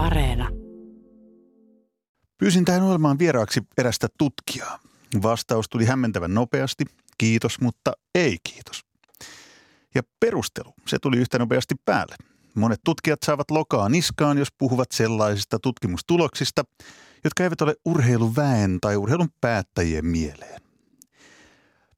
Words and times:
Areena. 0.00 0.48
Pyysin 2.38 2.64
tähän 2.64 2.82
ohjelmaan 2.82 3.18
vieraaksi 3.18 3.60
erästä 3.78 4.08
tutkijaa. 4.18 4.78
Vastaus 5.22 5.68
tuli 5.68 5.84
hämmentävän 5.84 6.34
nopeasti. 6.34 6.84
Kiitos, 7.18 7.60
mutta 7.60 7.92
ei 8.14 8.36
kiitos. 8.42 8.84
Ja 9.94 10.02
perustelu, 10.20 10.74
se 10.86 10.98
tuli 10.98 11.16
yhtä 11.16 11.38
nopeasti 11.38 11.74
päälle. 11.84 12.16
Monet 12.54 12.80
tutkijat 12.84 13.18
saavat 13.22 13.50
lokaa 13.50 13.88
niskaan, 13.88 14.38
jos 14.38 14.48
puhuvat 14.58 14.92
sellaisista 14.92 15.58
tutkimustuloksista, 15.58 16.64
jotka 17.24 17.42
eivät 17.42 17.60
ole 17.60 17.74
urheiluväen 17.84 18.78
tai 18.80 18.96
urheilun 18.96 19.30
päättäjien 19.40 20.06
mieleen. 20.06 20.60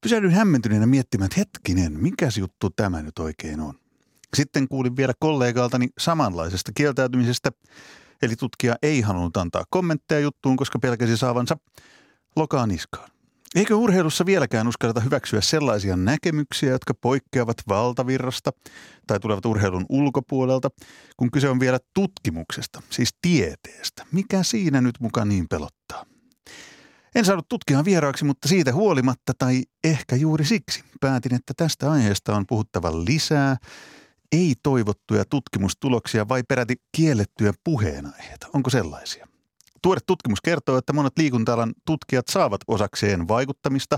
Pysähdyin 0.01 0.33
hämmentyneenä 0.33 0.85
miettimään, 0.85 1.25
että 1.25 1.39
hetkinen, 1.39 1.93
mikä 2.01 2.27
juttu 2.37 2.69
tämä 2.69 3.01
nyt 3.01 3.19
oikein 3.19 3.59
on. 3.59 3.82
Sitten 4.35 4.67
kuulin 4.67 4.97
vielä 4.97 5.13
kollegaltani 5.19 5.87
samanlaisesta 5.99 6.71
kieltäytymisestä, 6.75 7.51
eli 8.21 8.35
tutkija 8.35 8.75
ei 8.81 9.01
halunnut 9.01 9.37
antaa 9.37 9.63
kommentteja 9.69 10.19
juttuun, 10.21 10.57
koska 10.57 10.79
pelkäsi 10.79 11.17
saavansa 11.17 11.57
lokaa 12.35 12.67
niskaan. 12.67 13.09
Eikö 13.55 13.75
urheilussa 13.75 14.25
vieläkään 14.25 14.67
uskalleta 14.67 14.99
hyväksyä 14.99 15.41
sellaisia 15.41 15.95
näkemyksiä, 15.95 16.69
jotka 16.69 16.93
poikkeavat 16.93 17.57
valtavirrasta 17.67 18.51
tai 19.07 19.19
tulevat 19.19 19.45
urheilun 19.45 19.85
ulkopuolelta, 19.89 20.69
kun 21.17 21.31
kyse 21.31 21.49
on 21.49 21.59
vielä 21.59 21.79
tutkimuksesta, 21.93 22.81
siis 22.89 23.09
tieteestä? 23.21 24.05
Mikä 24.11 24.43
siinä 24.43 24.81
nyt 24.81 24.95
mukaan 24.99 25.29
niin 25.29 25.47
pelottaa? 25.49 26.05
En 27.15 27.25
saanut 27.25 27.47
tutkia 27.49 27.85
vieraaksi, 27.85 28.25
mutta 28.25 28.47
siitä 28.47 28.73
huolimatta 28.73 29.33
tai 29.37 29.63
ehkä 29.83 30.15
juuri 30.15 30.45
siksi 30.45 30.83
päätin, 31.01 31.35
että 31.35 31.53
tästä 31.57 31.91
aiheesta 31.91 32.35
on 32.35 32.45
puhuttava 32.47 33.05
lisää 33.05 33.57
ei 34.33 34.53
toivottuja 34.63 35.25
tutkimustuloksia 35.25 36.29
vai 36.29 36.43
peräti 36.43 36.75
kiellettyjä 36.91 37.53
puheenaiheita? 37.63 38.47
Onko 38.53 38.69
sellaisia? 38.69 39.27
Tuore 39.81 40.01
tutkimus 40.05 40.41
kertoo, 40.41 40.77
että 40.77 40.93
monet 40.93 41.17
liikuntalan 41.17 41.73
tutkijat 41.85 42.27
saavat 42.27 42.61
osakseen 42.67 43.27
vaikuttamista 43.27 43.97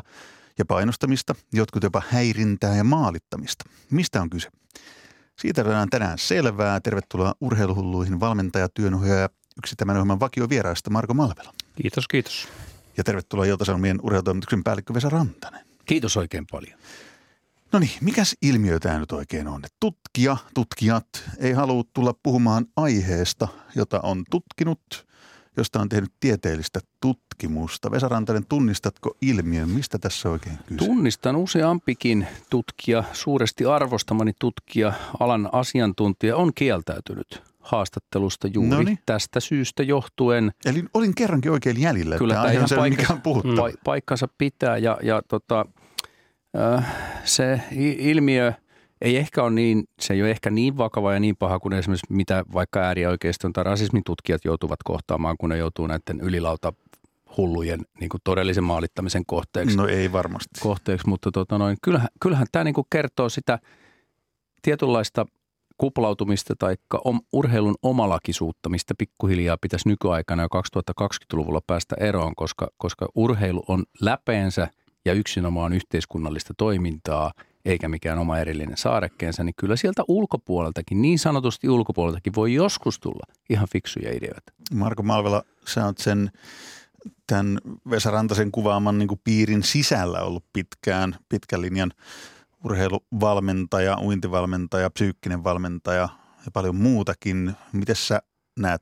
ja 0.57 0.65
painostamista, 0.65 1.35
jotkut 1.53 1.83
jopa 1.83 2.01
häirintää 2.09 2.75
ja 2.75 2.83
maalittamista. 2.83 3.65
Mistä 3.91 4.21
on 4.21 4.29
kyse? 4.29 4.49
Siitä 5.39 5.63
löydään 5.63 5.89
tänään 5.89 6.17
selvää. 6.17 6.79
Tervetuloa 6.79 7.35
urheiluhulluihin 7.41 8.19
valmentaja, 8.19 8.69
työnohjaaja, 8.69 9.29
yksi 9.57 9.75
tämän 9.75 9.95
ohjelman 9.95 10.19
vakiovieraista 10.19 10.89
Marko 10.89 11.13
Malvela. 11.13 11.53
Kiitos, 11.75 12.07
kiitos. 12.07 12.47
Ja 12.97 13.03
tervetuloa 13.03 13.45
Ilta-Sanomien 13.45 13.99
urheilutoimituksen 14.03 14.63
päällikkö 14.63 14.93
Vesa 14.93 15.09
Rantanen. 15.09 15.65
Kiitos 15.85 16.17
oikein 16.17 16.45
paljon. 16.51 16.79
No 17.75 17.79
niin, 17.79 17.91
mikäs 18.01 18.35
ilmiö 18.41 18.79
tämä 18.79 18.99
nyt 18.99 19.11
oikein 19.11 19.47
on? 19.47 19.61
Tutkija, 19.79 20.37
tutkijat 20.53 21.07
ei 21.37 21.53
halua 21.53 21.83
tulla 21.93 22.13
puhumaan 22.23 22.65
aiheesta, 22.75 23.47
jota 23.75 23.99
on 24.03 24.23
tutkinut, 24.31 25.05
josta 25.57 25.79
on 25.79 25.89
tehnyt 25.89 26.13
tieteellistä 26.19 26.79
tutkimusta. 27.01 27.91
Vesa 27.91 28.07
Rantanen, 28.07 28.45
tunnistatko 28.49 29.17
ilmiön? 29.21 29.69
Mistä 29.69 29.97
tässä 29.97 30.29
oikein 30.29 30.57
kyse? 30.67 30.85
Tunnistan 30.85 31.35
useampikin 31.35 32.27
tutkija, 32.49 33.03
suuresti 33.13 33.65
arvostamani 33.65 34.31
tutkija, 34.39 34.93
alan 35.19 35.49
asiantuntija 35.51 36.35
on 36.37 36.51
kieltäytynyt 36.55 37.43
haastattelusta 37.65 38.47
juuri 38.47 38.69
Noniin. 38.69 38.99
tästä 39.05 39.39
syystä 39.39 39.83
johtuen. 39.83 40.51
Eli 40.65 40.85
olin 40.93 41.15
kerrankin 41.15 41.51
oikein 41.51 41.81
jäljellä, 41.81 42.17
Kyllä, 42.17 42.35
että 42.35 42.51
ihan 42.51 42.69
se, 42.69 42.75
paikkansa, 42.75 43.13
mikä 43.13 43.29
on 43.39 43.57
pa- 43.57 43.77
paikkansa 43.83 44.27
pitää 44.37 44.77
ja, 44.77 44.97
ja 45.03 45.21
tota, 45.27 45.65
se 47.23 47.61
ilmiö 47.97 48.53
ei 49.01 49.17
ehkä 49.17 49.43
ole 49.43 49.51
niin, 49.51 49.83
se 49.99 50.13
ei 50.13 50.21
ole 50.21 50.31
ehkä 50.31 50.49
niin 50.49 50.77
vakava 50.77 51.13
ja 51.13 51.19
niin 51.19 51.35
paha 51.35 51.59
kuin 51.59 51.73
esimerkiksi 51.73 52.13
mitä 52.13 52.43
vaikka 52.53 52.79
äärioikeiston 52.79 53.53
tai 53.53 53.63
rasismin 53.63 54.03
tutkijat 54.05 54.45
joutuvat 54.45 54.79
kohtaamaan, 54.83 55.35
kun 55.39 55.49
ne 55.49 55.57
joutuu 55.57 55.87
näiden 55.87 56.21
ylilauta 56.21 56.73
hullujen 57.37 57.79
niin 57.99 58.09
kuin 58.09 58.21
todellisen 58.23 58.63
maalittamisen 58.63 59.25
kohteeksi. 59.25 59.77
No 59.77 59.87
ei 59.87 60.11
varmasti. 60.11 60.59
Kohteeksi, 60.59 61.07
mutta 61.09 61.31
tota 61.31 61.57
noin, 61.57 61.77
kyllähän, 61.81 62.09
kyllähän 62.21 62.47
tämä 62.51 62.63
niin 62.63 62.73
kuin 62.73 62.87
kertoo 62.89 63.29
sitä 63.29 63.59
tietynlaista 64.61 65.25
kuplautumista 65.77 66.53
tai 66.59 66.75
urheilun 67.33 67.75
omalakisuutta, 67.81 68.69
mistä 68.69 68.93
pikkuhiljaa 68.97 69.57
pitäisi 69.61 69.89
nykyaikana 69.89 70.43
jo 70.43 70.47
2020-luvulla 70.47 71.61
päästä 71.67 71.95
eroon, 71.99 72.35
koska, 72.35 72.67
koska 72.77 73.07
urheilu 73.15 73.63
on 73.67 73.83
läpeensä– 74.01 74.67
ja 75.05 75.13
yksinomaan 75.13 75.73
yhteiskunnallista 75.73 76.53
toimintaa, 76.57 77.31
eikä 77.65 77.89
mikään 77.89 78.19
oma 78.19 78.37
erillinen 78.37 78.77
saarekkeensa, 78.77 79.43
niin 79.43 79.55
kyllä 79.57 79.75
sieltä 79.75 80.03
ulkopuoleltakin, 80.07 81.01
niin 81.01 81.19
sanotusti 81.19 81.69
ulkopuoleltakin, 81.69 82.35
voi 82.35 82.53
joskus 82.53 82.99
tulla 82.99 83.33
ihan 83.49 83.67
fiksuja 83.71 84.17
ideoita. 84.17 84.53
Marko 84.73 85.03
Malvela, 85.03 85.43
sä 85.67 85.85
oot 85.85 85.97
sen 85.97 86.31
tämän 87.27 87.57
Vesa 87.89 88.11
Rantasen 88.11 88.51
kuvaaman 88.51 88.97
niin 88.97 89.09
piirin 89.23 89.63
sisällä 89.63 90.21
ollut 90.21 90.45
pitkään, 90.53 91.15
pitkän 91.29 91.61
linjan 91.61 91.91
urheiluvalmentaja, 92.63 93.97
uintivalmentaja, 94.01 94.89
psyykkinen 94.89 95.43
valmentaja 95.43 96.09
ja 96.45 96.51
paljon 96.53 96.75
muutakin. 96.75 97.53
Miten 97.73 97.95
sä 97.95 98.21
näet 98.59 98.81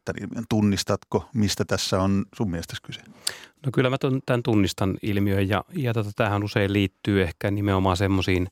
Tunnistatko, 0.49 1.29
mistä 1.33 1.65
tässä 1.65 2.01
on 2.01 2.25
sun 2.35 2.51
mielestä 2.51 2.75
kyse? 2.83 3.01
No 3.65 3.71
kyllä 3.73 3.89
mä 3.89 3.97
tämän 4.25 4.43
tunnistan 4.43 4.97
ilmiön 5.01 5.49
ja, 5.49 5.63
ja 5.73 5.93
tota, 5.93 6.11
tähän 6.15 6.43
usein 6.43 6.73
liittyy 6.73 7.21
ehkä 7.21 7.51
nimenomaan 7.51 7.97
semmoisiin 7.97 8.47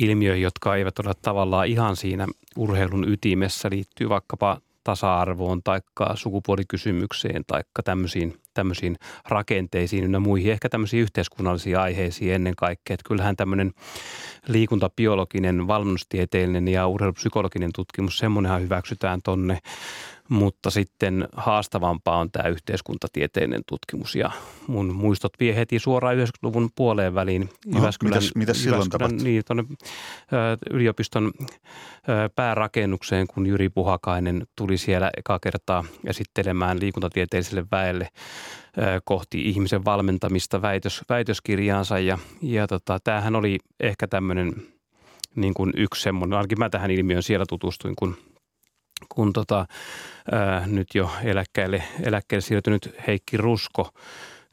ilmiöihin, 0.00 0.42
jotka 0.42 0.76
eivät 0.76 0.98
ole 0.98 1.12
tavallaan 1.22 1.66
ihan 1.66 1.96
siinä 1.96 2.26
urheilun 2.56 3.08
ytimessä, 3.08 3.70
liittyy 3.70 4.08
vaikkapa 4.08 4.60
tasa-arvoon 4.84 5.62
tai 5.62 5.80
sukupuolikysymykseen 6.14 7.44
tai 7.46 7.62
tämmöisiin, 7.84 8.36
tämmöisiin 8.54 8.96
rakenteisiin 9.28 10.12
ja 10.12 10.20
muihin, 10.20 10.52
ehkä 10.52 10.68
tämmöisiin 10.68 11.02
yhteiskunnallisiin 11.02 11.78
aiheisiin 11.78 12.34
ennen 12.34 12.56
kaikkea. 12.56 12.94
Että 12.94 13.08
kyllähän 13.08 13.36
tämmöinen 13.36 13.72
liikuntabiologinen, 14.48 15.66
valmennustieteellinen 15.66 16.68
ja 16.68 16.86
urheilupsykologinen 16.86 17.70
tutkimus, 17.74 18.18
semmoinenhan 18.18 18.62
hyväksytään 18.62 19.20
tonne 19.22 19.58
mutta 20.34 20.70
sitten 20.70 21.28
haastavampaa 21.36 22.18
on 22.18 22.30
tämä 22.30 22.48
yhteiskuntatieteinen 22.48 23.62
tutkimus 23.66 24.14
ja 24.14 24.30
mun 24.66 24.94
muistot 24.94 25.32
vie 25.40 25.56
heti 25.56 25.78
suoraan 25.78 26.16
90-luvun 26.16 26.70
puoleen 26.74 27.14
väliin 27.14 27.50
no, 27.66 27.78
Jyväskylän, 27.78 28.14
mitäs, 28.14 28.34
mitäs 28.34 28.62
silloin 28.62 28.90
tapahtui? 28.90 29.18
Niin, 29.18 29.42
tuonne 29.46 29.64
yliopiston 30.70 31.32
päärakennukseen, 32.36 33.26
kun 33.26 33.46
Jyri 33.46 33.68
Puhakainen 33.68 34.46
tuli 34.56 34.78
siellä 34.78 35.10
eka 35.16 35.38
kertaa 35.38 35.84
esittelemään 36.06 36.80
liikuntatieteelliselle 36.80 37.64
väelle 37.72 38.08
kohti 39.04 39.48
ihmisen 39.48 39.84
valmentamista 39.84 40.62
väitös, 40.62 41.02
väitöskirjaansa 41.08 41.98
ja, 41.98 42.18
ja 42.42 42.66
tota, 42.66 42.98
tämähän 43.04 43.36
oli 43.36 43.58
ehkä 43.80 44.06
tämmöinen 44.06 44.52
niin 45.34 45.54
kuin 45.54 45.72
yksi 45.76 46.02
semmoinen, 46.02 46.36
ainakin 46.36 46.58
mä 46.58 46.70
tähän 46.70 46.90
ilmiön 46.90 47.22
siellä 47.22 47.44
tutustuin, 47.48 47.96
kun– 47.96 48.16
kun 49.08 49.32
tota, 49.32 49.66
ää, 50.32 50.66
nyt 50.66 50.88
jo 50.94 51.10
eläkkeelle, 51.24 51.82
eläkkeelle 52.02 52.40
siirtynyt 52.40 52.94
Heikki 53.06 53.36
Rusko 53.36 53.90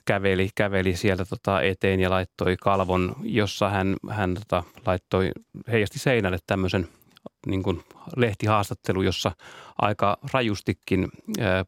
käveli, 0.05 0.49
käveli 0.55 0.95
sieltä 0.95 1.25
tota 1.25 1.61
eteen 1.61 1.99
ja 1.99 2.09
laittoi 2.09 2.57
kalvon, 2.57 3.15
jossa 3.23 3.69
hän, 3.69 3.95
hän 4.09 4.33
tota, 4.33 4.63
laittoi 4.85 5.31
heijasti 5.71 5.99
seinälle 5.99 6.37
tämmöisen– 6.47 6.87
niin 7.47 7.63
kuin 7.63 7.83
lehtihaastattelu, 8.15 9.01
jossa 9.01 9.31
aika 9.77 10.17
rajustikin 10.33 11.07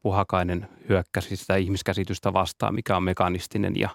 Puhakainen 0.02 0.68
hyökkäsi 0.90 1.36
sitä 1.36 1.56
ihmiskäsitystä 1.56 2.34
vastaan, 2.34 2.76
mikä 2.76 2.98
on 2.98 3.04
mekanistinen 3.04 3.74
ja, 3.76 3.90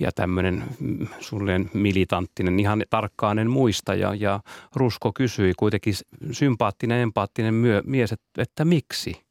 ja 0.00 0.12
tämmöinen 0.12 0.64
mm, 0.80 1.06
suunnilleen 1.20 1.70
militanttinen. 1.74 2.60
Ihan 2.60 2.84
tarkkaan 2.90 3.38
en 3.38 3.50
muista 3.50 3.94
ja, 3.94 4.14
ja 4.14 4.40
Rusko 4.74 5.12
kysyi 5.12 5.52
kuitenkin 5.56 5.94
sympaattinen, 6.32 7.00
empaattinen 7.00 7.54
myö, 7.54 7.82
mies, 7.86 8.12
että, 8.12 8.42
että 8.42 8.64
miksi? 8.64 9.24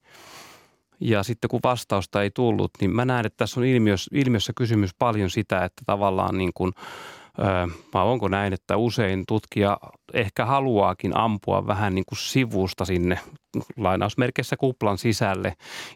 Ja 0.99 1.23
sitten 1.23 1.49
kun 1.49 1.59
vastausta 1.63 2.21
ei 2.21 2.31
tullut, 2.31 2.71
niin 2.81 2.95
mä 2.95 3.05
näen, 3.05 3.25
että 3.25 3.37
tässä 3.37 3.59
on 3.59 3.65
ilmiössä, 3.65 4.09
ilmiössä 4.13 4.53
kysymys 4.55 4.91
paljon 4.99 5.29
sitä, 5.29 5.65
että 5.65 5.83
tavallaan 5.85 6.37
niin 6.37 6.51
kuin– 6.53 6.71
vai 7.93 8.05
onko 8.05 8.27
näin, 8.27 8.53
että 8.53 8.77
usein 8.77 9.23
tutkija 9.27 9.77
ehkä 10.13 10.45
haluaakin 10.45 11.17
ampua 11.17 11.67
vähän 11.67 11.95
niin 11.95 12.05
kuin 12.09 12.19
sivusta 12.19 12.85
sinne 12.85 13.19
lainausmerkeissä 13.77 14.57
kuplan 14.57 14.97
sisälle. 14.97 15.47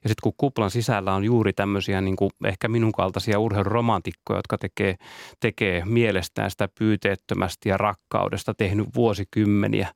Ja 0.03 0.09
sitten 0.09 0.21
kun 0.23 0.33
kuplan 0.37 0.71
sisällä 0.71 1.13
on 1.13 1.23
juuri 1.23 1.53
tämmöisiä 1.53 2.01
niin 2.01 2.15
kuin 2.15 2.31
ehkä 2.45 2.67
minun 2.67 2.91
kaltaisia 2.91 3.39
urheiluromantikkoja, 3.39 4.39
jotka 4.39 4.57
tekee, 4.57 4.95
tekee 5.39 5.85
mielestään 5.85 6.51
sitä 6.51 6.69
pyyteettömästi 6.79 7.69
ja 7.69 7.77
rakkaudesta 7.77 8.53
tehnyt 8.53 8.87
vuosikymmeniä, 8.95 9.93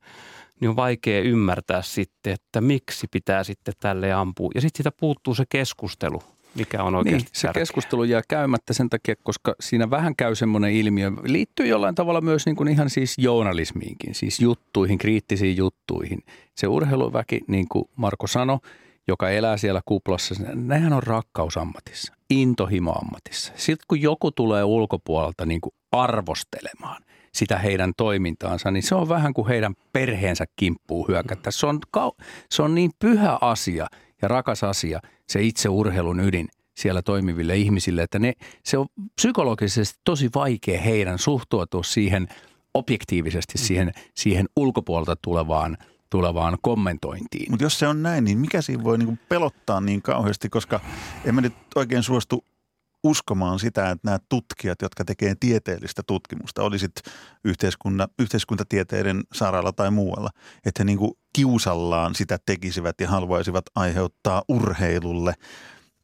niin 0.60 0.68
on 0.68 0.76
vaikea 0.76 1.20
ymmärtää 1.20 1.82
sitten, 1.82 2.32
että 2.32 2.60
miksi 2.60 3.06
pitää 3.10 3.44
sitten 3.44 3.74
tälle 3.80 4.12
ampua. 4.12 4.50
Ja 4.54 4.60
sitten 4.60 4.78
siitä 4.78 4.92
puuttuu 5.00 5.34
se 5.34 5.44
keskustelu 5.48 6.22
mikä 6.54 6.82
on 6.82 6.94
oikeasti 6.94 7.24
niin, 7.24 7.30
se 7.32 7.46
tärkeä. 7.48 7.60
keskustelu 7.60 8.04
jää 8.04 8.22
käymättä 8.28 8.72
sen 8.72 8.90
takia, 8.90 9.14
koska 9.22 9.54
siinä 9.60 9.90
vähän 9.90 10.16
käy 10.16 10.34
semmoinen 10.34 10.72
ilmiö, 10.72 11.10
liittyy 11.24 11.66
jollain 11.66 11.94
tavalla 11.94 12.20
myös 12.20 12.46
niin 12.46 12.56
kuin 12.56 12.68
ihan 12.68 12.90
siis 12.90 13.14
journalismiinkin, 13.18 14.14
siis 14.14 14.40
juttuihin, 14.40 14.98
kriittisiin 14.98 15.56
juttuihin. 15.56 16.22
Se 16.54 16.66
urheiluväki, 16.66 17.40
niin 17.46 17.68
kuin 17.68 17.84
Marko 17.96 18.26
sanoi, 18.26 18.58
joka 19.08 19.30
elää 19.30 19.56
siellä 19.56 19.80
kuplassa, 19.84 20.34
nehän 20.54 20.92
on 20.92 21.02
rakkausammatissa, 21.02 22.14
intohimoammatissa. 22.30 23.52
Sitten 23.56 23.84
kun 23.88 24.02
joku 24.02 24.30
tulee 24.30 24.64
ulkopuolelta 24.64 25.46
niin 25.46 25.60
kuin 25.60 25.74
arvostelemaan 25.92 27.02
sitä 27.34 27.58
heidän 27.58 27.92
toimintaansa, 27.96 28.70
niin 28.70 28.82
se 28.82 28.94
on 28.94 29.08
vähän 29.08 29.34
kuin 29.34 29.48
heidän 29.48 29.74
perheensä 29.92 30.44
kimppuu 30.56 31.08
hyökättä. 31.08 31.50
Se 31.50 31.66
on, 31.66 31.80
se 32.50 32.62
on 32.62 32.74
niin 32.74 32.90
pyhä 32.98 33.38
asia 33.40 33.86
ja 34.22 34.28
rakas 34.28 34.64
asia, 34.64 35.00
se 35.28 35.42
itse 35.42 35.68
urheilun 35.68 36.20
ydin 36.20 36.48
siellä 36.74 37.02
toimiville 37.02 37.56
ihmisille, 37.56 38.02
että 38.02 38.18
ne, 38.18 38.32
se 38.64 38.78
on 38.78 38.86
psykologisesti 39.14 40.00
tosi 40.04 40.30
vaikea 40.34 40.80
heidän 40.80 41.18
suhtautua 41.18 41.82
siihen 41.82 42.28
objektiivisesti 42.74 43.58
siihen, 43.58 43.92
siihen 44.14 44.46
ulkopuolelta 44.56 45.16
tulevaan– 45.16 45.76
tulevaan 46.12 46.58
kommentointiin. 46.62 47.50
Mutta 47.50 47.64
jos 47.64 47.78
se 47.78 47.88
on 47.88 48.02
näin, 48.02 48.24
niin 48.24 48.38
mikä 48.38 48.62
siinä 48.62 48.84
voi 48.84 48.98
niinku 48.98 49.18
pelottaa 49.28 49.80
niin 49.80 50.02
kauheasti, 50.02 50.48
koska 50.48 50.80
en 51.24 51.34
mä 51.34 51.40
nyt 51.40 51.52
oikein 51.74 52.02
suostu 52.02 52.44
uskomaan 53.04 53.58
sitä, 53.58 53.90
että 53.90 54.08
nämä 54.08 54.18
tutkijat, 54.28 54.82
jotka 54.82 55.04
tekee 55.04 55.34
tieteellistä 55.40 56.02
tutkimusta, 56.06 56.62
olisit 56.62 56.92
yhteiskunta, 57.44 58.08
yhteiskuntatieteiden 58.18 59.22
saralla 59.34 59.72
tai 59.72 59.90
muualla, 59.90 60.30
että 60.66 60.80
he 60.80 60.84
niin 60.84 60.98
kuin 60.98 61.12
kiusallaan 61.32 62.14
sitä 62.14 62.38
tekisivät 62.46 63.00
ja 63.00 63.08
haluaisivat 63.08 63.64
aiheuttaa 63.74 64.42
urheilulle 64.48 65.34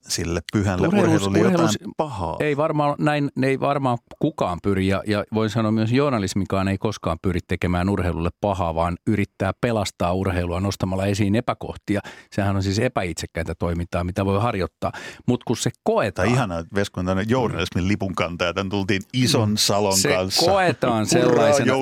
sille 0.08 0.40
pyhälle 0.52 0.88
urheilus, 0.88 1.12
urheilulle 1.12 1.38
jotain 1.38 1.54
urheilus, 1.54 1.78
pahaa. 1.96 2.36
Ei 2.40 2.56
varmaan, 2.56 2.94
näin 2.98 3.30
ei 3.42 3.60
varmaan 3.60 3.98
kukaan 4.18 4.58
pyri 4.62 4.86
ja, 4.86 5.02
ja 5.06 5.24
voin 5.34 5.50
sanoa 5.50 5.72
myös 5.72 5.92
journalismikaan 5.92 6.68
ei 6.68 6.78
koskaan 6.78 7.18
pyri 7.22 7.40
tekemään 7.48 7.88
urheilulle 7.88 8.30
pahaa, 8.40 8.74
vaan 8.74 8.96
yrittää 9.06 9.52
pelastaa 9.60 10.12
urheilua 10.12 10.60
nostamalla 10.60 11.06
esiin 11.06 11.34
epäkohtia. 11.34 12.00
Sehän 12.32 12.56
on 12.56 12.62
siis 12.62 12.78
epäitsekkäitä 12.78 13.54
toimintaa, 13.54 14.04
mitä 14.04 14.24
voi 14.24 14.40
harjoittaa. 14.40 14.92
Mutta 15.26 15.44
kun 15.46 15.56
se 15.56 15.70
koetaan... 15.82 16.28
Tai 16.28 16.34
ihanaa, 16.34 16.58
että 16.58 16.74
Vesko 16.74 17.00
on 17.00 17.06
journalismin 17.28 17.88
lipun 17.88 18.14
kantaja. 18.14 18.54
Tän 18.54 18.68
tultiin 18.68 19.02
ison 19.12 19.58
salon 19.58 19.96
se 19.96 20.08
kanssa. 20.08 20.40
Se 20.40 20.50
koetaan 20.50 21.06
sellaisena. 21.06 21.74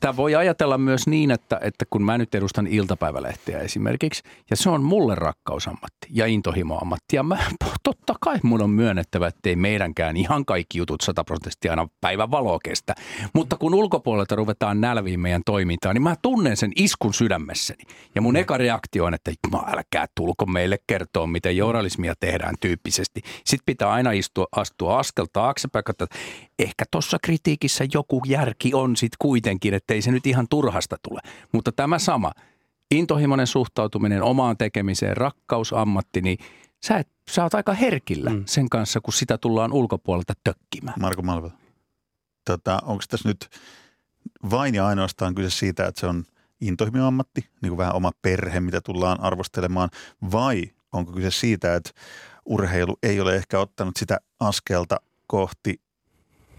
Tämä 0.00 0.16
voi 0.16 0.34
ajatella 0.34 0.78
myös 0.78 1.06
niin, 1.06 1.30
että, 1.30 1.60
että 1.62 1.84
kun 1.90 2.02
mä 2.02 2.18
nyt 2.18 2.34
edustan 2.34 2.66
iltapäivälehteä 2.66 3.58
esimerkiksi, 3.58 4.22
ja 4.50 4.56
se 4.56 4.70
on 4.70 4.82
mulle 4.82 5.14
rakkausammatti 5.14 6.08
ja 6.10 6.26
intohimoammatti. 6.26 7.16
Ja 7.16 7.22
mä 7.22 7.38
totta 7.82 8.14
kai 8.20 8.38
mun 8.42 8.62
on 8.62 8.70
myönnettävä, 8.70 9.26
että 9.26 9.48
ei 9.48 9.56
meidänkään 9.56 10.16
ihan 10.16 10.44
kaikki 10.44 10.78
jutut 10.78 11.00
100 11.00 11.24
prosenttia 11.24 11.72
aina 11.72 11.88
päivän 12.00 12.30
valoa 12.30 12.58
kestä. 12.64 12.94
Mutta 13.34 13.56
kun 13.56 13.74
ulkopuolelta 13.74 14.36
ruvetaan 14.36 14.80
nälviin 14.80 15.20
meidän 15.20 15.42
toimintaan, 15.46 15.94
niin 15.94 16.02
mä 16.02 16.14
tunnen 16.22 16.56
sen 16.56 16.72
iskun 16.76 17.14
sydämessäni. 17.14 17.84
Ja 18.14 18.22
mun 18.22 18.34
mm. 18.34 18.40
eka 18.40 18.56
reaktio 18.56 19.04
on, 19.04 19.14
että 19.14 19.32
älkää 19.66 20.06
tulko 20.14 20.46
meille 20.46 20.78
kertoa, 20.86 21.26
miten 21.26 21.56
journalismia 21.56 22.14
tehdään 22.20 22.54
tyyppisesti. 22.60 23.22
Sitten 23.44 23.66
pitää 23.66 23.90
aina 23.90 24.12
istua, 24.12 24.46
astua 24.56 24.98
askel 24.98 25.26
taaksepäin, 25.32 25.84
että 25.90 26.06
ehkä 26.58 26.84
tuossa 26.90 27.18
kritiikissä 27.22 27.84
joku 27.94 28.22
järki 28.26 28.74
on 28.74 28.96
sitten 28.96 29.16
kuitenkin, 29.18 29.74
että 29.74 29.94
ei 29.94 30.02
se 30.02 30.10
nyt 30.10 30.26
ihan 30.26 30.46
turhasta 30.50 30.96
tule. 31.08 31.20
Mutta 31.52 31.72
tämä 31.72 31.98
sama, 31.98 32.32
intohimoinen 32.90 33.46
suhtautuminen 33.46 34.22
omaan 34.22 34.56
tekemiseen, 34.56 35.16
rakkausammatti, 35.16 36.20
niin 36.20 36.38
sä, 36.84 36.96
et, 36.96 37.08
sä 37.30 37.42
oot 37.42 37.54
aika 37.54 37.72
herkillä 37.72 38.30
mm. 38.30 38.42
sen 38.46 38.68
kanssa, 38.68 39.00
kun 39.00 39.12
sitä 39.12 39.38
tullaan 39.38 39.72
ulkopuolelta 39.72 40.34
tökkimään. 40.44 40.96
Marko 41.00 41.22
Malvel, 41.22 41.50
tota, 42.44 42.78
onko 42.82 43.04
tässä 43.08 43.28
nyt 43.28 43.48
vain 44.50 44.74
ja 44.74 44.86
ainoastaan 44.86 45.34
kyse 45.34 45.50
siitä, 45.50 45.86
että 45.86 46.00
se 46.00 46.06
on 46.06 46.24
intohimo 46.60 47.06
ammatti, 47.06 47.40
niin 47.62 47.70
kuin 47.70 47.78
vähän 47.78 47.94
oma 47.94 48.12
perhe, 48.22 48.60
mitä 48.60 48.80
tullaan 48.80 49.20
arvostelemaan, 49.20 49.90
vai 50.32 50.70
onko 50.92 51.12
kyse 51.12 51.30
siitä, 51.30 51.74
että 51.74 51.90
urheilu 52.44 52.98
ei 53.02 53.20
ole 53.20 53.36
ehkä 53.36 53.58
ottanut 53.58 53.96
sitä 53.96 54.18
askelta 54.40 55.00
kohti 55.26 55.80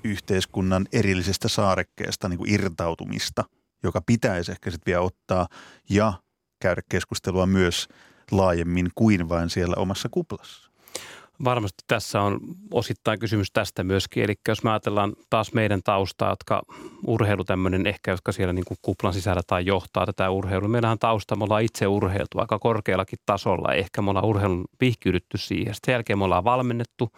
yhteiskunnan 0.03 0.87
erillisestä 0.91 1.47
saarekkeesta 1.47 2.29
niin 2.29 2.37
kuin 2.37 2.53
irtautumista, 2.53 3.43
joka 3.83 4.01
pitäisi 4.01 4.51
ehkä 4.51 4.71
sitten 4.71 4.91
vielä 4.91 5.01
ottaa 5.01 5.47
ja 5.89 6.13
käydä 6.59 6.81
keskustelua 6.89 7.45
myös– 7.45 7.87
laajemmin 8.31 8.89
kuin 8.95 9.29
vain 9.29 9.49
siellä 9.49 9.75
omassa 9.77 10.09
kuplassa. 10.09 10.69
Varmasti 11.43 11.83
tässä 11.87 12.21
on 12.21 12.39
osittain 12.71 13.19
kysymys 13.19 13.51
tästä 13.51 13.83
myöskin. 13.83 14.23
Eli 14.23 14.35
jos 14.47 14.63
me 14.63 14.69
ajatellaan 14.69 15.13
taas 15.29 15.53
meidän 15.53 15.81
taustaa, 15.83 16.29
jotka 16.29 16.61
urheilu 17.07 17.43
tämmöinen 17.43 17.87
ehkä, 17.87 18.11
jotka 18.11 18.31
siellä 18.31 18.53
niin 18.53 18.65
kuin 18.65 18.77
kuplan 18.81 19.13
sisällä 19.13 19.41
tai 19.47 19.65
johtaa 19.65 20.05
tätä 20.05 20.29
urheilua. 20.29 20.69
Meillähän 20.69 20.99
tausta, 20.99 21.35
me 21.35 21.43
ollaan 21.43 21.63
itse 21.63 21.87
urheiltu 21.87 22.39
aika 22.39 22.59
korkeallakin 22.59 23.19
tasolla. 23.25 23.73
Ehkä 23.73 24.01
me 24.01 24.09
ollaan 24.09 24.25
urheilun 24.25 24.65
vihkiydytty 24.81 25.37
siihen. 25.37 25.75
Sitten 25.75 25.93
jälkeen 25.93 26.19
me 26.19 26.25
ollaan 26.25 26.43
valmennettu 26.43 27.11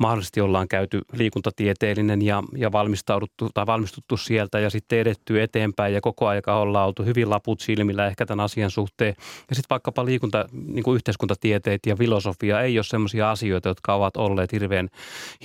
mahdollisesti 0.00 0.40
ollaan 0.40 0.68
käyty 0.68 1.00
liikuntatieteellinen 1.12 2.22
ja, 2.22 2.42
ja 2.56 2.72
valmistauduttu 2.72 3.48
tai 3.54 3.66
valmistuttu 3.66 4.16
sieltä 4.16 4.60
ja 4.60 4.70
sitten 4.70 4.98
edetty 4.98 5.42
eteenpäin 5.42 5.94
ja 5.94 6.00
koko 6.00 6.26
aika 6.26 6.56
ollaan 6.56 6.86
oltu 6.86 7.04
hyvin 7.04 7.30
laput 7.30 7.60
silmillä 7.60 8.06
ehkä 8.06 8.26
tämän 8.26 8.44
asian 8.44 8.70
suhteen. 8.70 9.14
Ja 9.48 9.54
sitten 9.54 9.70
vaikkapa 9.70 10.04
liikunta, 10.04 10.44
niin 10.52 10.82
kuin 10.82 10.96
yhteiskuntatieteet 10.96 11.80
ja 11.86 11.96
filosofia 11.96 12.60
ei 12.60 12.78
ole 12.78 12.84
sellaisia 12.84 13.30
asioita, 13.30 13.68
jotka 13.68 13.94
ovat 13.94 14.16
olleet 14.16 14.52
hirveän, 14.52 14.88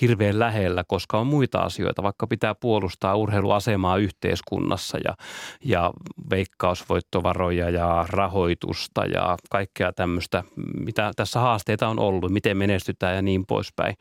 hirveän 0.01 0.39
lähellä, 0.39 0.83
koska 0.87 1.19
on 1.19 1.27
muita 1.27 1.59
asioita, 1.59 2.03
vaikka 2.03 2.27
pitää 2.27 2.55
puolustaa 2.55 3.15
urheiluasemaa 3.15 3.97
yhteiskunnassa 3.97 4.97
ja, 5.03 5.15
ja 5.63 5.93
veikkausvoittovaroja 6.29 7.69
ja 7.69 8.05
rahoitusta 8.09 9.05
ja 9.05 9.37
kaikkea 9.49 9.93
tämmöistä, 9.93 10.43
mitä 10.79 11.11
tässä 11.15 11.39
haasteita 11.39 11.87
on 11.87 11.99
ollut, 11.99 12.31
miten 12.31 12.57
menestytään 12.57 13.15
ja 13.15 13.21
niin 13.21 13.45
poispäin. 13.45 13.95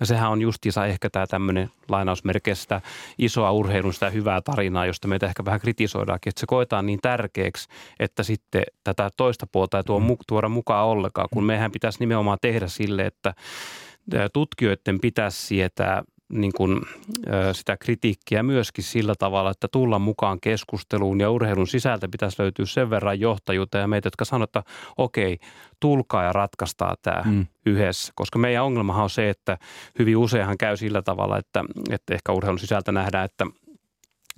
Ja 0.00 0.06
sehän 0.06 0.30
on 0.30 0.42
justiinsa 0.42 0.86
ehkä 0.86 1.10
tämä 1.10 1.26
tämmöinen 1.26 1.70
lainausmerkeistä 1.88 2.80
isoa 3.18 3.52
urheilun 3.52 3.94
sitä 3.94 4.10
hyvää 4.10 4.40
tarinaa, 4.40 4.86
josta 4.86 5.08
meitä 5.08 5.26
ehkä 5.26 5.44
vähän 5.44 5.60
kritisoidaankin, 5.60 6.30
että 6.30 6.40
se 6.40 6.46
koetaan 6.46 6.86
niin 6.86 6.98
tärkeäksi, 7.02 7.68
että 8.00 8.22
sitten 8.22 8.62
tätä 8.84 9.10
toista 9.16 9.46
puolta 9.46 9.76
ei 9.76 9.84
tuo, 9.84 10.00
mm. 10.00 10.16
tuoda 10.26 10.48
mukaan 10.48 10.86
ollenkaan, 10.86 11.28
kun 11.32 11.44
mehän 11.44 11.72
pitäisi 11.72 11.98
nimenomaan 11.98 12.38
tehdä 12.40 12.68
sille, 12.68 13.06
että 13.06 13.34
tutkijoiden 14.32 15.00
pitäisi 15.00 15.46
sietää 15.46 16.02
niin 16.32 16.52
kuin, 16.52 16.80
sitä 17.52 17.76
kritiikkiä 17.76 18.42
myöskin 18.42 18.84
sillä 18.84 19.14
tavalla, 19.18 19.50
että 19.50 19.68
tulla 19.72 19.98
mukaan 19.98 20.38
keskusteluun 20.40 21.20
ja 21.20 21.30
urheilun 21.30 21.66
sisältä 21.66 22.08
pitäisi 22.08 22.42
löytyä 22.42 22.66
sen 22.66 22.90
verran 22.90 23.20
johtajuutta 23.20 23.78
ja 23.78 23.88
meitä, 23.88 24.06
jotka 24.06 24.24
sanoo, 24.24 24.44
että 24.44 24.62
okei, 24.98 25.38
tulkaa 25.80 26.24
ja 26.24 26.32
ratkaistaan 26.32 26.96
tämä 27.02 27.22
mm. 27.26 27.46
yhdessä. 27.66 28.12
Koska 28.16 28.38
meidän 28.38 28.64
ongelmahan 28.64 29.02
on 29.02 29.10
se, 29.10 29.30
että 29.30 29.58
hyvin 29.98 30.16
useinhan 30.16 30.58
käy 30.58 30.76
sillä 30.76 31.02
tavalla, 31.02 31.38
että, 31.38 31.64
että 31.90 32.14
ehkä 32.14 32.32
urheilun 32.32 32.58
sisältä 32.58 32.92
nähdään, 32.92 33.24
että 33.24 33.46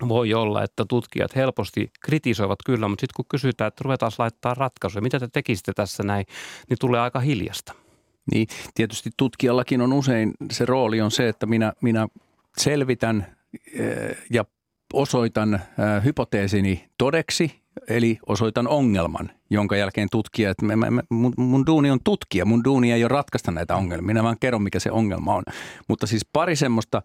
voi 0.09 0.35
olla, 0.35 0.63
että 0.63 0.85
tutkijat 0.89 1.37
helposti 1.37 1.91
kritisoivat 2.01 2.59
kyllä, 2.67 2.89
mutta 2.89 3.01
sitten 3.01 3.15
kun 3.17 3.25
kysytään, 3.29 3.69
että 3.69 3.85
ruvetaan 3.85 4.13
laittaa 4.19 4.55
ratkaisuja, 4.55 5.03
mitä 5.03 5.21
te 5.21 5.29
tekisitte 5.33 5.73
tässä 5.73 6.03
näin, 6.03 6.27
niin 6.69 6.79
tulee 6.81 7.01
aika 7.01 7.21
hiljasta. 7.21 7.88
Niin 8.33 8.49
tietysti 8.75 9.11
tutkijallakin 9.17 9.81
on 9.81 9.93
usein 9.93 10.33
se 10.51 10.65
rooli 10.67 11.01
on 11.01 11.11
se, 11.11 11.29
että 11.29 11.47
minä, 11.47 11.73
minä 11.83 12.09
selvitän 12.57 13.27
eh, 13.75 14.17
ja 14.31 14.45
osoitan 14.93 15.55
eh, 15.55 15.61
hypoteesini 16.05 16.89
todeksi, 16.99 17.61
eli 17.89 18.19
osoitan 18.27 18.69
ongelman, 18.69 19.31
jonka 19.51 19.77
jälkeen 19.77 20.09
tutkija, 20.11 20.51
että 20.51 20.67
mun, 21.11 21.35
mun 21.37 21.67
duuni 21.67 21.91
on 21.91 21.99
tutkia, 22.05 22.45
mun 22.45 22.65
duuni 22.65 22.93
ei 22.93 23.05
ole 23.05 23.09
ratkaista 23.09 23.51
näitä 23.51 23.77
ongelmia, 23.77 24.07
minä 24.07 24.23
vaan 24.23 24.37
kerron, 24.41 24.63
mikä 24.63 24.81
se 24.81 24.91
ongelma 24.91 25.35
on. 25.35 25.43
Mutta 25.89 26.07
siis 26.07 26.27
pari 26.33 26.57
semmoista 26.57 27.03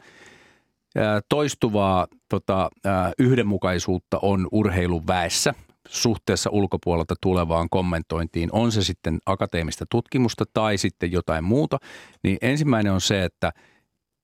eh, 0.96 1.04
toistuvaa 1.30 2.08
tota, 2.30 2.70
yhdenmukaisuutta 3.20 4.20
on 4.22 4.48
urheilun 4.52 5.08
väessä– 5.08 5.54
suhteessa 5.94 6.50
ulkopuolelta 6.50 7.16
tulevaan 7.22 7.68
kommentointiin, 7.72 8.50
on 8.52 8.72
se 8.72 8.84
sitten 8.84 9.20
akateemista 9.26 9.86
tutkimusta 9.92 10.46
tai 10.54 10.78
sitten 10.78 11.12
jotain 11.12 11.44
muuta, 11.44 11.78
niin 12.24 12.38
ensimmäinen 12.42 12.94
on 12.94 13.02
se, 13.02 13.24
että 13.24 13.52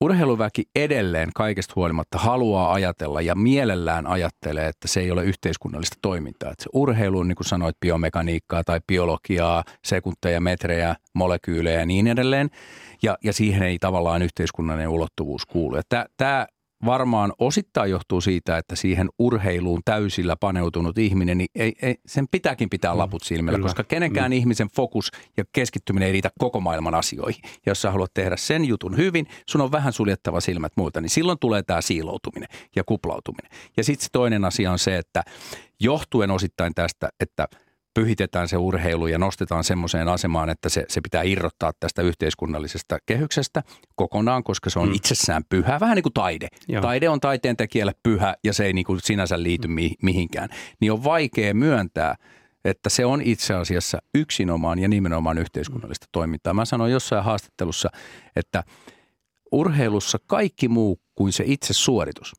urheiluväki 0.01 0.63
edelleen 0.75 1.29
kaikesta 1.35 1.73
huolimatta 1.75 2.17
haluaa 2.17 2.73
ajatella 2.73 3.21
ja 3.21 3.35
mielellään 3.35 4.07
ajattelee, 4.07 4.67
että 4.67 4.87
se 4.87 4.99
ei 4.99 5.11
ole 5.11 5.23
yhteiskunnallista 5.23 5.97
toimintaa. 6.01 6.51
Että 6.51 6.63
se 6.63 6.69
urheilu 6.73 7.19
on, 7.19 7.27
niin 7.27 7.35
kuin 7.35 7.47
sanoit, 7.47 7.79
biomekaniikkaa 7.79 8.63
tai 8.63 8.79
biologiaa, 8.87 9.63
sekunteja, 9.85 10.41
metrejä, 10.41 10.95
molekyylejä 11.13 11.79
ja 11.79 11.85
niin 11.85 12.07
edelleen. 12.07 12.49
Ja, 13.03 13.17
ja 13.23 13.33
siihen 13.33 13.63
ei 13.63 13.79
tavallaan 13.79 14.21
yhteiskunnallinen 14.21 14.89
ulottuvuus 14.89 15.45
kuulu. 15.45 15.77
Tämä 16.17 16.47
varmaan 16.85 17.33
osittain 17.39 17.91
johtuu 17.91 18.21
siitä, 18.21 18.57
että 18.57 18.75
siihen 18.75 19.09
urheiluun 19.19 19.81
täysillä 19.85 20.35
paneutunut 20.35 20.97
ihminen, 20.97 21.37
niin 21.37 21.49
ei, 21.55 21.73
ei, 21.81 21.95
sen 22.05 22.27
pitääkin 22.31 22.69
pitää 22.69 22.93
mm, 22.93 22.97
laput 22.97 23.23
silmillä, 23.23 23.57
Kyllä. 23.57 23.65
koska 23.65 23.83
kenenkään 23.83 24.31
mm. 24.31 24.37
ihmisen 24.37 24.67
fokus 24.75 25.11
ja 25.37 25.43
keskittyminen 25.51 26.07
ei 26.07 26.11
riitä 26.11 26.29
koko 26.39 26.59
maailman 26.59 26.95
asioihin. 26.95 27.41
Ja 27.43 27.51
jos 27.71 27.81
sä 27.81 27.91
haluat 27.91 28.13
tehdä 28.13 28.37
sen 28.37 28.65
jutun 28.65 28.97
hyvin, 28.97 29.27
sun 29.49 29.61
on 29.61 29.71
vähän 29.71 29.93
suljettava 29.93 30.39
silmät 30.39 30.71
muilta, 30.75 31.01
niin 31.01 31.09
silloin 31.09 31.39
tulee 31.39 31.63
tämä 31.63 31.81
siiloutuminen 31.81 32.49
ja 32.75 32.83
kuplautuminen. 32.83 33.51
Ja 33.77 33.83
sitten 33.83 34.09
toinen 34.11 34.45
asia 34.45 34.71
on 34.71 34.79
se, 34.79 34.97
että 34.97 35.23
johtuen 35.79 36.31
osittain 36.31 36.75
tästä, 36.75 37.09
että 37.19 37.47
pyhitetään 37.99 38.47
se 38.47 38.57
urheilu 38.57 39.07
ja 39.07 39.17
nostetaan 39.17 39.63
semmoiseen 39.63 40.07
asemaan, 40.07 40.49
että 40.49 40.69
se, 40.69 40.85
se 40.87 41.01
pitää 41.01 41.23
irrottaa 41.23 41.71
tästä 41.79 42.01
yhteiskunnallisesta 42.01 42.97
kehyksestä 43.05 43.63
kokonaan, 43.95 44.43
koska 44.43 44.69
se 44.69 44.79
on 44.79 44.87
mm. 44.87 44.93
itsessään 44.93 45.43
pyhä, 45.49 45.79
vähän 45.79 45.95
niin 45.95 46.03
kuin 46.03 46.13
taide. 46.13 46.47
Joo. 46.67 46.81
Taide 46.81 47.09
on 47.09 47.19
taiteen 47.19 47.57
tekijälle 47.57 47.93
pyhä 48.03 48.35
ja 48.43 48.53
se 48.53 48.65
ei 48.65 48.73
niin 48.73 48.85
kuin 48.85 48.99
sinänsä 49.03 49.43
liity 49.43 49.67
mi- 49.67 49.95
mihinkään. 50.01 50.49
Niin 50.81 50.91
on 50.91 51.03
vaikea 51.03 51.53
myöntää, 51.53 52.15
että 52.65 52.89
se 52.89 53.05
on 53.05 53.21
itse 53.21 53.53
asiassa 53.53 53.97
yksinomaan 54.15 54.79
ja 54.79 54.87
nimenomaan 54.87 55.37
yhteiskunnallista 55.37 56.07
toimintaa. 56.11 56.53
Mä 56.53 56.65
sanoin 56.65 56.91
jossain 56.91 57.23
haastattelussa, 57.23 57.89
että 58.35 58.63
urheilussa 59.51 60.17
kaikki 60.27 60.67
muu 60.67 60.99
kuin 61.15 61.33
se 61.33 61.43
itse 61.47 61.73
suoritus 61.73 62.33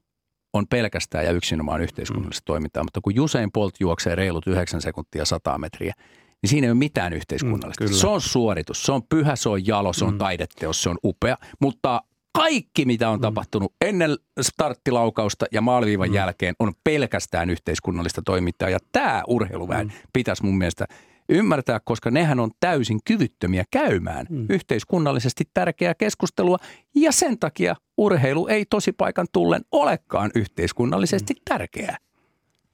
on 0.53 0.67
pelkästään 0.67 1.25
ja 1.25 1.33
yksinomaan 1.33 1.81
yhteiskunnallista 1.81 2.43
mm. 2.43 2.47
toimintaa, 2.47 2.85
mutta 2.85 3.01
kun 3.01 3.15
Jusein 3.15 3.53
Bolt 3.53 3.75
juoksee 3.81 4.15
reilut 4.15 4.47
9 4.47 4.83
sekuntia 4.83 5.25
100 5.25 5.59
metriä, 5.59 5.95
niin 6.43 6.51
siinä 6.51 6.67
ei 6.67 6.71
ole 6.71 6.79
mitään 6.79 7.13
yhteiskunnallista. 7.13 7.85
Mm, 7.85 7.93
se 7.93 8.07
on 8.07 8.21
suoritus, 8.21 8.83
se 8.83 8.93
on 8.93 9.03
pyhä, 9.09 9.37
se 9.37 9.49
on 9.49 9.67
jalo, 9.67 9.93
se 9.93 10.05
on 10.05 10.13
mm. 10.13 10.19
taideteos, 10.19 10.83
se 10.83 10.89
on 10.89 10.99
upea, 11.05 11.37
mutta 11.61 12.03
kaikki, 12.33 12.85
mitä 12.85 13.11
on 13.11 13.19
mm. 13.19 13.23
tapahtunut 13.23 13.75
ennen 13.81 14.11
starttilaukausta 14.41 15.47
ja 15.53 15.61
maaliviivan 15.61 16.09
mm. 16.09 16.15
jälkeen, 16.15 16.55
on 16.59 16.73
pelkästään 16.85 17.51
yhteiskunnallista 17.51 18.23
toimintaa. 18.25 18.69
Ja 18.69 18.79
tämä 18.93 19.23
urheiluväen 19.27 19.87
mm. 19.87 19.93
pitäisi 20.13 20.45
mun 20.45 20.59
mielestä 20.59 20.87
ymmärtää, 21.29 21.81
koska 21.85 22.11
nehän 22.11 22.41
on 22.41 22.51
täysin 22.61 23.01
kyvyttömiä 23.05 23.65
käymään 23.71 24.27
mm. 24.31 24.47
yhteiskunnallisesti 24.49 25.45
tärkeää 25.55 25.95
keskustelua. 25.95 26.57
Ja 26.95 27.13
sen 27.13 27.39
takia 27.39 27.77
urheilu 28.01 28.47
ei 28.47 28.67
tosipaikan 28.71 29.27
tullen 29.33 29.63
olekaan 29.73 30.31
yhteiskunnallisesti 30.35 31.35
mm. 31.35 31.41
tärkeää. 31.45 31.97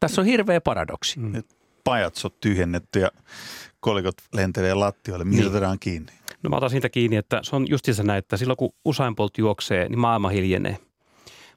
Tässä 0.00 0.20
on 0.20 0.26
hirveä 0.26 0.60
paradoksi. 0.60 1.20
Mm. 1.20 1.42
Pajat 1.84 2.14
on 2.24 2.30
tyhjennetty 2.40 3.00
ja 3.00 3.10
kolikot 3.80 4.14
lentelee 4.32 4.74
lattioille. 4.74 5.24
Miltä 5.24 5.68
niin. 5.68 5.78
kiinni? 5.80 6.12
No 6.42 6.50
mä 6.50 6.56
otan 6.56 6.70
siitä 6.70 6.88
kiinni, 6.88 7.16
että 7.16 7.40
se 7.42 7.56
on 7.56 7.66
justiinsa 7.68 8.02
näin, 8.02 8.18
että 8.18 8.36
silloin 8.36 8.56
kun 8.56 8.72
Usain 8.84 9.16
Bolt 9.16 9.38
juoksee, 9.38 9.88
niin 9.88 9.98
maailma 9.98 10.28
hiljenee. 10.28 10.78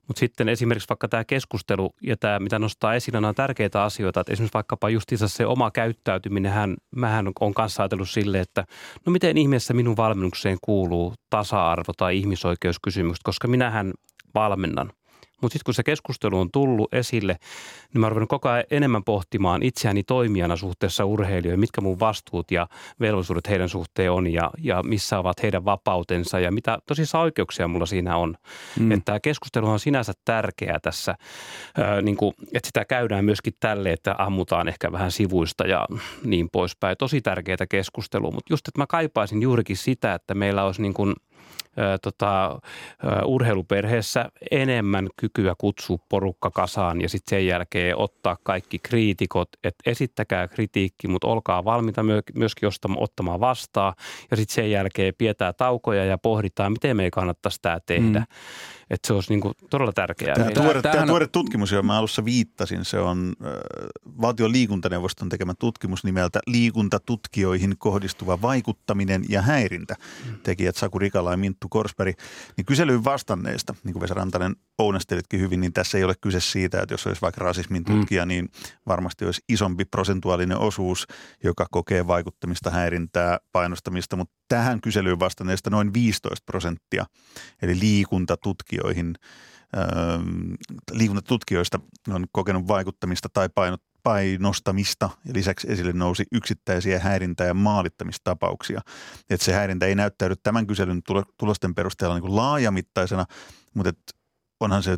Mutta 0.09 0.19
sitten 0.19 0.49
esimerkiksi 0.49 0.89
vaikka 0.89 1.07
tämä 1.07 1.23
keskustelu 1.23 1.89
ja 2.01 2.17
tämä, 2.17 2.39
mitä 2.39 2.59
nostaa 2.59 2.95
esille, 2.95 3.27
on 3.27 3.35
tärkeitä 3.35 3.83
asioita. 3.83 4.19
Että 4.19 4.33
esimerkiksi 4.33 4.53
vaikkapa 4.53 4.89
justiinsa 4.89 5.27
se 5.27 5.45
oma 5.45 5.71
käyttäytyminen, 5.71 6.51
hän, 6.51 6.75
mähän 6.95 7.25
on 7.39 7.53
kanssa 7.53 7.83
ajatellut 7.83 8.09
sille, 8.09 8.39
että 8.39 8.65
no 9.05 9.11
miten 9.11 9.37
ihmeessä 9.37 9.73
minun 9.73 9.97
valmennukseen 9.97 10.57
kuuluu 10.61 11.13
tasa-arvo 11.29 11.93
tai 11.97 12.17
ihmisoikeuskysymykset, 12.17 13.23
koska 13.23 13.47
minähän 13.47 13.93
valmennan. 14.35 14.91
Mutta 15.41 15.53
sitten 15.53 15.65
kun 15.65 15.73
se 15.73 15.83
keskustelu 15.83 16.39
on 16.39 16.51
tullut 16.51 16.93
esille, 16.93 17.35
niin 17.93 18.01
mä 18.01 18.07
oon 18.07 18.27
koko 18.27 18.49
ajan 18.49 18.63
enemmän 18.71 19.03
pohtimaan 19.03 19.63
itseäni 19.63 20.03
toimijana 20.03 20.55
suhteessa 20.55 21.05
urheilijoihin, 21.05 21.59
mitkä 21.59 21.81
mun 21.81 21.99
vastuut 21.99 22.51
ja 22.51 22.67
velvollisuudet 22.99 23.49
heidän 23.49 23.69
suhteen 23.69 24.11
on 24.11 24.33
ja, 24.33 24.51
ja 24.57 24.83
missä 24.83 25.19
ovat 25.19 25.43
heidän 25.43 25.65
vapautensa 25.65 26.39
ja 26.39 26.51
mitä 26.51 26.77
tosissaan 26.85 27.23
oikeuksia 27.23 27.67
mulla 27.67 27.85
siinä 27.85 28.17
on. 28.17 28.35
Mm. 28.79 28.91
Että 28.91 29.05
tämä 29.05 29.19
keskustelu 29.19 29.67
on 29.67 29.79
sinänsä 29.79 30.13
tärkeää 30.25 30.79
tässä, 30.79 31.15
ää, 31.77 32.01
niin 32.01 32.17
kuin, 32.17 32.33
että 32.53 32.67
sitä 32.67 32.85
käydään 32.85 33.25
myöskin 33.25 33.53
tälle, 33.59 33.91
että 33.91 34.15
ammutaan 34.17 34.67
ehkä 34.67 34.91
vähän 34.91 35.11
sivuista 35.11 35.67
ja 35.67 35.87
niin 36.23 36.49
poispäin. 36.51 36.97
Tosi 36.97 37.21
tärkeää 37.21 37.67
keskustelua, 37.69 38.31
mutta 38.31 38.53
just, 38.53 38.67
että 38.67 38.81
mä 38.81 38.87
kaipaisin 38.87 39.41
juurikin 39.41 39.77
sitä, 39.77 40.13
että 40.13 40.33
meillä 40.33 40.63
olisi 40.63 40.81
niin 40.81 40.93
kuin– 40.93 41.15
tota, 42.01 42.59
urheiluperheessä 43.25 44.29
enemmän 44.51 45.07
kykyä 45.15 45.55
kutsua 45.57 45.97
porukka 46.09 46.51
kasaan 46.51 47.01
ja 47.01 47.09
sitten 47.09 47.37
sen 47.37 47.47
jälkeen 47.47 47.97
ottaa 47.97 48.37
kaikki 48.43 48.79
kriitikot, 48.79 49.49
että 49.63 49.89
esittäkää 49.89 50.47
kritiikki, 50.47 51.07
mutta 51.07 51.27
olkaa 51.27 51.65
valmiita 51.65 52.03
myöskin 52.33 52.69
ottamaan 52.97 53.39
vastaan 53.39 53.93
ja 54.31 54.37
sitten 54.37 54.55
sen 54.55 54.71
jälkeen 54.71 55.13
pidetään 55.17 55.53
taukoja 55.57 56.05
ja 56.05 56.17
pohditaan, 56.17 56.71
miten 56.71 56.97
me 56.97 57.03
ei 57.03 57.11
kannattaisi 57.11 57.59
tämä 57.61 57.79
tehdä. 57.85 58.19
Mm. 58.19 58.25
Että 58.89 59.07
se 59.07 59.13
olisi 59.13 59.29
niin 59.29 59.41
kuin 59.41 59.53
todella 59.69 59.91
tärkeää. 59.91 60.35
Tämä, 60.35 60.51
tuore, 60.51 60.81
tämä 60.81 61.05
tuore 61.05 61.27
tutkimus, 61.27 61.71
johon 61.71 61.85
mä 61.85 61.97
alussa 61.97 62.25
viittasin, 62.25 62.85
se 62.85 62.99
on 62.99 63.33
äh, 63.45 63.51
valtion 64.21 64.51
liikuntaneuvoston 64.51 65.29
tekemä 65.29 65.53
tutkimus 65.59 66.03
nimeltä 66.03 66.39
Liikuntatutkijoihin 66.47 67.75
kohdistuva 67.77 68.41
vaikuttaminen 68.41 69.23
ja 69.29 69.41
häirintä. 69.41 69.95
Mm. 70.25 70.37
Tekijät 70.43 70.75
Saku 70.75 70.99
Rikala 70.99 71.28
ja 71.31 71.37
Minttu 71.37 71.69
Korsberg. 71.69 72.15
Niin 72.57 72.65
kyselyyn 72.65 73.03
vastanneista, 73.03 73.75
niin 73.83 73.93
kuin 73.93 74.01
Vesa 74.01 74.13
Rantanen 74.13 74.55
ounastelitkin 74.77 75.39
hyvin, 75.39 75.61
niin 75.61 75.73
tässä 75.73 75.97
ei 75.97 76.03
ole 76.03 76.15
kyse 76.21 76.39
siitä, 76.39 76.81
että 76.81 76.93
jos 76.93 77.07
olisi 77.07 77.21
vaikka 77.21 77.43
rasismin 77.45 77.83
mm. 77.89 77.95
tutkija, 77.95 78.25
mm. 78.25 78.27
niin 78.27 78.49
varmasti 78.87 79.25
olisi 79.25 79.41
isompi 79.49 79.85
prosentuaalinen 79.85 80.57
osuus, 80.57 81.07
joka 81.43 81.65
kokee 81.71 82.07
vaikuttamista, 82.07 82.69
häirintää, 82.69 83.39
painostamista, 83.51 84.15
mutta 84.15 84.33
tähän 84.47 84.81
kyselyyn 84.81 85.19
vastanneista 85.19 85.69
noin 85.69 85.93
15 85.93 86.43
prosenttia, 86.45 87.05
eli 87.61 87.79
liikuntatutkijoihin, 87.79 89.15
ähm, 89.77 90.53
liikuntatutkijoista 90.91 91.79
on 92.09 92.25
kokenut 92.31 92.67
vaikuttamista 92.67 93.29
tai 93.33 93.49
painot, 93.55 93.81
painostamista 94.03 95.09
ja 95.25 95.33
lisäksi 95.33 95.71
esille 95.71 95.93
nousi 95.93 96.23
yksittäisiä 96.31 96.99
häirintä- 96.99 97.43
ja 97.43 97.53
maalittamistapauksia. 97.53 98.81
Että 99.29 99.45
se 99.45 99.53
häirintä 99.53 99.85
ei 99.85 99.95
näyttäydy 99.95 100.35
tämän 100.43 100.67
kyselyn 100.67 101.01
tulosten 101.37 101.75
perusteella 101.75 102.15
niin 102.15 102.21
kuin 102.21 102.35
laajamittaisena, 102.35 103.25
mutta 103.73 103.89
et 103.89 104.15
onhan 104.59 104.83
se 104.83 104.97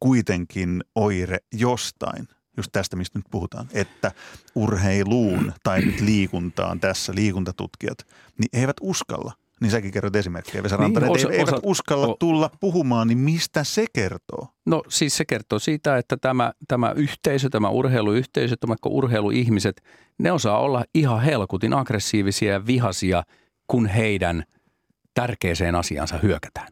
kuitenkin 0.00 0.84
oire 0.94 1.38
jostain– 1.52 2.28
just 2.56 2.72
tästä, 2.72 2.96
mistä 2.96 3.18
nyt 3.18 3.26
puhutaan, 3.30 3.68
että 3.72 4.12
urheiluun 4.54 5.52
tai 5.62 5.82
nyt 5.82 6.00
liikuntaan 6.00 6.80
tässä 6.80 7.14
liikuntatutkijat, 7.14 7.98
niin 8.38 8.48
eivät 8.52 8.76
uskalla. 8.80 9.32
Niin 9.64 9.70
säkin 9.70 9.90
kerrot 9.90 10.16
esimerkkejä, 10.16 10.62
Vesa 10.62 10.76
niin, 10.76 10.80
Rantanen, 10.80 11.10
osa, 11.10 11.30
eivät 11.30 11.48
osa, 11.48 11.60
uskalla 11.62 12.06
o, 12.06 12.16
tulla 12.20 12.50
puhumaan, 12.60 13.08
niin 13.08 13.18
mistä 13.18 13.64
se 13.64 13.84
kertoo? 13.92 14.48
No 14.66 14.82
siis 14.88 15.16
se 15.16 15.24
kertoo 15.24 15.58
siitä, 15.58 15.98
että 15.98 16.16
tämä, 16.16 16.52
tämä 16.68 16.92
yhteisö, 16.96 17.48
tämä 17.48 17.68
urheiluyhteisö, 17.68 18.56
tämä 18.60 18.74
urheiluihmiset, 18.86 19.82
ne 20.18 20.32
osaa 20.32 20.58
olla 20.58 20.84
ihan 20.94 21.22
helkutin 21.22 21.72
aggressiivisia 21.72 22.52
ja 22.52 22.66
vihasia, 22.66 23.22
kun 23.66 23.86
heidän 23.86 24.44
tärkeäseen 25.14 25.74
asiansa 25.74 26.18
hyökätään 26.22 26.68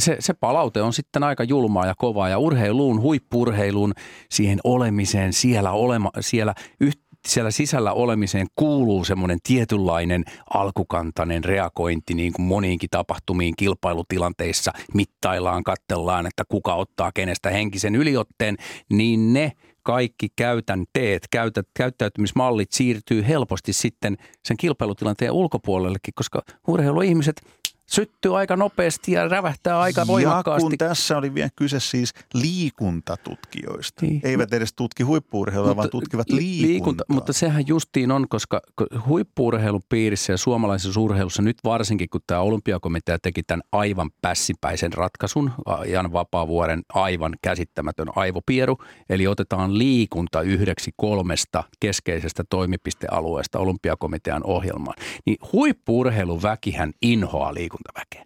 se, 0.00 0.16
se 0.20 0.34
palaute 0.34 0.82
on 0.82 0.92
sitten 0.92 1.22
aika 1.22 1.44
julmaa 1.44 1.86
ja 1.86 1.94
kovaa 1.98 2.28
ja 2.28 2.38
urheiluun, 2.38 3.00
huippurheiluun, 3.00 3.92
siihen 4.30 4.58
olemiseen, 4.64 5.32
siellä, 5.32 5.70
olema, 5.70 6.10
siellä, 6.20 6.54
yht, 6.80 7.00
siellä 7.26 7.50
sisällä 7.50 7.92
olemiseen 7.92 8.46
kuuluu 8.56 9.04
semmoinen 9.04 9.38
tietynlainen 9.42 10.24
alkukantainen 10.54 11.44
reagointi 11.44 12.14
niin 12.14 12.32
kuin 12.32 12.46
moniinkin 12.46 12.90
tapahtumiin 12.90 13.54
kilpailutilanteissa. 13.56 14.72
Mittaillaan, 14.94 15.64
katsellaan, 15.64 16.26
että 16.26 16.44
kuka 16.48 16.74
ottaa 16.74 17.12
kenestä 17.12 17.50
henkisen 17.50 17.94
yliotteen, 17.94 18.56
niin 18.92 19.32
ne 19.32 19.52
kaikki 19.82 20.28
käytänteet, 20.36 21.22
käytät, 21.30 21.66
käyttäytymismallit 21.76 22.72
siirtyy 22.72 23.26
helposti 23.28 23.72
sitten 23.72 24.16
sen 24.44 24.56
kilpailutilanteen 24.56 25.32
ulkopuolellekin, 25.32 26.14
koska 26.14 26.42
urheiluihmiset– 26.68 27.40
syttyy 27.86 28.38
aika 28.38 28.56
nopeasti 28.56 29.12
ja 29.12 29.28
rävähtää 29.28 29.80
aika 29.80 30.06
voimakkaasti. 30.06 30.66
Ja 30.66 30.68
kun 30.68 30.78
tässä 30.78 31.18
oli 31.18 31.34
vielä 31.34 31.50
kyse 31.56 31.80
siis 31.80 32.14
liikuntatutkijoista. 32.34 34.06
Niin. 34.06 34.20
Eivät 34.24 34.52
edes 34.52 34.72
tutki 34.72 35.02
huippuurheilua, 35.02 35.76
vaan 35.76 35.90
tutkivat 35.90 36.30
liikuntaa. 36.30 36.68
Liikunta, 36.68 37.04
mutta 37.08 37.32
sehän 37.32 37.66
justiin 37.66 38.10
on, 38.10 38.28
koska 38.28 38.60
huippuurheilun 39.06 39.82
piirissä 39.88 40.32
ja 40.32 40.36
suomalaisessa 40.36 41.00
urheilussa 41.00 41.42
nyt 41.42 41.56
varsinkin, 41.64 42.08
kun 42.10 42.20
tämä 42.26 42.40
olympiakomitea 42.40 43.18
teki 43.22 43.42
tämän 43.42 43.62
aivan 43.72 44.10
pässipäisen 44.22 44.92
ratkaisun, 44.92 45.52
Jan 45.86 46.12
Vapaavuoren 46.12 46.82
aivan 46.94 47.34
käsittämätön 47.42 48.08
aivopieru, 48.16 48.78
eli 49.08 49.26
otetaan 49.26 49.78
liikunta 49.78 50.42
yhdeksi 50.42 50.90
kolmesta 50.96 51.64
keskeisestä 51.80 52.44
toimipistealueesta 52.50 53.58
olympiakomitean 53.58 54.44
ohjelmaan, 54.44 54.96
niin 55.26 55.36
huippuurheilun 55.52 56.42
väkihän 56.42 56.92
inhoaa 57.02 57.54
liikuntaa 57.54 57.75
liikuntaväkeä. 57.76 58.24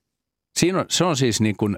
Siinä 0.58 0.78
on, 0.78 0.84
se 0.88 1.04
on 1.04 1.16
siis 1.16 1.40
niin 1.40 1.56
kuin, 1.56 1.76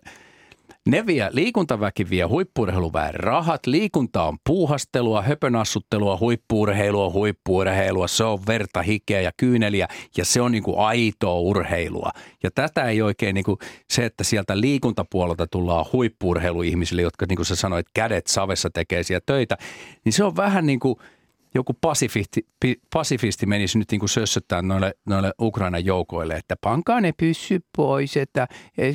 ne 0.86 1.06
vie, 1.06 1.28
liikuntaväki 1.32 2.10
vie 2.10 2.24
huippuurheiluväen 2.24 3.14
rahat. 3.14 3.66
Liikunta 3.66 4.22
on 4.22 4.38
puuhastelua, 4.46 5.22
höpönassuttelua, 5.22 6.18
huippuurheilua, 6.20 7.10
huippuurheilua. 7.10 8.08
Se 8.08 8.24
on 8.24 8.38
verta, 8.46 8.82
hikeä 8.82 9.20
ja 9.20 9.32
kyyneliä 9.36 9.88
ja 10.16 10.24
se 10.24 10.40
on 10.40 10.52
niin 10.52 10.62
kuin 10.62 10.78
aitoa 10.78 11.38
urheilua. 11.38 12.10
Ja 12.42 12.50
tätä 12.54 12.84
ei 12.84 13.02
oikein 13.02 13.34
niin 13.34 13.44
kuin 13.44 13.58
se, 13.90 14.04
että 14.04 14.24
sieltä 14.24 14.60
liikuntapuolelta 14.60 15.46
tullaan 15.46 15.86
huippuurheiluihmisille, 15.92 17.02
jotka 17.02 17.26
niin 17.28 17.36
kuin 17.36 17.46
sä 17.46 17.56
sanoit, 17.56 17.86
kädet 17.94 18.26
savessa 18.26 18.70
tekee 18.70 19.02
siellä 19.02 19.22
töitä, 19.26 19.58
niin 20.04 20.12
se 20.12 20.24
on 20.24 20.36
vähän 20.36 20.66
niin 20.66 20.80
kuin– 20.80 20.96
joku 21.54 21.72
pasifisti, 21.80 22.46
pasifisti 22.92 23.46
menisi 23.46 23.78
nyt 23.78 23.90
niin 23.90 23.98
kuin 23.98 24.08
sössöttää 24.08 24.62
noille, 24.62 24.94
noille 25.06 25.32
Ukrainan 25.40 25.84
joukoille, 25.84 26.34
että 26.34 26.56
pankaa 26.60 27.00
ne 27.00 27.12
pyssy 27.16 27.60
pois, 27.76 28.16
että 28.16 28.48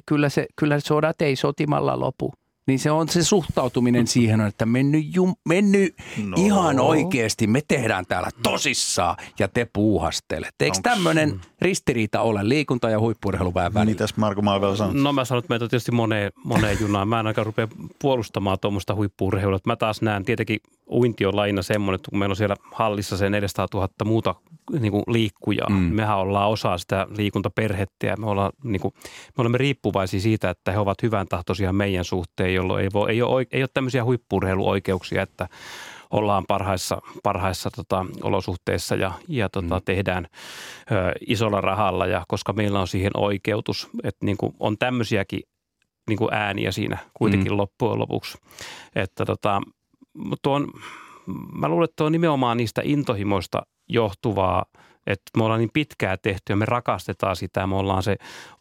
kyllä, 0.06 0.30
se, 0.30 0.48
kyllä 0.56 0.80
sodat 0.80 1.22
ei 1.22 1.36
sotimalla 1.36 2.00
lopu. 2.00 2.34
niin 2.68 2.80
se 2.80 2.92
on 2.92 3.10
se 3.10 3.24
suhtautuminen 3.24 4.08
siihen, 4.08 4.42
että 4.42 4.66
mennyt, 4.66 5.16
jum, 5.16 5.36
mennyt 5.50 5.96
no. 6.26 6.36
ihan 6.38 6.80
oikeasti, 6.80 7.48
me 7.48 7.62
tehdään 7.68 8.06
täällä 8.06 8.30
tosissaan 8.44 9.16
ja 9.40 9.48
te 9.48 9.68
puuhastelette. 9.74 10.66
Eikö 10.66 10.78
tämmöinen 10.84 11.42
ristiriita 11.62 12.22
ole 12.22 12.50
liikunta- 12.50 12.90
ja 12.90 13.00
huippurheiluväen 13.00 13.74
välillä? 13.74 13.92
Mitäs 13.92 14.18
Marko 14.18 14.42
Maavel 14.42 14.76
sanoo? 14.76 14.94
No 14.94 15.14
mä 15.14 15.26
sanon, 15.26 15.40
että 15.40 15.54
meitä 15.54 15.66
on 15.66 15.70
tietysti 15.70 15.92
moneen, 15.92 16.32
moneen 16.44 16.78
junaan. 16.82 17.08
Mä 17.08 17.20
en 17.20 17.28
aika 17.28 17.44
rupea 17.44 17.68
puolustamaan 18.02 18.58
tuommoista 18.62 18.96
huippurheilua. 18.96 19.60
Mä 19.66 19.76
taas 19.76 20.02
näen 20.02 20.26
tietenkin 20.26 20.60
uinti 20.92 21.26
on 21.26 21.36
laina 21.36 21.62
semmoinen, 21.62 21.96
että 21.96 22.10
kun 22.10 22.20
meillä 22.20 22.32
on 22.34 22.38
siellä 22.38 22.56
hallissa 22.72 23.18
se 23.18 23.30
400 23.30 23.68
000 23.74 23.90
muuta 24.06 24.36
niin 24.80 24.92
kuin 24.92 25.04
liikkujaa. 25.08 25.70
Mm. 25.70 25.76
Mehän 25.76 26.18
ollaan 26.18 26.50
osa 26.50 26.78
sitä 26.78 27.08
liikuntaperhettä 27.18 28.08
ja 28.08 28.18
me, 28.18 28.26
ollaan, 28.26 28.52
niin 28.64 28.82
kuin, 28.82 28.94
me 29.38 29.42
olemme 29.42 29.58
riippuvaisia 29.58 30.20
siitä, 30.20 30.50
että 30.50 30.72
he 30.72 30.80
ovat 30.80 31.04
hyvän 31.04 31.28
tahtoisia 31.28 31.74
meidän 31.74 32.06
suhteen, 32.06 32.54
jolloin 32.54 32.84
ei, 32.84 32.90
voi, 32.94 33.12
ei, 33.12 33.22
ole, 33.22 33.46
ei 33.52 33.62
ole 33.62 33.70
tämmöisiä 33.74 34.04
huippurheiluoikeuksia, 34.04 35.22
että 35.22 35.48
ollaan 36.12 36.44
parhaissa, 36.48 37.02
parhaissa 37.24 37.70
tota, 37.76 38.06
olosuhteissa 38.24 38.96
ja, 38.96 39.12
ja 39.28 39.50
tota, 39.50 39.76
mm. 39.76 39.82
tehdään 39.86 40.28
ö, 40.92 41.12
isolla 41.28 41.62
rahalla, 41.62 42.06
ja 42.06 42.24
koska 42.28 42.54
meillä 42.54 42.80
on 42.80 42.88
siihen 42.88 43.12
oikeutus, 43.18 43.90
että 44.04 44.26
niin 44.26 44.38
kuin, 44.38 44.54
on 44.60 44.78
tämmöisiäkin 44.78 45.42
niin 46.08 46.18
kuin 46.18 46.34
ääniä 46.34 46.72
siinä 46.72 46.98
kuitenkin 47.14 47.52
mm. 47.52 47.58
loppujen 47.58 48.00
lopuksi. 48.00 48.38
Että 48.96 49.26
tota, 49.26 49.62
tuon, 50.42 50.68
mä 51.56 51.70
luulen, 51.70 51.84
että 51.84 51.94
tuo 51.96 52.06
on 52.06 52.12
nimenomaan 52.12 52.58
niistä 52.58 52.82
intohimoista 52.86 53.62
johtuvaa, 53.90 54.66
että 55.08 55.32
me 55.38 55.44
ollaan 55.44 55.60
niin 55.60 55.70
pitkää 55.74 56.18
tehty 56.18 56.44
ja 56.50 56.56
me 56.56 56.66
rakastetaan 56.66 57.36
sitä, 57.36 57.68
me 57.68 57.76
ollaan 57.76 58.04
se 58.04 58.16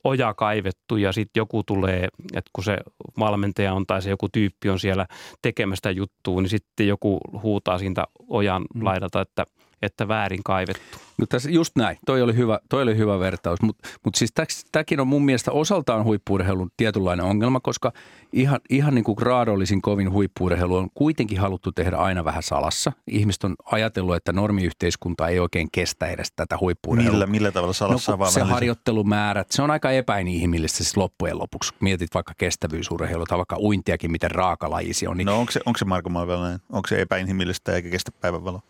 oja 0.04 0.34
kaivettu 0.34 0.96
ja 0.96 1.12
sitten 1.12 1.40
joku 1.40 1.62
tulee, 1.62 2.08
että 2.34 2.50
kun 2.52 2.64
se 2.64 2.78
valmentaja 3.18 3.74
on 3.74 3.86
tai 3.86 4.02
se 4.02 4.10
joku 4.10 4.28
tyyppi 4.28 4.68
on 4.68 4.80
siellä 4.80 5.06
tekemästä 5.42 5.90
juttua, 5.90 6.40
niin 6.40 6.50
sitten 6.50 6.88
joku 6.88 7.18
huutaa 7.42 7.78
siitä 7.78 8.04
ojan 8.28 8.64
mm. 8.74 8.84
laidalta, 8.84 9.20
että, 9.20 9.46
että 9.82 10.08
väärin 10.08 10.42
kaivettu. 10.44 10.98
No 11.18 11.26
tässä 11.26 11.50
just 11.50 11.76
näin, 11.76 11.98
toi 12.06 12.22
oli 12.22 12.36
hyvä, 12.36 12.58
toi 12.68 12.82
oli 12.82 12.96
hyvä 12.96 13.18
vertaus, 13.18 13.62
mutta 13.62 13.88
mut 14.04 14.14
siis 14.14 14.32
tämäkin 14.72 15.00
on 15.00 15.06
mun 15.06 15.24
mielestä 15.24 15.52
osaltaan 15.52 16.04
huippuurheilun 16.04 16.70
tietynlainen 16.76 17.26
ongelma, 17.26 17.60
koska 17.60 17.92
ihan, 18.32 18.60
ihan 18.70 18.94
niin 18.94 19.04
kuin 19.04 19.16
graadollisin 19.18 19.82
kovin 19.82 20.12
huippuurheilu 20.12 20.76
on 20.76 20.88
kuitenkin 20.94 21.38
haluttu 21.38 21.72
tehdä 21.72 21.96
aina 21.96 22.24
vähän 22.24 22.42
salassa. 22.42 22.92
Ihmiset 23.06 23.44
on 23.44 23.54
ajatellut, 23.72 24.16
että 24.16 24.32
normiyhteiskunta 24.32 25.28
ei 25.28 25.40
oikein 25.40 25.68
kestä 25.72 26.06
edes 26.06 26.32
tätä 26.36 26.58
huippuurheilua. 26.60 27.12
Millä, 27.12 27.26
millä 27.26 27.52
tavalla 27.52 27.72
salassa 27.72 28.12
no, 28.12 28.18
vaan 28.18 28.32
Se 28.32 28.40
harjoittelumäärät, 28.40 29.50
se 29.50 29.62
on 29.62 29.70
aika 29.70 29.90
epäinhimillistä 29.90 30.76
siis 30.76 30.96
loppujen 30.96 31.38
lopuksi. 31.38 31.74
Mietit 31.80 32.14
vaikka 32.14 32.34
kestävyysurheilua 32.38 33.26
tai 33.28 33.38
vaikka 33.38 33.58
uintiakin, 33.60 34.10
miten 34.10 34.30
raakalaji 34.30 34.94
se 34.94 35.08
on. 35.08 35.16
Niin... 35.16 35.26
No 35.26 35.38
onko 35.38 35.52
se, 35.52 35.60
onko 35.66 35.78
se 35.78 35.84
Marko 35.84 36.10
Maavel, 36.10 36.58
onko 36.72 36.88
se 36.88 37.00
epäinhimillistä 37.00 37.72
eikä 37.72 37.90
kestä 37.90 38.12
päivänvaloa? 38.20 38.62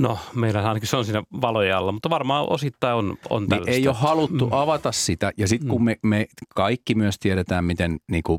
No, 0.00 0.18
meillä 0.34 0.68
ainakin 0.68 0.88
se 0.88 0.96
on 0.96 1.04
siinä 1.04 1.22
valojen 1.40 1.76
alla, 1.76 1.92
mutta 1.92 2.10
varmaan 2.10 2.46
osittain 2.50 2.96
on, 2.96 3.16
on 3.30 3.46
niin 3.50 3.68
Ei 3.68 3.88
ole 3.88 3.96
haluttu 3.96 4.46
mm. 4.46 4.52
avata 4.52 4.92
sitä. 4.92 5.32
Ja 5.36 5.48
sitten 5.48 5.68
kun 5.68 5.80
mm. 5.80 5.84
me, 5.84 5.96
me 6.02 6.26
kaikki 6.54 6.94
myös 6.94 7.18
tiedetään, 7.18 7.64
miten 7.64 7.96
niin 8.10 8.22
kuin 8.22 8.38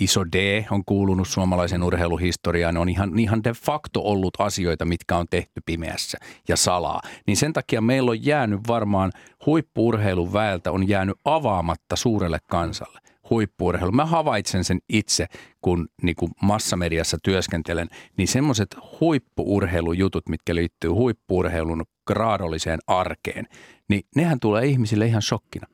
iso 0.00 0.24
D 0.24 0.64
on 0.70 0.84
kuulunut 0.86 1.28
suomalaisen 1.28 1.82
urheiluhistoriaan, 1.82 2.76
on 2.76 2.88
ihan, 2.88 3.18
ihan 3.18 3.44
de 3.44 3.52
facto 3.52 4.00
ollut 4.04 4.34
asioita, 4.38 4.84
mitkä 4.84 5.16
on 5.16 5.26
tehty 5.30 5.60
pimeässä 5.66 6.18
ja 6.48 6.56
salaa. 6.56 7.00
Niin 7.26 7.36
sen 7.36 7.52
takia 7.52 7.80
meillä 7.80 8.10
on 8.10 8.24
jäänyt 8.24 8.60
varmaan 8.68 9.12
huippuurheilun 9.46 10.32
väeltä 10.32 10.72
on 10.72 10.88
jäänyt 10.88 11.18
avaamatta 11.24 11.96
suurelle 11.96 12.38
kansalle 12.50 13.03
huippuurheilu. 13.30 13.92
Mä 13.92 14.06
havaitsen 14.06 14.64
sen 14.64 14.78
itse, 14.88 15.26
kun 15.60 15.88
niin 16.02 16.16
kuin 16.16 16.32
massamediassa 16.42 17.18
työskentelen, 17.22 17.88
niin 18.16 18.28
semmoiset 18.28 18.76
huippuurheilujutut, 19.00 20.28
mitkä 20.28 20.54
liittyy 20.54 20.90
huippuurheilun 20.90 21.84
graadolliseen 22.06 22.78
arkeen, 22.86 23.46
niin 23.88 24.02
nehän 24.16 24.40
tulee 24.40 24.66
ihmisille 24.66 25.06
ihan 25.06 25.22
shokkina. 25.22 25.66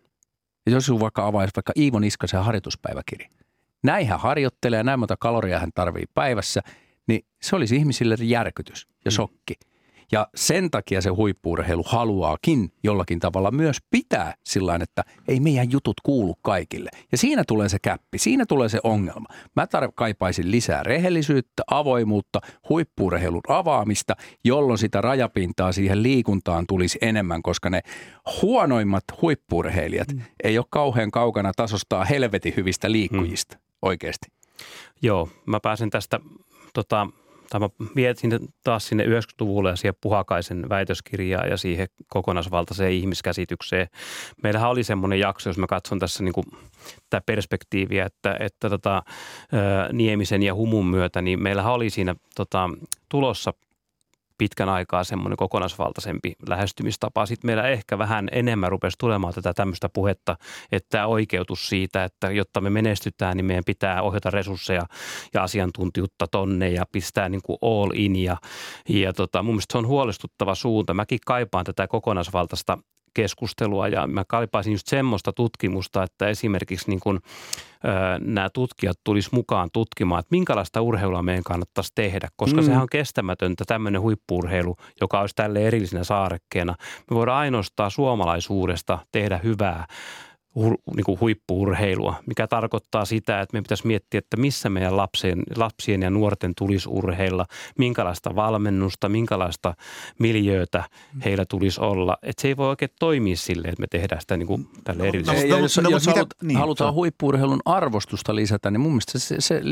Ja 0.66 0.72
jos 0.72 0.86
sun 0.86 1.00
vaikka 1.00 1.26
avaisi 1.26 1.52
vaikka 1.56 1.72
Iivo 1.76 1.98
Niskasen 1.98 2.44
harjoituspäiväkirja. 2.44 3.28
Näin 3.82 4.08
hän 4.08 4.20
harjoittelee 4.20 4.76
ja 4.76 4.84
näin 4.84 4.98
monta 4.98 5.16
kaloria 5.16 5.58
hän 5.58 5.70
tarvii 5.74 6.04
päivässä, 6.14 6.60
niin 7.06 7.20
se 7.42 7.56
olisi 7.56 7.76
ihmisille 7.76 8.16
järkytys 8.20 8.88
ja 9.04 9.10
shokki. 9.10 9.54
Mm. 9.54 9.69
Ja 10.12 10.26
sen 10.34 10.70
takia 10.70 11.00
se 11.00 11.10
huippuurheilu 11.10 11.82
haluaakin 11.86 12.72
jollakin 12.82 13.18
tavalla 13.18 13.50
myös 13.50 13.78
pitää 13.90 14.34
sillä 14.44 14.78
että 14.82 15.04
ei 15.28 15.40
meidän 15.40 15.72
jutut 15.72 15.96
kuulu 16.02 16.34
kaikille. 16.42 16.90
Ja 17.12 17.18
siinä 17.18 17.44
tulee 17.48 17.68
se 17.68 17.78
käppi, 17.82 18.18
siinä 18.18 18.46
tulee 18.46 18.68
se 18.68 18.80
ongelma. 18.84 19.26
Mä 19.56 19.64
tar- 19.64 19.92
kaipaisin 19.94 20.50
lisää 20.50 20.82
rehellisyyttä, 20.82 21.62
avoimuutta, 21.70 22.40
huippuurheilun 22.68 23.40
avaamista, 23.48 24.16
jolloin 24.44 24.78
sitä 24.78 25.00
rajapintaa 25.00 25.72
siihen 25.72 26.02
liikuntaan 26.02 26.66
tulisi 26.66 26.98
enemmän, 27.02 27.42
koska 27.42 27.70
ne 27.70 27.80
huonoimmat 28.42 29.04
huippuurheilijat 29.22 30.12
mm. 30.12 30.20
ei 30.44 30.58
ole 30.58 30.66
kauhean 30.70 31.10
kaukana 31.10 31.52
tasostaa 31.56 32.04
helvetin 32.04 32.54
hyvistä 32.56 32.92
liikkujista 32.92 33.56
mm. 33.56 33.60
oikeasti. 33.82 34.28
Joo, 35.02 35.28
mä 35.46 35.60
pääsen 35.60 35.90
tästä 35.90 36.20
tota, 36.74 37.06
tai 37.50 37.60
mä 37.60 37.68
mietin 37.94 38.38
taas 38.64 38.86
sinne 38.86 39.04
90-luvulle 39.04 39.70
ja 39.70 39.76
siihen 39.76 39.94
Puhakaisen 40.00 40.68
väitöskirjaan 40.68 41.50
ja 41.50 41.56
siihen 41.56 41.88
kokonaisvaltaiseen 42.08 42.92
ihmiskäsitykseen. 42.92 43.88
Meillähän 44.42 44.70
oli 44.70 44.84
semmoinen 44.84 45.20
jakso, 45.20 45.50
jos 45.50 45.58
mä 45.58 45.66
katson 45.66 45.98
tässä 45.98 46.24
niin 46.24 46.34
tätä 47.10 47.22
perspektiiviä, 47.26 48.06
että, 48.06 48.36
että 48.40 48.70
tota, 48.70 49.02
Niemisen 49.92 50.42
ja 50.42 50.54
Humun 50.54 50.86
myötä, 50.86 51.22
niin 51.22 51.42
meillähän 51.42 51.72
oli 51.72 51.90
siinä 51.90 52.14
tota, 52.36 52.70
tulossa– 53.08 53.52
pitkän 54.40 54.68
aikaa 54.68 55.04
semmoinen 55.04 55.36
kokonaisvaltaisempi 55.36 56.32
lähestymistapa. 56.48 57.26
Sitten 57.26 57.48
meillä 57.48 57.68
ehkä 57.68 57.98
vähän 57.98 58.28
enemmän 58.32 58.70
rupesi 58.70 58.98
tulemaan 58.98 59.34
tätä 59.34 59.54
tämmöistä 59.54 59.88
puhetta, 59.88 60.36
että 60.72 60.88
tämä 60.90 61.06
oikeutus 61.06 61.68
siitä, 61.68 62.04
että 62.04 62.30
jotta 62.30 62.60
me 62.60 62.70
menestytään, 62.70 63.36
niin 63.36 63.44
meidän 63.44 63.64
pitää 63.66 64.02
ohjata 64.02 64.30
resursseja 64.30 64.82
ja 65.34 65.42
asiantuntijuutta 65.42 66.26
tonne 66.26 66.68
ja 66.70 66.84
pistää 66.92 67.28
niin 67.28 67.42
kuin 67.44 67.58
all 67.62 67.90
in. 67.94 68.16
Ja, 68.16 68.36
ja 68.88 69.12
tota, 69.12 69.42
mun 69.42 69.54
mielestä 69.54 69.72
se 69.72 69.78
on 69.78 69.86
huolestuttava 69.86 70.54
suunta. 70.54 70.94
Mäkin 70.94 71.18
kaipaan 71.26 71.64
tätä 71.64 71.88
kokonaisvaltaista 71.88 72.78
keskustelua 73.14 73.88
ja 73.88 74.06
mä 74.06 74.24
kaipaisin 74.28 74.72
just 74.72 74.86
semmoista 74.86 75.32
tutkimusta, 75.32 76.02
että 76.02 76.28
esimerkiksi 76.28 76.90
niin 76.90 77.00
kuin, 77.00 77.16
ö, 77.16 77.88
nämä 78.18 78.50
tutkijat 78.50 78.98
tulisi 79.04 79.28
mukaan 79.32 79.68
tutkimaan, 79.72 80.20
että 80.20 80.30
minkälaista 80.30 80.80
urheilua 80.80 81.22
meidän 81.22 81.44
kannattaisi 81.44 81.92
tehdä, 81.94 82.28
koska 82.36 82.60
mm. 82.60 82.66
sehän 82.66 82.82
on 82.82 82.88
kestämätöntä 82.92 83.64
tämmöinen 83.66 84.00
huippuurheilu, 84.00 84.76
joka 85.00 85.20
olisi 85.20 85.34
tälle 85.34 85.66
erillisenä 85.66 86.04
saarekkeena. 86.04 86.74
Me 87.10 87.16
voidaan 87.16 87.38
ainoastaan 87.38 87.90
suomalaisuudesta 87.90 88.98
tehdä 89.12 89.40
hyvää 89.42 89.86
hur, 90.54 90.76
niin 90.96 91.04
kuin 91.04 91.20
huippuurheilua, 91.20 92.14
mikä 92.26 92.46
tarkoittaa 92.46 93.04
sitä, 93.04 93.40
että 93.40 93.54
meidän 93.54 93.64
pitäisi 93.64 93.86
miettiä, 93.86 94.18
että 94.18 94.36
missä 94.36 94.70
meidän 94.70 94.96
lapsien, 94.96 95.42
lapsien 95.56 96.02
ja 96.02 96.10
nuorten 96.10 96.52
tulisi 96.56 96.88
urheilla, 96.88 97.46
minkälaista 97.78 98.34
valmennusta, 98.36 99.08
minkälaista 99.08 99.74
miljöötä 100.18 100.84
heillä 101.24 101.44
tulisi 101.44 101.80
olla. 101.80 102.16
Että 102.22 102.42
se 102.42 102.48
ei 102.48 102.56
voi 102.56 102.68
oikein 102.68 102.90
toimia 103.00 103.36
silleen, 103.36 103.72
että 103.72 103.80
me 103.80 103.86
tehdään 103.90 104.20
sitä 104.20 104.36
niin 104.36 104.46
kuin 104.46 104.68
tälle 104.84 105.02
no, 105.02 105.08
erillisesti. 105.08 105.48
No, 105.48 105.58
jos, 105.58 105.78
no, 105.78 105.90
jos 105.90 106.06
mitä, 106.06 106.18
halut, 106.18 106.34
niin, 106.42 106.58
halutaan 106.58 106.94
huippuurheilun 106.94 107.60
arvostusta 107.64 108.34
lisätä, 108.34 108.70
niin 108.70 108.80
mun 108.80 108.92
mielestä 108.92 109.18
se, 109.18 109.36
se, 109.38 109.62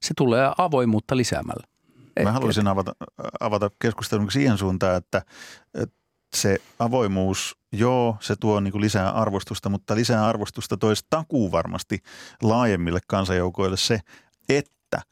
se 0.00 0.14
tulee 0.16 0.52
avoimuutta 0.58 1.16
lisäämällä. 1.16 1.66
Mä 2.22 2.32
haluaisin 2.32 2.66
avata, 2.66 2.92
avata 3.40 3.70
keskustelun 3.82 4.30
siihen 4.30 4.58
suuntaan, 4.58 4.96
että, 4.96 5.22
että 5.74 5.97
se 6.36 6.58
avoimuus, 6.78 7.56
joo, 7.72 8.16
se 8.20 8.36
tuo 8.36 8.60
niin 8.60 8.72
kuin 8.72 8.82
lisää 8.82 9.10
arvostusta, 9.10 9.68
mutta 9.68 9.94
lisää 9.94 10.26
arvostusta 10.26 10.76
toisi 10.76 11.06
takuu 11.10 11.52
varmasti 11.52 11.98
laajemmille 12.42 13.00
kansanjoukoille 13.06 13.76
se, 13.76 14.00
että 14.48 15.02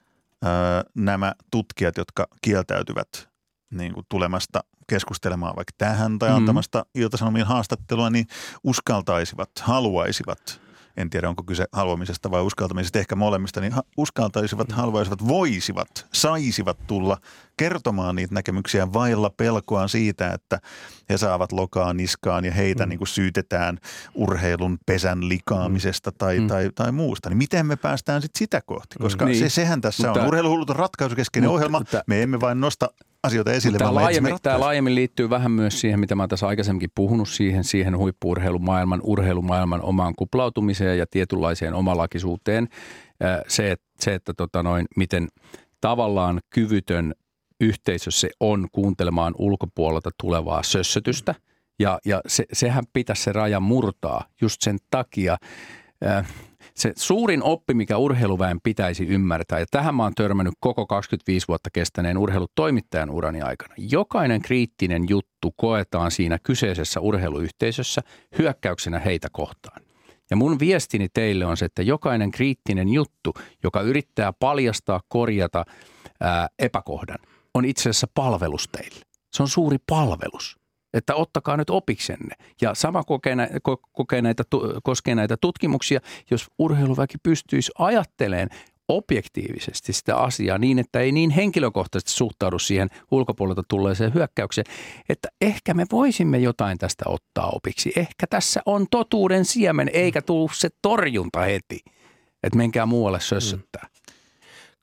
ö, 0.45 0.49
nämä 0.95 1.33
tutkijat, 1.51 1.97
jotka 1.97 2.27
kieltäytyvät 2.43 3.29
niin 3.71 3.95
kuin 3.95 4.07
tulemasta 4.09 4.65
keskustelemaan 4.89 5.57
vaikka 5.57 5.73
tähän 5.79 6.19
tai 6.19 6.31
mm. 6.31 6.37
antamasta 6.37 6.79
mm. 6.79 7.01
iltasanomien 7.01 7.47
haastattelua, 7.47 8.11
niin 8.11 8.27
uskaltaisivat, 8.65 9.51
haluaisivat 9.61 10.66
en 10.97 11.11
tiedä 11.11 11.29
onko 11.29 11.43
kyse 11.43 11.65
haluamisesta 11.73 12.31
vai 12.31 12.43
uskaltamisesta, 12.43 12.99
ehkä 12.99 13.17
molemmista, 13.17 13.61
niin 13.61 13.73
uskaltaisivat, 13.97 14.73
haluaisivat, 14.73 15.29
voisivat, 15.29 16.07
saisivat 16.13 16.79
tulla 16.87 17.17
kertomaan 17.57 18.17
niitä 18.17 18.35
näkemyksiä 18.35 18.93
vailla 18.93 19.31
pelkoa 19.31 19.89
siitä, 19.89 20.33
että 20.33 20.61
he 21.11 21.19
saavat 21.19 21.53
lokaa 21.53 21.93
niskaan 21.93 22.45
ja 22.45 22.53
heitä 22.53 22.87
mm. 22.87 22.89
niin 22.89 22.99
kuin 22.99 23.09
syytetään 23.09 23.79
urheilun 24.15 24.79
pesän 24.87 25.29
likaamisesta 25.29 26.13
tai, 26.13 26.41
mm. 26.41 26.47
tai, 26.47 26.71
tai 26.75 26.93
muusta. 26.93 27.29
Niin 27.29 27.39
miten 27.39 27.67
me 27.67 27.77
päästään 27.77 28.23
sitten 28.23 28.39
sitä 28.39 28.61
kohti? 28.67 28.97
Koska 28.99 29.25
niin. 29.25 29.39
se, 29.39 29.49
sehän 29.49 29.81
tässä 29.81 30.07
Mutta, 30.07 30.21
on. 30.21 30.29
Urheiluhullut 30.29 30.71
on 30.71 30.77
ratkaisukeskeinen 30.77 31.51
ohjelma. 31.51 31.79
Mutta, 31.79 32.03
me 32.07 32.23
emme 32.23 32.41
vain 32.41 32.61
nosta 32.61 32.89
asioita 33.27 33.53
esille. 33.53 33.79
Tämä 33.79 33.95
laajemmin, 33.95 34.37
tämä 34.43 34.61
laajemmin 34.61 34.95
liittyy 34.95 35.31
vähän 35.31 35.51
myös 35.51 35.81
siihen, 35.81 36.01
mitä 36.01 36.15
mä 36.15 36.23
oon 36.23 36.29
tässä 36.29 36.47
aikaisemminkin 36.47 36.91
puhunut, 36.95 37.29
siihen, 37.29 37.65
siihen 37.65 37.99
huippuurheilumaailman, 37.99 39.01
urheilumaailman 39.03 39.83
omaan 39.83 40.15
kuplautumiseen 40.15 40.99
ja 40.99 41.07
tietynlaiseen 41.11 41.75
omalakisuuteen. 41.75 42.69
Se, 43.49 43.71
että, 43.71 43.87
se, 44.01 44.15
että 44.15 44.35
tota 44.35 44.63
noin, 44.63 44.87
miten 44.97 45.29
tavallaan 45.81 46.41
kyvytön 46.51 47.15
yhteisö 47.61 48.11
se 48.11 48.31
on 48.41 48.69
kuuntelemaan 48.73 49.35
ulkopuolelta 49.39 50.11
tulevaa 50.21 50.63
sössötystä. 50.63 51.35
Ja, 51.79 51.99
ja 52.05 52.21
se, 52.27 52.45
sehän 52.53 52.85
pitäisi 52.93 53.23
se 53.23 53.33
raja 53.33 53.61
murtaa 53.61 54.25
just 54.41 54.63
sen 54.63 54.79
takia. 54.91 55.37
Se 56.77 56.93
suurin 56.97 57.43
oppi, 57.43 57.75
mikä 57.75 57.97
urheiluväen 57.97 58.61
pitäisi 58.61 59.07
ymmärtää, 59.07 59.59
ja 59.59 59.67
tähän 59.71 59.95
mä 59.95 60.03
oon 60.03 60.15
törmännyt 60.15 60.55
koko 60.61 60.87
25 60.87 61.49
vuotta 61.49 61.71
kestäneen 61.73 62.19
urheilutoimittajan 62.19 63.11
urani 63.11 63.43
aikana. 63.43 63.75
Jokainen 63.79 64.43
kriittinen 64.43 65.07
juttu 65.09 65.55
koetaan 65.57 66.11
siinä 66.11 66.39
kyseisessä 66.43 67.01
urheiluyhteisössä 67.01 68.03
hyökkäyksenä 68.39 68.99
heitä 68.99 69.29
kohtaan. 69.33 69.83
Ja 70.31 70.37
mun 70.37 70.59
viestini 70.61 71.09
teille 71.15 71.47
on 71.47 71.57
se, 71.57 71.65
että 71.65 71.83
jokainen 71.83 72.31
kriittinen 72.31 72.89
juttu, 72.89 73.35
joka 73.63 73.81
yrittää 73.81 74.33
paljastaa, 74.33 75.01
korjata 75.09 75.65
ää, 76.21 76.49
epäkohdan, 76.59 77.19
on 77.55 77.65
itse 77.65 77.81
asiassa 77.81 78.07
palvelus 78.15 78.69
teille. 78.69 79.01
Se 79.33 79.43
on 79.43 79.49
suuri 79.49 79.77
palvelus. 79.87 80.66
Että 80.97 81.15
ottakaa 81.15 81.57
nyt 81.57 81.71
opiksenne. 81.71 82.35
Ja 82.61 82.75
sama 82.75 83.05
kokee, 83.05 83.35
nä, 83.35 83.49
ko, 83.63 83.77
kokee 83.93 84.23
näitä, 84.23 84.45
koskee 84.83 85.15
näitä 85.15 85.37
tutkimuksia, 85.37 86.01
jos 86.31 86.47
urheiluväki 86.59 87.19
pystyisi 87.23 87.73
ajattelemaan 87.79 88.49
objektiivisesti 88.89 89.93
sitä 89.93 90.17
asiaa 90.17 90.59
niin, 90.59 90.79
että 90.79 91.01
ei 91.01 91.13
niin 91.13 91.31
henkilökohtaisesti 91.31 92.11
suhtaudu 92.11 92.59
siihen 92.59 92.89
ulkopuolelta 93.11 93.63
tulleeseen 93.69 94.15
hyökkäykseen, 94.15 94.65
että 95.09 95.29
ehkä 95.41 95.75
me 95.75 95.87
voisimme 95.93 96.39
jotain 96.39 96.79
tästä 96.79 97.05
ottaa 97.07 97.51
opiksi. 97.51 97.93
Ehkä 97.97 98.27
tässä 98.31 98.61
on 98.67 98.87
totuuden 98.91 99.45
siemen, 99.45 99.91
eikä 99.93 100.23
tule 100.23 100.51
se 100.53 100.69
torjunta 100.83 101.41
heti, 101.41 101.81
että 102.43 102.57
menkää 102.57 102.87
muualle 102.87 103.21
sössöttää. 103.21 103.87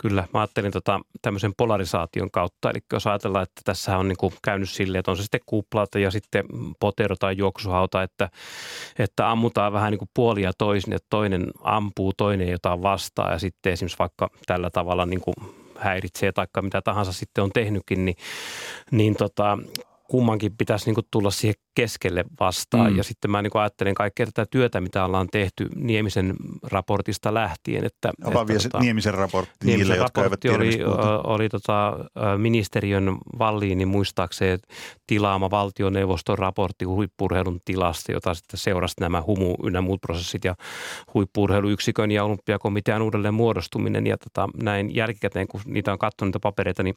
Kyllä, 0.03 0.27
mä 0.33 0.39
ajattelin 0.39 0.71
tota, 0.71 0.99
tämmöisen 1.21 1.53
polarisaation 1.57 2.31
kautta. 2.31 2.69
Eli 2.69 2.79
jos 2.93 3.07
ajatellaan, 3.07 3.43
että 3.43 3.61
tässä 3.65 3.97
on 3.97 4.07
niin 4.07 4.31
käynyt 4.43 4.69
silleen, 4.69 4.99
että 4.99 5.11
on 5.11 5.17
se 5.17 5.21
sitten 5.21 5.41
kuplata 5.45 5.99
ja 5.99 6.11
sitten 6.11 6.45
potero 6.79 7.15
tai 7.15 7.37
juoksuhauta, 7.37 8.03
että, 8.03 8.29
että 8.99 9.31
ammutaan 9.31 9.73
vähän 9.73 9.91
niin 9.91 9.99
kuin 9.99 10.09
puolia 10.13 10.51
toisin, 10.57 10.93
että 10.93 11.07
toinen 11.09 11.51
ampuu, 11.61 12.13
toinen 12.17 12.49
jotain 12.49 12.81
vastaan 12.81 13.31
ja 13.31 13.39
sitten 13.39 13.73
esimerkiksi 13.73 13.99
vaikka 13.99 14.29
tällä 14.45 14.69
tavalla 14.69 15.05
niin 15.05 15.21
häiritsee 15.77 16.31
tai 16.31 16.47
mitä 16.61 16.81
tahansa 16.81 17.13
sitten 17.13 17.43
on 17.43 17.51
tehnytkin, 17.53 18.05
niin, 18.05 18.17
niin 18.91 19.15
tota, 19.15 19.57
kummankin 20.13 20.57
pitäisi 20.57 20.85
niin 20.85 20.95
kuin 20.95 21.07
tulla 21.11 21.31
siihen 21.31 21.55
keskelle 21.75 22.25
vastaan. 22.39 22.91
Mm. 22.91 22.97
Ja 22.97 23.03
sitten 23.03 23.31
mä 23.31 23.41
niin 23.41 23.51
kuin 23.51 23.61
ajattelen 23.61 23.95
kaikkea 23.95 24.25
tätä 24.25 24.45
työtä, 24.51 24.81
mitä 24.81 25.05
ollaan 25.05 25.27
tehty 25.31 25.69
Niemisen 25.75 26.33
raportista 26.63 27.33
lähtien. 27.33 27.85
Että, 27.85 28.11
Avaa 28.23 28.41
että 28.41 28.47
vielä 28.47 28.63
tota- 28.63 28.79
Niemisen 28.79 29.13
raportti 29.13 29.65
Niemisen 29.65 29.87
niille, 29.89 30.03
jotka 30.03 30.21
eivät 30.21 30.31
raportti 30.31 30.47
tiedä, 30.47 30.57
oli, 30.57 30.81
ö, 30.81 31.19
oli 31.23 31.49
tota, 31.49 31.93
ministeriön 32.37 33.17
valliini 33.39 33.85
muistaakseen 33.85 34.59
tilaama 35.07 35.51
valtioneuvoston 35.51 36.37
raportti 36.37 36.85
huippurheilun 36.85 37.59
tilasta, 37.65 38.11
jota 38.11 38.33
sitten 38.33 38.59
seurasi 38.59 38.95
nämä 38.99 39.23
humu 39.27 39.55
ynnä 39.63 39.81
muut 39.81 40.01
prosessit 40.01 40.45
ja 40.45 40.55
huippurheiluyksikön 41.13 42.11
ja 42.11 42.23
olympiakomitean 42.23 43.01
uudelleen 43.01 43.33
muodostuminen. 43.33 44.07
Ja 44.07 44.17
tota, 44.17 44.49
näin 44.63 44.95
jälkikäteen, 44.95 45.47
kun 45.47 45.61
niitä 45.65 45.91
on 45.91 45.99
katsonut 45.99 46.29
niitä 46.29 46.39
papereita, 46.39 46.83
niin 46.83 46.95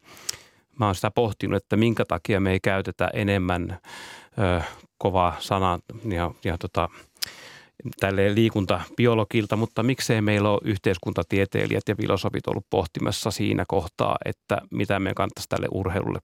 mä 0.79 0.87
oon 0.87 0.95
sitä 0.95 1.11
pohtinut, 1.11 1.63
että 1.63 1.77
minkä 1.77 2.05
takia 2.05 2.41
me 2.41 2.53
ei 2.53 2.61
käytetä 2.61 3.09
enemmän 3.13 3.79
ö, 4.39 4.63
kovaa 4.99 5.37
sanaa 5.39 5.79
ja, 6.09 6.31
ja 6.45 6.59
tota, 6.59 6.89
tälleen 8.01 8.35
liikuntabiologilta, 8.35 9.57
mutta 9.57 9.83
miksei 9.83 10.21
meillä 10.21 10.51
ole 10.51 10.61
yhteiskuntatieteilijät 10.65 11.89
ja 11.89 11.97
filosofit 11.97 12.47
ollut 12.47 12.67
pohtimassa 12.71 13.31
siinä 13.31 13.65
kohtaa, 13.69 14.17
että 14.25 14.59
mitä 14.71 14.99
me 14.99 15.15
kannattaisi 15.15 15.49
tälle 15.49 15.67
urheilulle, 15.71 16.19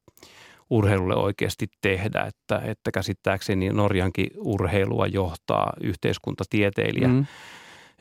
urheilulle 0.70 1.16
oikeasti 1.16 1.66
tehdä. 1.80 2.20
Että, 2.20 2.62
että 2.64 2.90
käsittääkseni 2.90 3.68
Norjankin 3.68 4.26
urheilua 4.36 5.06
johtaa 5.06 5.72
yhteiskuntatieteilijä. 5.80 7.08
Mm. 7.08 7.26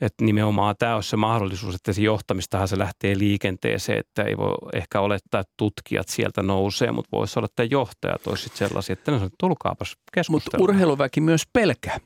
Että 0.01 0.25
nimenomaan 0.25 0.75
tämä 0.79 0.95
olisi 0.95 1.09
se 1.09 1.17
mahdollisuus, 1.17 1.75
että 1.75 1.93
se 1.93 2.01
johtamistahan 2.01 2.67
se 2.67 2.77
lähtee 2.77 3.17
liikenteeseen, 3.17 3.99
että 3.99 4.23
ei 4.23 4.37
voi 4.37 4.55
ehkä 4.73 4.99
olettaa, 5.01 5.41
että 5.41 5.53
tutkijat 5.57 6.09
sieltä 6.09 6.43
nousee, 6.43 6.91
mutta 6.91 7.09
voisi 7.11 7.39
olla, 7.39 7.45
että 7.45 7.63
johtajat 7.63 8.27
olisivat 8.27 8.55
sellaisia, 8.55 8.93
että 8.93 9.11
ne 9.11 9.17
sanoo, 9.17 9.29
tulkaapas 9.39 9.89
Mutta 9.89 10.11
keskustelemaan. 10.13 10.69
urheiluväki 10.69 11.21
myös 11.21 11.43
pelkää. 11.53 11.97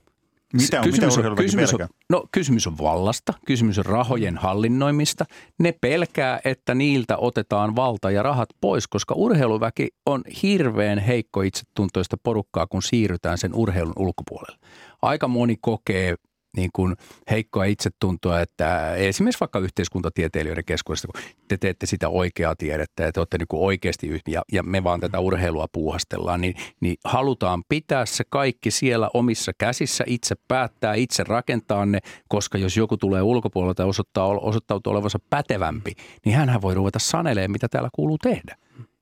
Mitä, 0.53 0.81
on, 0.81 0.91
mitä 0.91 1.07
urheiluväki 1.07 1.43
kysymys, 1.43 1.73
on, 1.73 1.79
pelkää? 1.79 1.97
no, 2.09 2.23
kysymys 2.31 2.67
on 2.67 2.77
vallasta, 2.77 3.33
kysymys 3.45 3.79
on 3.79 3.85
rahojen 3.85 4.37
hallinnoimista. 4.37 5.25
Ne 5.59 5.73
pelkää, 5.81 6.39
että 6.45 6.75
niiltä 6.75 7.17
otetaan 7.17 7.75
valta 7.75 8.11
ja 8.11 8.23
rahat 8.23 8.49
pois, 8.61 8.87
koska 8.87 9.15
urheiluväki 9.15 9.87
on 10.05 10.21
hirveän 10.43 10.99
heikko 10.99 11.41
itsetuntoista 11.41 12.17
porukkaa, 12.23 12.67
kun 12.67 12.83
siirrytään 12.83 13.37
sen 13.37 13.55
urheilun 13.55 13.93
ulkopuolelle. 13.99 14.57
Aika 15.01 15.27
moni 15.27 15.55
kokee 15.61 16.15
niin 16.55 16.69
kuin 16.73 16.95
heikkoa 17.31 17.65
itsetuntoa, 17.65 18.41
että 18.41 18.95
esimerkiksi 18.95 19.39
vaikka 19.39 19.59
yhteiskuntatieteilijöiden 19.59 20.65
keskuudessa, 20.65 21.07
kun 21.07 21.21
te 21.47 21.57
teette 21.57 21.85
sitä 21.85 22.09
oikeaa 22.09 22.55
tiedettä 22.55 23.03
ja 23.03 23.11
te 23.11 23.19
olette 23.19 23.37
niin 23.37 23.47
kuin 23.47 23.61
oikeasti 23.61 24.21
ja, 24.27 24.41
ja 24.51 24.63
me 24.63 24.83
vaan 24.83 24.99
tätä 24.99 25.19
urheilua 25.19 25.65
puuhastellaan, 25.71 26.41
niin, 26.41 26.55
niin 26.79 26.97
halutaan 27.03 27.63
pitää 27.69 28.05
se 28.05 28.23
kaikki 28.29 28.71
siellä 28.71 29.09
omissa 29.13 29.51
käsissä, 29.57 30.03
itse 30.07 30.35
päättää, 30.47 30.93
itse 30.93 31.23
rakentaa 31.23 31.85
ne, 31.85 31.99
koska 32.27 32.57
jos 32.57 32.77
joku 32.77 32.97
tulee 32.97 33.21
ulkopuolelta 33.21 33.83
ja 33.83 33.87
osoittaa, 33.87 34.27
osoittautuu 34.27 34.93
olevansa 34.93 35.19
pätevämpi, 35.29 35.93
niin 36.25 36.35
hänhän 36.35 36.61
voi 36.61 36.73
ruveta 36.73 36.99
sanelemaan, 36.99 37.51
mitä 37.51 37.67
täällä 37.67 37.89
kuuluu 37.93 38.17
tehdä. 38.17 38.55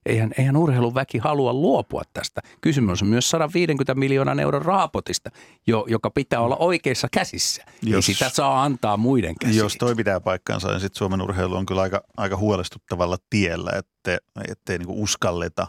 Eihän, 0.05 0.31
eihän 0.37 0.57
urheiluväki 0.57 1.17
halua 1.17 1.53
luopua 1.53 2.01
tästä. 2.13 2.41
Kysymys 2.61 3.01
on 3.01 3.07
myös 3.07 3.29
150 3.29 3.95
miljoonan 3.95 4.39
euron 4.39 4.61
raapotista, 4.61 5.29
jo, 5.67 5.85
joka 5.87 6.09
pitää 6.09 6.41
olla 6.41 6.55
oikeissa 6.55 7.07
käsissä. 7.11 7.63
Jos, 7.81 8.09
Ei 8.09 8.13
sitä 8.13 8.29
saa 8.29 8.63
antaa 8.63 8.97
muiden 8.97 9.35
käsiin. 9.41 9.57
Jos 9.57 9.75
toi 9.79 9.95
pitää 9.95 10.19
paikkaansa, 10.19 10.67
niin 10.67 10.79
sitten 10.79 10.97
Suomen 10.97 11.21
urheilu 11.21 11.55
on 11.55 11.65
kyllä 11.65 11.81
aika, 11.81 12.01
aika 12.17 12.37
huolestuttavalla 12.37 13.17
tiellä, 13.29 13.71
että 13.71 14.17
ettei 14.49 14.77
niinku 14.77 15.03
uskalleta 15.03 15.67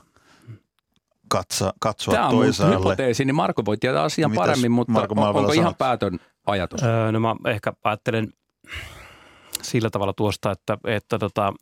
katsa, 1.29 1.75
katsoa 1.81 2.15
Tämä 2.15 2.29
on 2.29 2.35
toisaalle. 2.35 2.77
hypoteesi, 2.77 3.25
niin 3.25 3.35
Marko 3.35 3.65
voi 3.65 3.77
tietää 3.77 4.03
asian 4.03 4.31
Mitäs 4.31 4.43
paremmin, 4.43 4.73
mutta 4.73 4.93
Marko 4.93 5.15
Malvela 5.15 5.41
onko 5.41 5.53
ihan 5.53 5.65
sanot? 5.65 5.79
päätön 5.79 6.19
ajatus? 6.47 6.83
Öö, 6.83 7.13
no 7.13 7.21
mä 7.21 7.35
ehkä 7.47 7.73
ajattelen 7.85 8.33
sillä 9.63 9.91
tavalla 9.91 10.13
tuosta, 10.13 10.51
että, 10.51 10.79
että 10.87 11.19
tota, 11.19 11.53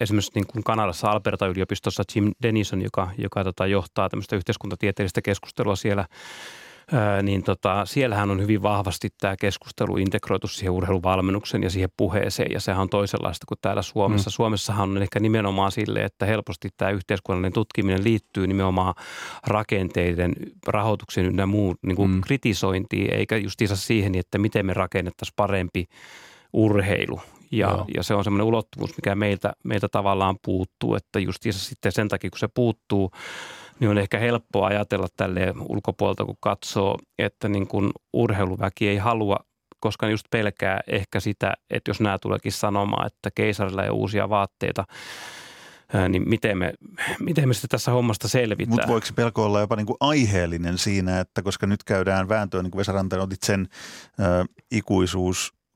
esimerkiksi 0.00 0.32
niin 0.34 0.46
kuin 0.46 0.64
Kanadassa 0.64 1.10
Alberta-yliopistossa 1.10 2.02
Jim 2.14 2.32
Denison, 2.42 2.82
joka, 2.82 3.10
joka 3.18 3.44
tota, 3.44 3.66
johtaa 3.66 4.08
tämmöistä 4.08 4.36
yhteiskuntatieteellistä 4.36 5.22
keskustelua 5.22 5.76
siellä, 5.76 6.06
öö, 6.92 7.22
niin 7.22 7.42
tota, 7.42 7.86
siellähän 7.86 8.30
on 8.30 8.40
hyvin 8.40 8.62
vahvasti 8.62 9.08
tämä 9.20 9.36
keskustelu 9.36 9.96
integroitu 9.96 10.48
siihen 10.48 10.72
urheiluvalmennuksen 10.72 11.62
ja 11.62 11.70
siihen 11.70 11.90
puheeseen, 11.96 12.52
ja 12.52 12.60
sehän 12.60 12.82
on 12.82 12.88
toisenlaista 12.88 13.46
kuin 13.46 13.58
täällä 13.62 13.82
Suomessa. 13.82 14.30
Mm. 14.30 14.32
Suomessahan 14.32 14.90
on 14.90 15.02
ehkä 15.02 15.20
nimenomaan 15.20 15.72
sille, 15.72 16.04
että 16.04 16.26
helposti 16.26 16.68
tämä 16.76 16.90
yhteiskunnallinen 16.90 17.52
tutkiminen 17.52 18.04
liittyy 18.04 18.46
nimenomaan 18.46 18.94
rakenteiden, 19.46 20.32
rahoituksen 20.66 21.24
ynnä 21.24 21.46
muun 21.46 21.76
niin 21.82 21.96
kuin 21.96 22.10
mm. 22.10 22.20
kritisointiin, 22.20 23.14
eikä 23.14 23.36
justiinsa 23.36 23.76
siihen, 23.76 24.14
että 24.14 24.38
miten 24.38 24.66
me 24.66 24.74
rakennettaisiin 24.74 25.34
parempi 25.36 25.86
urheilu. 26.52 27.20
Ja, 27.52 27.68
Joo. 27.68 27.84
ja 27.96 28.02
se 28.02 28.14
on 28.14 28.24
semmoinen 28.24 28.46
ulottuvuus, 28.46 28.96
mikä 28.96 29.14
meiltä, 29.14 29.52
meiltä 29.64 29.88
tavallaan 29.88 30.36
puuttuu, 30.44 30.94
että 30.94 31.18
justiinsa 31.18 31.60
sitten 31.60 31.92
sen 31.92 32.08
takia, 32.08 32.30
kun 32.30 32.38
se 32.38 32.48
puuttuu, 32.48 33.10
niin 33.80 33.90
on 33.90 33.98
ehkä 33.98 34.18
helppoa 34.18 34.66
ajatella 34.66 35.06
tälle 35.16 35.54
ulkopuolelta, 35.68 36.24
kun 36.24 36.36
katsoo, 36.40 36.98
että 37.18 37.48
niin 37.48 37.66
kuin 37.66 37.90
urheiluväki 38.12 38.88
ei 38.88 38.96
halua, 38.96 39.36
koska 39.80 40.06
ne 40.06 40.12
just 40.12 40.26
pelkää 40.30 40.80
ehkä 40.86 41.20
sitä, 41.20 41.54
että 41.70 41.90
jos 41.90 42.00
nämä 42.00 42.18
tuleekin 42.18 42.52
sanomaan, 42.52 43.06
että 43.06 43.30
keisarilla 43.34 43.84
ei 43.84 43.90
uusia 43.90 44.28
vaatteita, 44.28 44.84
niin 46.08 46.28
miten 46.28 46.58
me, 46.58 46.72
miten 47.20 47.48
me 47.48 47.54
sitten 47.54 47.70
tässä 47.70 47.90
hommasta 47.90 48.28
selvitään? 48.28 48.68
Mutta 48.68 48.88
voiko 48.88 49.06
se 49.06 49.12
pelko 49.12 49.44
olla 49.44 49.60
jopa 49.60 49.76
niinku 49.76 49.96
aiheellinen 50.00 50.78
siinä, 50.78 51.20
että 51.20 51.42
koska 51.42 51.66
nyt 51.66 51.84
käydään 51.84 52.28
vääntöä, 52.28 52.62
niin 52.62 52.70
kuin 52.70 52.78
Vesa 52.78 52.92
Rantanen 52.92 53.22
otit 53.22 53.42
sen 53.42 53.68
ö, 54.20 54.44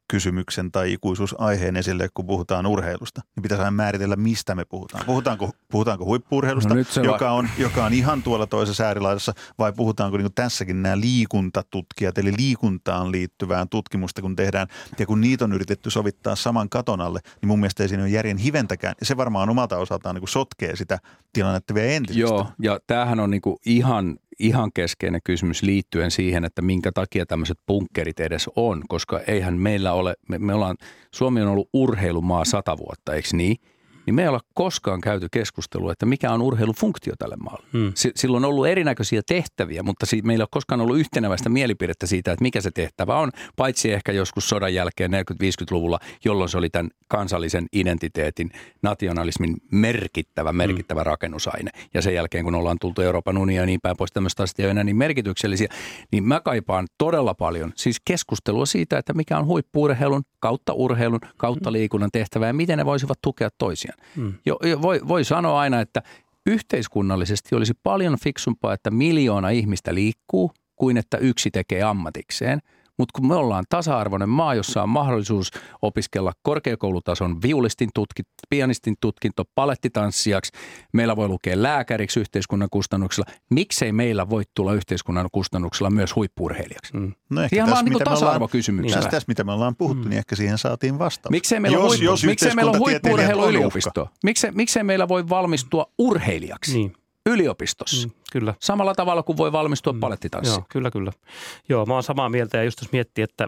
kysymyksen 0.08 0.72
tai 0.72 0.92
ikuisuusaiheen 0.92 1.76
esille, 1.76 2.08
kun 2.14 2.26
puhutaan 2.26 2.66
urheilusta. 2.66 3.20
Niin 3.36 3.42
pitäisi 3.42 3.62
aina 3.62 3.70
määritellä, 3.70 4.16
mistä 4.16 4.54
me 4.54 4.64
puhutaan. 4.64 5.04
Puhutaanko, 5.06 5.50
puhutaanko 5.70 6.04
huippuurheilusta, 6.04 6.74
no 6.74 6.82
joka, 7.02 7.30
on, 7.30 7.48
joka 7.58 7.84
on 7.84 7.92
ihan 7.92 8.22
tuolla 8.22 8.46
toisessa 8.46 8.84
äärilaidassa, 8.84 9.32
vai 9.58 9.72
puhutaanko 9.72 10.16
niin 10.16 10.34
tässäkin 10.34 10.82
nämä 10.82 11.00
liikuntatutkijat, 11.00 12.18
eli 12.18 12.32
liikuntaan 12.36 13.12
liittyvään 13.12 13.68
tutkimusta, 13.68 14.22
kun 14.22 14.36
tehdään, 14.36 14.66
ja 14.98 15.06
kun 15.06 15.20
niitä 15.20 15.44
on 15.44 15.52
yritetty 15.52 15.90
sovittaa 15.90 16.36
saman 16.36 16.68
katon 16.68 17.00
alle, 17.00 17.20
niin 17.40 17.48
mun 17.48 17.60
mielestä 17.60 17.82
ei 17.82 17.88
siinä 17.88 18.02
ole 18.02 18.10
järjen 18.10 18.36
hiventäkään. 18.36 18.94
Ja 19.00 19.06
se 19.06 19.16
varmaan 19.16 19.50
omalta 19.50 19.78
osaltaan 19.78 20.14
niin 20.14 20.28
sotkee 20.28 20.76
sitä 20.76 20.98
tilannetta 21.32 21.74
vielä 21.74 21.88
entisestään. 21.88 22.30
Joo, 22.30 22.46
ja 22.62 22.80
tämähän 22.86 23.20
on 23.20 23.30
niin 23.30 23.42
ihan 23.66 24.16
ihan 24.38 24.70
keskeinen 24.74 25.20
kysymys 25.24 25.62
liittyen 25.62 26.10
siihen, 26.10 26.44
että 26.44 26.62
minkä 26.62 26.92
takia 26.92 27.26
tämmöiset 27.26 27.58
bunkkerit 27.66 28.20
edes 28.20 28.50
on, 28.56 28.82
koska 28.88 29.20
eihän 29.20 29.58
meillä 29.58 29.92
ole, 29.92 30.14
me, 30.28 30.38
me 30.38 30.54
ollaan, 30.54 30.76
Suomi 31.14 31.42
on 31.42 31.48
ollut 31.48 31.70
urheilumaa 31.72 32.44
sata 32.44 32.78
vuotta, 32.78 33.14
eikö 33.14 33.28
niin? 33.32 33.56
Niin 34.06 34.14
me 34.14 34.22
ei 34.22 34.28
olla 34.28 34.40
koskaan 34.54 35.00
käyty 35.00 35.28
keskustelua, 35.32 35.92
että 35.92 36.06
mikä 36.06 36.32
on 36.32 36.42
urheilufunktio 36.42 37.14
tälle 37.18 37.36
maalle. 37.36 37.66
Hmm. 37.72 37.92
Silloin 37.94 38.44
on 38.44 38.48
ollut 38.48 38.66
erinäköisiä 38.66 39.22
tehtäviä, 39.26 39.82
mutta 39.82 40.06
siitä 40.06 40.26
meillä 40.26 40.42
ei 40.42 40.44
ole 40.44 40.48
koskaan 40.50 40.80
ollut 40.80 40.98
yhteneväistä 40.98 41.48
mielipidettä 41.48 42.06
siitä, 42.06 42.32
että 42.32 42.42
mikä 42.42 42.60
se 42.60 42.70
tehtävä 42.70 43.18
on, 43.18 43.30
paitsi 43.56 43.92
ehkä 43.92 44.12
joskus 44.12 44.48
sodan 44.48 44.74
jälkeen 44.74 45.10
40-50-luvulla, 45.12 45.98
jolloin 46.24 46.48
se 46.48 46.58
oli 46.58 46.70
tämän 46.70 46.90
kansallisen 47.08 47.66
identiteetin, 47.72 48.50
nationalismin 48.82 49.56
merkittävä, 49.72 50.50
hmm. 50.50 50.56
merkittävä 50.56 51.00
hmm. 51.00 51.06
rakennusaine. 51.06 51.70
Ja 51.94 52.02
sen 52.02 52.14
jälkeen, 52.14 52.44
kun 52.44 52.54
ollaan 52.54 52.78
tultu 52.80 53.02
Euroopan 53.02 53.38
unionia 53.38 53.62
ja 53.62 53.66
niin 53.66 53.80
päin 53.80 53.96
pois, 53.96 54.12
tämmöistä 54.12 54.42
ole 54.58 54.70
enää 54.70 54.84
niin 54.84 54.96
merkityksellisiä, 54.96 55.68
niin 56.12 56.24
mä 56.24 56.40
kaipaan 56.40 56.86
todella 56.98 57.34
paljon 57.34 57.72
siis 57.76 58.00
keskustelua 58.04 58.66
siitä, 58.66 58.98
että 58.98 59.14
mikä 59.14 59.38
on 59.38 59.46
huippuurheilun 59.46 60.22
kautta 60.40 60.72
urheilun, 60.72 61.20
kautta 61.36 61.72
liikunnan 61.72 62.10
tehtävä 62.12 62.46
ja 62.46 62.52
miten 62.52 62.78
ne 62.78 62.84
voisivat 62.84 63.18
tukea 63.22 63.48
toisiaan. 63.58 63.93
Mm. 64.16 64.34
Jo, 64.46 64.58
jo, 64.62 64.82
voi, 64.82 65.00
voi 65.08 65.24
sanoa 65.24 65.60
aina, 65.60 65.80
että 65.80 66.02
yhteiskunnallisesti 66.46 67.54
olisi 67.54 67.72
paljon 67.82 68.18
fiksumpaa, 68.24 68.74
että 68.74 68.90
miljoona 68.90 69.50
ihmistä 69.50 69.94
liikkuu 69.94 70.52
kuin 70.76 70.96
että 70.96 71.18
yksi 71.18 71.50
tekee 71.50 71.82
ammatikseen– 71.82 72.60
mutta 72.98 73.12
kun 73.18 73.28
me 73.28 73.34
ollaan 73.34 73.64
tasa-arvoinen 73.68 74.28
maa, 74.28 74.54
jossa 74.54 74.82
on 74.82 74.88
mahdollisuus 74.88 75.50
opiskella 75.82 76.32
korkeakoulutason 76.42 77.42
viulistin 77.42 77.90
tutkinto, 77.94 78.30
pianistin 78.50 78.94
tutkinto 79.00 79.42
palettitanssijaksi, 79.54 80.52
meillä 80.92 81.16
voi 81.16 81.28
lukea 81.28 81.62
lääkäriksi 81.62 82.20
yhteiskunnan 82.20 82.68
kustannuksella. 82.70 83.30
Miksei 83.50 83.92
meillä 83.92 84.30
voi 84.30 84.42
tulla 84.54 84.74
yhteiskunnan 84.74 85.28
kustannuksella 85.32 85.90
myös 85.90 86.16
huippurheilijaksi? 86.16 86.96
Mm. 86.96 87.12
No 87.30 87.42
ehkä 87.42 87.56
Ihan 87.56 87.70
vaan 87.70 87.84
niin 87.84 87.98
tasa-arvokysymyksiä. 88.04 88.96
Tässä, 88.96 89.10
tässä, 89.10 89.24
mitä 89.28 89.44
me 89.44 89.52
ollaan 89.52 89.76
puhuttu, 89.76 90.04
mm. 90.04 90.10
niin 90.10 90.18
ehkä 90.18 90.36
siihen 90.36 90.58
saatiin 90.58 90.98
vastaus. 90.98 91.30
Miksei 91.30 91.60
meillä 91.60 91.78
jos, 91.78 91.88
huippu, 91.88 92.04
jos 92.04 92.24
miksei 92.24 92.54
meillä 92.54 92.72
on 92.72 92.78
huippu-urheiluyliopisto? 92.78 94.08
Miksei, 94.24 94.50
miksei 94.52 94.82
meillä 94.82 95.08
voi 95.08 95.28
valmistua 95.28 95.86
urheilijaksi? 95.98 96.78
Niin 96.78 96.92
yliopistossa. 97.26 98.08
Mm, 98.08 98.14
kyllä. 98.32 98.54
Samalla 98.60 98.94
tavalla 98.94 99.22
kuin 99.22 99.36
voi 99.36 99.52
valmistua 99.52 99.92
mm, 99.92 100.00
palettitanssiin. 100.00 100.54
Joo, 100.54 100.66
kyllä, 100.68 100.90
kyllä. 100.90 101.12
Joo, 101.68 101.86
mä 101.86 101.94
oon 101.94 102.02
samaa 102.02 102.28
mieltä 102.28 102.56
ja 102.56 102.64
just 102.64 102.80
jos 102.80 102.92
miettii, 102.92 103.24
että 103.24 103.46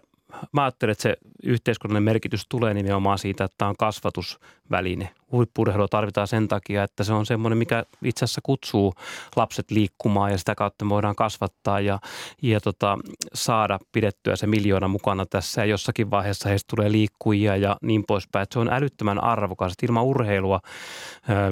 mä 0.53 0.65
ajattelen, 0.65 0.93
että 0.93 1.03
se 1.03 1.17
yhteiskunnallinen 1.43 2.03
merkitys 2.03 2.47
tulee 2.49 2.75
nimenomaan 2.75 3.19
siitä, 3.19 3.45
että 3.45 3.55
tämä 3.59 3.69
on 3.69 3.77
kasvatusväline 3.77 5.15
huippurheilua 5.33 5.89
tarvitaan 5.89 6.29
sen 6.29 6.49
takia, 6.49 6.83
että 6.83 7.05
se 7.05 7.13
on 7.13 7.27
semmoinen, 7.27 7.59
mikä 7.59 7.85
itse 8.05 8.25
asiassa 8.25 8.41
kutsuu 8.45 8.95
lapset 9.37 9.71
liikkumaan 9.71 10.31
ja 10.31 10.39
sitä 10.39 10.55
kautta 10.55 10.85
me 10.85 10.89
voidaan 10.89 11.17
kasvattaa 11.17 11.81
ja, 11.81 11.99
ja 12.43 12.61
tota, 12.61 12.99
saada 13.35 13.79
pidettyä 13.93 14.37
se 14.37 14.47
miljoona 14.47 14.89
mukana 14.89 15.27
tässä 15.27 15.61
ja 15.61 15.65
jossakin 15.65 16.11
vaiheessa 16.11 16.49
heistä 16.49 16.75
tulee 16.77 16.93
liikkujia 16.93 17.57
ja 17.57 17.77
niin 17.83 18.05
poispäin. 18.09 18.43
Että 18.43 18.53
se 18.53 18.59
on 18.59 18.73
älyttömän 18.73 19.25
arvokas. 19.25 19.73
Että 19.73 19.87
ilman 19.87 20.05
urheilua 20.05 20.61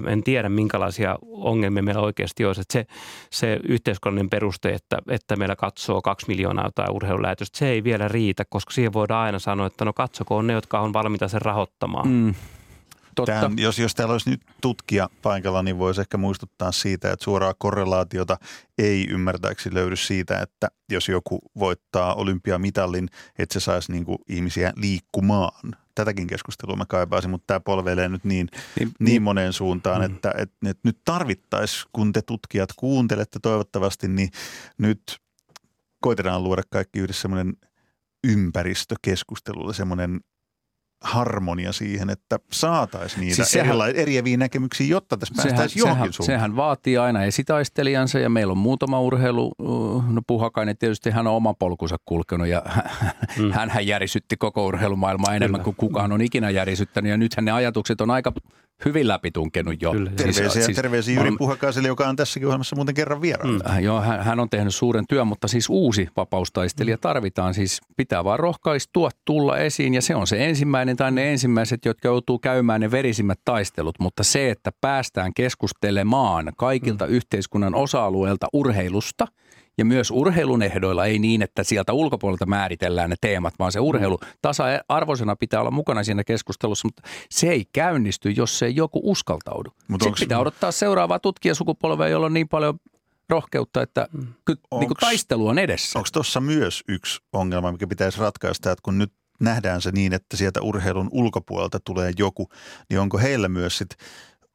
en 0.08 0.22
tiedä, 0.22 0.48
minkälaisia 0.48 1.18
ongelmia 1.22 1.82
meillä 1.82 2.02
oikeasti 2.02 2.44
olisi. 2.44 2.60
Että 2.60 2.72
se, 2.72 2.86
se 3.30 3.60
yhteiskunnallinen 3.68 4.30
peruste, 4.30 4.68
että, 4.68 4.98
että 5.08 5.36
meillä 5.36 5.56
katsoo 5.56 6.02
kaksi 6.02 6.26
miljoonaa 6.28 6.66
jotain 6.66 6.92
urheilulähetystä, 6.92 7.58
se 7.58 7.68
ei 7.68 7.84
vielä 7.84 8.08
riitä, 8.08 8.44
koska 8.48 8.72
siihen 8.72 8.92
voidaan 8.92 9.24
aina 9.24 9.38
sanoa, 9.38 9.66
että 9.66 9.84
no 9.84 9.92
katsokoon 9.92 10.46
ne, 10.46 10.52
jotka 10.52 10.80
on 10.80 10.92
valmiita 10.92 11.28
sen 11.28 11.42
rahoittamaan. 11.42 12.08
Mm. 12.08 12.34
Totta. 13.14 13.32
Tämän, 13.32 13.58
jos, 13.58 13.78
jos 13.78 13.94
täällä 13.94 14.12
olisi 14.12 14.30
nyt 14.30 14.40
tutkija 14.60 15.08
paikalla, 15.22 15.62
niin 15.62 15.78
voisi 15.78 16.00
ehkä 16.00 16.16
muistuttaa 16.16 16.72
siitä, 16.72 17.12
että 17.12 17.24
suoraa 17.24 17.54
korrelaatiota 17.58 18.36
ei 18.78 19.06
ymmärtääksi 19.10 19.74
löydy 19.74 19.96
siitä, 19.96 20.38
että 20.40 20.68
jos 20.90 21.08
joku 21.08 21.38
voittaa 21.58 22.14
olympiamitalin, 22.14 23.08
että 23.38 23.52
se 23.52 23.60
saisi 23.60 23.92
niin 23.92 24.04
kuin 24.04 24.18
ihmisiä 24.28 24.72
liikkumaan. 24.76 25.72
Tätäkin 25.94 26.26
keskustelua 26.26 26.76
mä 26.76 26.84
kaipaisin, 26.88 27.30
mutta 27.30 27.46
tämä 27.46 27.60
polvelee 27.60 28.08
nyt 28.08 28.24
niin, 28.24 28.48
niin, 28.54 28.88
niin, 28.88 28.92
niin 29.00 29.22
moneen 29.22 29.52
suuntaan, 29.52 30.00
mm. 30.00 30.14
että, 30.14 30.30
että, 30.38 30.70
että 30.70 30.80
nyt 30.84 30.98
tarvittaisiin, 31.04 31.84
kun 31.92 32.12
te 32.12 32.22
tutkijat 32.22 32.70
kuuntelette 32.76 33.38
toivottavasti, 33.42 34.08
niin 34.08 34.30
nyt 34.78 35.02
koitetaan 36.00 36.44
luoda 36.44 36.62
kaikki 36.70 36.98
yhdessä 36.98 37.22
semmoinen 37.22 37.56
ympäristökeskustelulle 38.24 39.74
semmoinen 39.74 40.20
harmonia 41.04 41.72
siihen, 41.72 42.10
että 42.10 42.38
saataisiin 42.52 43.20
niitä 43.20 43.36
siis 43.36 43.50
sehän, 43.50 43.76
erila- 43.76 43.94
eriäviä 43.94 44.36
näkemyksiä, 44.36 44.86
jotta 44.86 45.16
tässä 45.16 45.34
päästäisiin 45.36 45.80
johonkin 45.80 45.98
sehän, 46.00 46.12
suuntaan. 46.12 46.38
Sehän 46.38 46.56
vaatii 46.56 46.98
aina 46.98 47.24
esitaistelijansa 47.24 48.18
ja 48.18 48.30
meillä 48.30 48.50
on 48.50 48.58
muutama 48.58 49.00
urheilu, 49.00 49.52
uh, 49.58 50.04
no 50.08 50.22
Puhakainen 50.26 50.78
tietysti 50.78 51.10
hän 51.10 51.26
on 51.26 51.34
oma 51.34 51.54
polkunsa 51.54 51.96
kulkenut 52.04 52.46
ja 52.46 52.62
mm. 53.38 53.52
hän 53.52 53.86
järisytti 53.86 54.36
koko 54.36 54.66
urheilumaailmaa 54.66 55.34
enemmän 55.34 55.60
Kyllä. 55.60 55.64
kuin 55.64 55.76
kukaan 55.76 56.12
on 56.12 56.22
ikinä 56.22 56.50
järisyttänyt 56.50 57.10
ja 57.10 57.16
nythän 57.16 57.44
ne 57.44 57.52
ajatukset 57.52 58.00
on 58.00 58.10
aika 58.10 58.32
hyvin 58.84 59.08
läpitunkenut 59.08 59.82
jo. 59.82 59.92
Kyllä. 59.92 60.10
Terveisiä, 60.10 60.48
siis, 60.48 60.64
siis, 60.64 60.76
terveisiä 60.76 61.14
Jyri 61.14 61.36
Puhakaiselle, 61.38 61.88
joka 61.88 62.08
on 62.08 62.16
tässäkin 62.16 62.46
ohjelmassa 62.46 62.76
muuten 62.76 62.94
kerran 62.94 63.20
vieraana. 63.20 63.52
Mm. 63.52 63.70
Äh, 63.70 63.82
joo, 63.82 64.00
hän, 64.00 64.24
hän 64.24 64.40
on 64.40 64.50
tehnyt 64.50 64.74
suuren 64.74 65.04
työn, 65.08 65.26
mutta 65.26 65.48
siis 65.48 65.66
uusi 65.70 66.08
vapaustaistelija 66.16 66.96
mm. 66.96 67.00
tarvitaan. 67.00 67.54
Siis 67.54 67.80
pitää 67.96 68.24
vaan 68.24 68.38
rohkaistua 68.38 69.08
tulla 69.24 69.58
esiin 69.58 69.94
ja 69.94 70.02
se 70.02 70.14
on 70.14 70.26
se 70.26 70.44
ensimmäinen 70.44 70.96
tai 70.96 71.12
ne 71.12 71.32
ensimmäiset, 71.32 71.84
jotka 71.84 72.08
joutuu 72.08 72.38
käymään 72.38 72.80
ne 72.80 72.90
verisimmät 72.90 73.40
taistelut. 73.44 73.94
Mutta 74.00 74.22
se, 74.22 74.50
että 74.50 74.70
päästään 74.80 75.34
keskustelemaan 75.36 76.52
kaikilta 76.56 77.06
mm. 77.06 77.12
yhteiskunnan 77.12 77.74
osa-alueilta 77.74 78.46
urheilusta– 78.52 79.26
ja 79.78 79.84
myös 79.84 80.10
urheilun 80.10 80.62
ehdoilla, 80.62 81.06
ei 81.06 81.18
niin, 81.18 81.42
että 81.42 81.62
sieltä 81.62 81.92
ulkopuolelta 81.92 82.46
määritellään 82.46 83.10
ne 83.10 83.16
teemat, 83.20 83.54
vaan 83.58 83.72
se 83.72 83.80
urheilu 83.80 84.20
tasa-arvoisena 84.42 85.36
pitää 85.36 85.60
olla 85.60 85.70
mukana 85.70 86.04
siinä 86.04 86.24
keskustelussa, 86.24 86.88
mutta 86.88 87.02
se 87.30 87.48
ei 87.48 87.64
käynnisty, 87.72 88.30
jos 88.30 88.58
se 88.58 88.66
ei 88.66 88.76
joku 88.76 89.00
uskaltaudu. 89.02 89.70
Mutta 89.88 90.04
Sitten 90.04 90.24
pitää 90.24 90.38
odottaa 90.38 90.72
seuraavaa 90.72 91.18
tutkijasukupolvea, 91.18 92.08
jolla 92.08 92.26
on 92.26 92.34
niin 92.34 92.48
paljon 92.48 92.78
rohkeutta, 93.28 93.82
että 93.82 94.08
mm. 94.12 94.26
ky- 94.44 94.56
niin 94.78 94.88
kuin 94.88 94.98
taistelu 95.00 95.46
on 95.46 95.58
edessä. 95.58 95.98
Onko 95.98 96.08
tuossa 96.12 96.40
myös 96.40 96.84
yksi 96.88 97.20
ongelma, 97.32 97.72
mikä 97.72 97.86
pitäisi 97.86 98.20
ratkaista, 98.20 98.70
että 98.70 98.82
kun 98.82 98.98
nyt 98.98 99.12
nähdään 99.40 99.82
se 99.82 99.90
niin, 99.90 100.12
että 100.12 100.36
sieltä 100.36 100.60
urheilun 100.62 101.08
ulkopuolelta 101.12 101.80
tulee 101.80 102.12
joku, 102.18 102.48
niin 102.90 103.00
onko 103.00 103.18
heillä 103.18 103.48
myös 103.48 103.78
sitten 103.78 103.98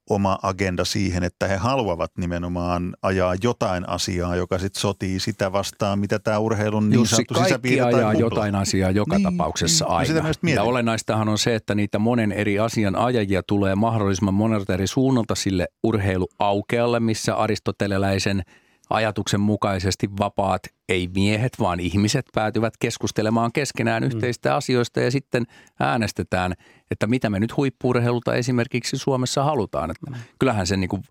oma 0.09 0.39
agenda 0.43 0.85
siihen, 0.85 1.23
että 1.23 1.47
he 1.47 1.55
haluavat 1.55 2.11
nimenomaan 2.17 2.95
ajaa 3.01 3.35
jotain 3.43 3.89
asiaa, 3.89 4.35
joka 4.35 4.59
sitten 4.59 4.81
sotii 4.81 5.19
sitä 5.19 5.51
vastaan, 5.51 5.99
mitä 5.99 6.19
tämä 6.19 6.39
urheilun 6.39 6.89
niin 6.89 7.07
sanottu 7.07 7.33
sisäpiiri 7.33 7.77
tai 7.77 7.93
ajaa 7.93 8.11
kupla. 8.11 8.25
jotain 8.25 8.55
asiaa 8.55 8.91
joka 8.91 9.15
niin, 9.15 9.23
tapauksessa 9.23 9.85
niin, 9.85 9.93
aina. 9.93 10.33
Sitä 10.33 10.51
ja 10.55 10.63
olennaistahan 10.63 11.29
on 11.29 11.37
se, 11.37 11.55
että 11.55 11.75
niitä 11.75 11.99
monen 11.99 12.31
eri 12.31 12.59
asian 12.59 12.95
ajajia 12.95 13.43
tulee 13.43 13.75
mahdollisimman 13.75 14.33
monelta 14.33 14.73
eri 14.73 14.87
suunnalta 14.87 15.35
sille 15.35 15.67
urheiluaukealle, 15.83 16.99
missä 16.99 17.35
aristoteleläisen– 17.35 18.43
ajatuksen 18.89 19.39
mukaisesti 19.39 20.09
vapaat, 20.19 20.61
ei 20.89 21.09
miehet, 21.15 21.53
vaan 21.59 21.79
ihmiset 21.79 22.25
päätyvät 22.33 22.73
keskustelemaan 22.79 23.51
keskenään 23.51 24.03
mm. 24.03 24.07
yhteistä 24.07 24.55
asioista 24.55 24.99
ja 24.99 25.11
sitten 25.11 25.45
äänestetään, 25.79 26.53
että 26.91 27.07
mitä 27.07 27.29
me 27.29 27.39
nyt 27.39 27.57
huippuurheilulta 27.57 28.35
esimerkiksi 28.35 28.97
Suomessa 28.97 29.43
halutaan. 29.43 29.91
Että 29.91 30.11
mm. 30.11 30.17
kyllähän 30.39 30.67
se 30.67 30.77
niin 30.77 30.89
kuin 30.89 31.03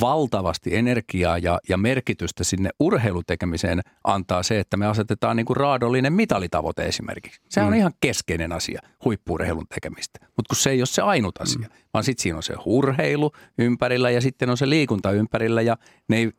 valtavasti 0.00 0.76
energiaa 0.76 1.38
ja, 1.38 1.58
ja 1.68 1.76
merkitystä 1.76 2.44
sinne 2.44 2.70
urheilutekemiseen 2.80 3.80
antaa 4.04 4.42
se, 4.42 4.60
että 4.60 4.76
me 4.76 4.86
asetetaan 4.86 5.36
niin 5.36 5.46
kuin 5.46 5.56
raadollinen 5.56 6.12
mitalitavoite 6.12 6.86
esimerkiksi. 6.86 7.40
Se 7.48 7.60
mm. 7.60 7.66
on 7.66 7.74
ihan 7.74 7.92
keskeinen 8.00 8.52
asia 8.52 8.80
huippuurheilun 9.04 9.66
tekemistä, 9.74 10.18
mutta 10.22 10.48
kun 10.48 10.56
se 10.56 10.70
ei 10.70 10.80
ole 10.80 10.86
se 10.86 11.02
ainut 11.02 11.40
asia, 11.40 11.68
mm. 11.68 11.74
vaan 11.94 12.04
sitten 12.04 12.22
siinä 12.22 12.36
on 12.36 12.42
se 12.42 12.54
urheilu 12.64 13.32
ympärillä 13.58 14.10
ja 14.10 14.20
sitten 14.20 14.50
on 14.50 14.56
se 14.56 14.68
liikunta 14.68 15.10
ympärillä 15.10 15.62
ja 15.62 15.76
ne 16.08 16.16
ei 16.16 16.32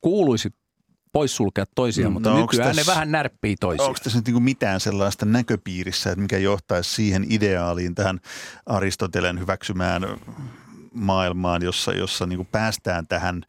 kuuluisi 0.00 0.50
poissulkea 1.12 1.64
toisiaan, 1.74 2.12
mm, 2.12 2.14
mutta 2.14 2.30
no 2.30 2.40
nykyään 2.40 2.76
tässä, 2.76 2.82
ne 2.82 2.94
vähän 2.94 3.12
närppii 3.12 3.56
toisiaan. 3.56 3.88
Onko 3.88 4.00
tässä 4.04 4.18
nyt 4.18 4.26
niin 4.26 4.42
mitään 4.42 4.80
sellaista 4.80 5.26
näköpiirissä, 5.26 6.10
että 6.10 6.22
mikä 6.22 6.38
johtaisi 6.38 6.94
siihen 6.94 7.26
ideaaliin, 7.30 7.94
tähän 7.94 8.20
Aristotelen 8.66 9.40
hyväksymään 9.40 10.02
maailmaan, 10.94 11.62
jossa, 11.62 11.92
jossa 11.92 12.26
niin 12.26 12.46
päästään 12.46 13.06
tähän, 13.06 13.42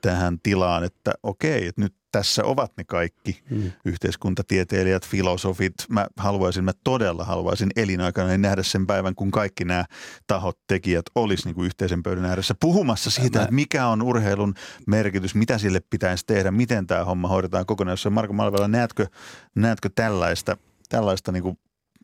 tähän 0.00 0.38
tilaan, 0.42 0.84
että 0.84 1.12
okei, 1.22 1.66
että 1.66 1.80
nyt 1.80 1.94
tässä 2.12 2.44
ovat 2.44 2.72
ne 2.76 2.84
kaikki 2.84 3.42
mm. 3.50 3.72
yhteiskuntatieteilijät, 3.84 5.06
filosofit. 5.06 5.74
Mä 5.88 6.06
haluaisin, 6.16 6.64
mä 6.64 6.72
todella 6.84 7.24
haluaisin 7.24 7.68
elinaikana 7.76 8.38
nähdä 8.38 8.62
sen 8.62 8.86
päivän, 8.86 9.14
kun 9.14 9.30
kaikki 9.30 9.64
nämä 9.64 9.84
tahot, 10.26 10.58
tekijät 10.66 11.04
olisi 11.14 11.44
niin 11.44 11.54
kuin 11.54 11.66
yhteisen 11.66 12.02
pöydän 12.02 12.24
ääressä 12.24 12.54
puhumassa 12.60 13.10
siitä, 13.10 13.38
mä... 13.38 13.42
että 13.42 13.54
mikä 13.54 13.86
on 13.86 14.02
urheilun 14.02 14.54
merkitys, 14.86 15.34
mitä 15.34 15.58
sille 15.58 15.80
pitäisi 15.90 16.26
tehdä, 16.26 16.50
miten 16.50 16.86
tämä 16.86 17.04
homma 17.04 17.28
hoidetaan 17.28 17.66
kokonaisuudessaan. 17.66 18.12
Marko 18.12 18.32
Malvela, 18.32 18.68
näetkö, 18.68 19.06
näetkö 19.54 19.90
tällaista, 19.94 20.56
tällaista 20.88 21.32
niin 21.32 21.42
kuin 21.42 21.58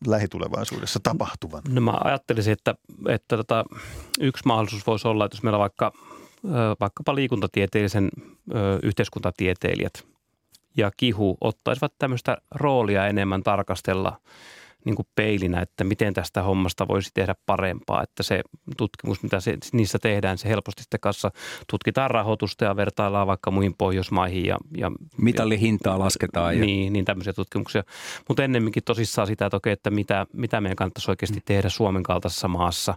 lähitulevaisuudessa 0.06 1.00
tapahtuvan? 1.02 1.62
No 1.68 1.80
mä 1.80 1.98
ajattelisin, 2.04 2.52
että, 2.52 2.74
että 3.08 3.36
tota, 3.36 3.64
yksi 4.20 4.42
mahdollisuus 4.46 4.86
voisi 4.86 5.08
olla, 5.08 5.24
että 5.24 5.36
jos 5.36 5.42
meillä 5.42 5.58
vaikka– 5.58 5.92
vaikkapa 6.80 7.14
liikuntatieteellisen 7.14 8.08
yhteiskuntatieteilijät 8.82 10.04
ja 10.76 10.90
kihu 10.96 11.36
ottaisivat 11.40 11.92
tämmöistä 11.98 12.36
roolia 12.50 13.06
enemmän 13.06 13.42
tarkastella 13.42 14.20
niin 14.84 14.96
kuin 14.96 15.08
peilinä, 15.14 15.60
että 15.60 15.84
miten 15.84 16.14
tästä 16.14 16.42
hommasta 16.42 16.88
voisi 16.88 17.10
tehdä 17.14 17.34
parempaa. 17.46 18.02
Että 18.02 18.22
se 18.22 18.42
tutkimus, 18.76 19.22
mitä 19.22 19.40
se, 19.40 19.56
niissä 19.72 19.98
tehdään, 19.98 20.38
se 20.38 20.48
helposti 20.48 20.82
sitten 20.82 21.00
kanssa 21.00 21.30
tutkitaan 21.70 22.10
rahoitusta 22.10 22.64
ja 22.64 22.76
vertaillaan 22.76 23.26
vaikka 23.26 23.50
muihin 23.50 23.74
Pohjoismaihin. 23.74 24.46
Ja, 24.46 24.58
ja, 24.76 24.90
Mitallihintaa 25.16 25.98
lasketaan. 25.98 26.58
Ja. 26.58 26.64
Niin, 26.64 26.92
niin 26.92 27.04
tämmöisiä 27.04 27.32
tutkimuksia. 27.32 27.82
Mutta 28.28 28.44
ennemminkin 28.44 28.84
tosissaan 28.84 29.26
sitä, 29.26 29.46
että, 29.46 29.56
okei, 29.56 29.72
että 29.72 29.90
mitä, 29.90 30.26
mitä 30.32 30.60
meidän 30.60 30.76
kannattaisi 30.76 31.10
oikeasti 31.10 31.42
tehdä 31.44 31.68
Suomen 31.68 32.02
kaltaisessa 32.02 32.48
maassa. 32.48 32.94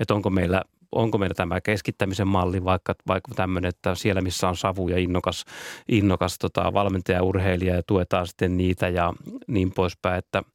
Että 0.00 0.14
onko 0.14 0.30
meillä 0.30 0.62
onko 0.92 1.18
meillä 1.18 1.34
tämä 1.34 1.60
keskittämisen 1.60 2.28
malli, 2.28 2.64
vaikka, 2.64 2.94
vaikka 3.08 3.34
tämmöinen, 3.34 3.68
että 3.68 3.94
siellä 3.94 4.20
missä 4.20 4.48
on 4.48 4.56
savu 4.56 4.88
ja 4.88 4.98
innokas, 4.98 5.44
innokas 5.88 6.38
tota, 6.38 6.72
valmentaja, 6.72 7.22
urheilija 7.22 7.74
ja 7.74 7.82
tuetaan 7.82 8.26
sitten 8.26 8.56
niitä 8.56 8.88
ja 8.88 9.12
niin 9.46 9.72
poispäin, 9.72 10.18
että– 10.18 10.42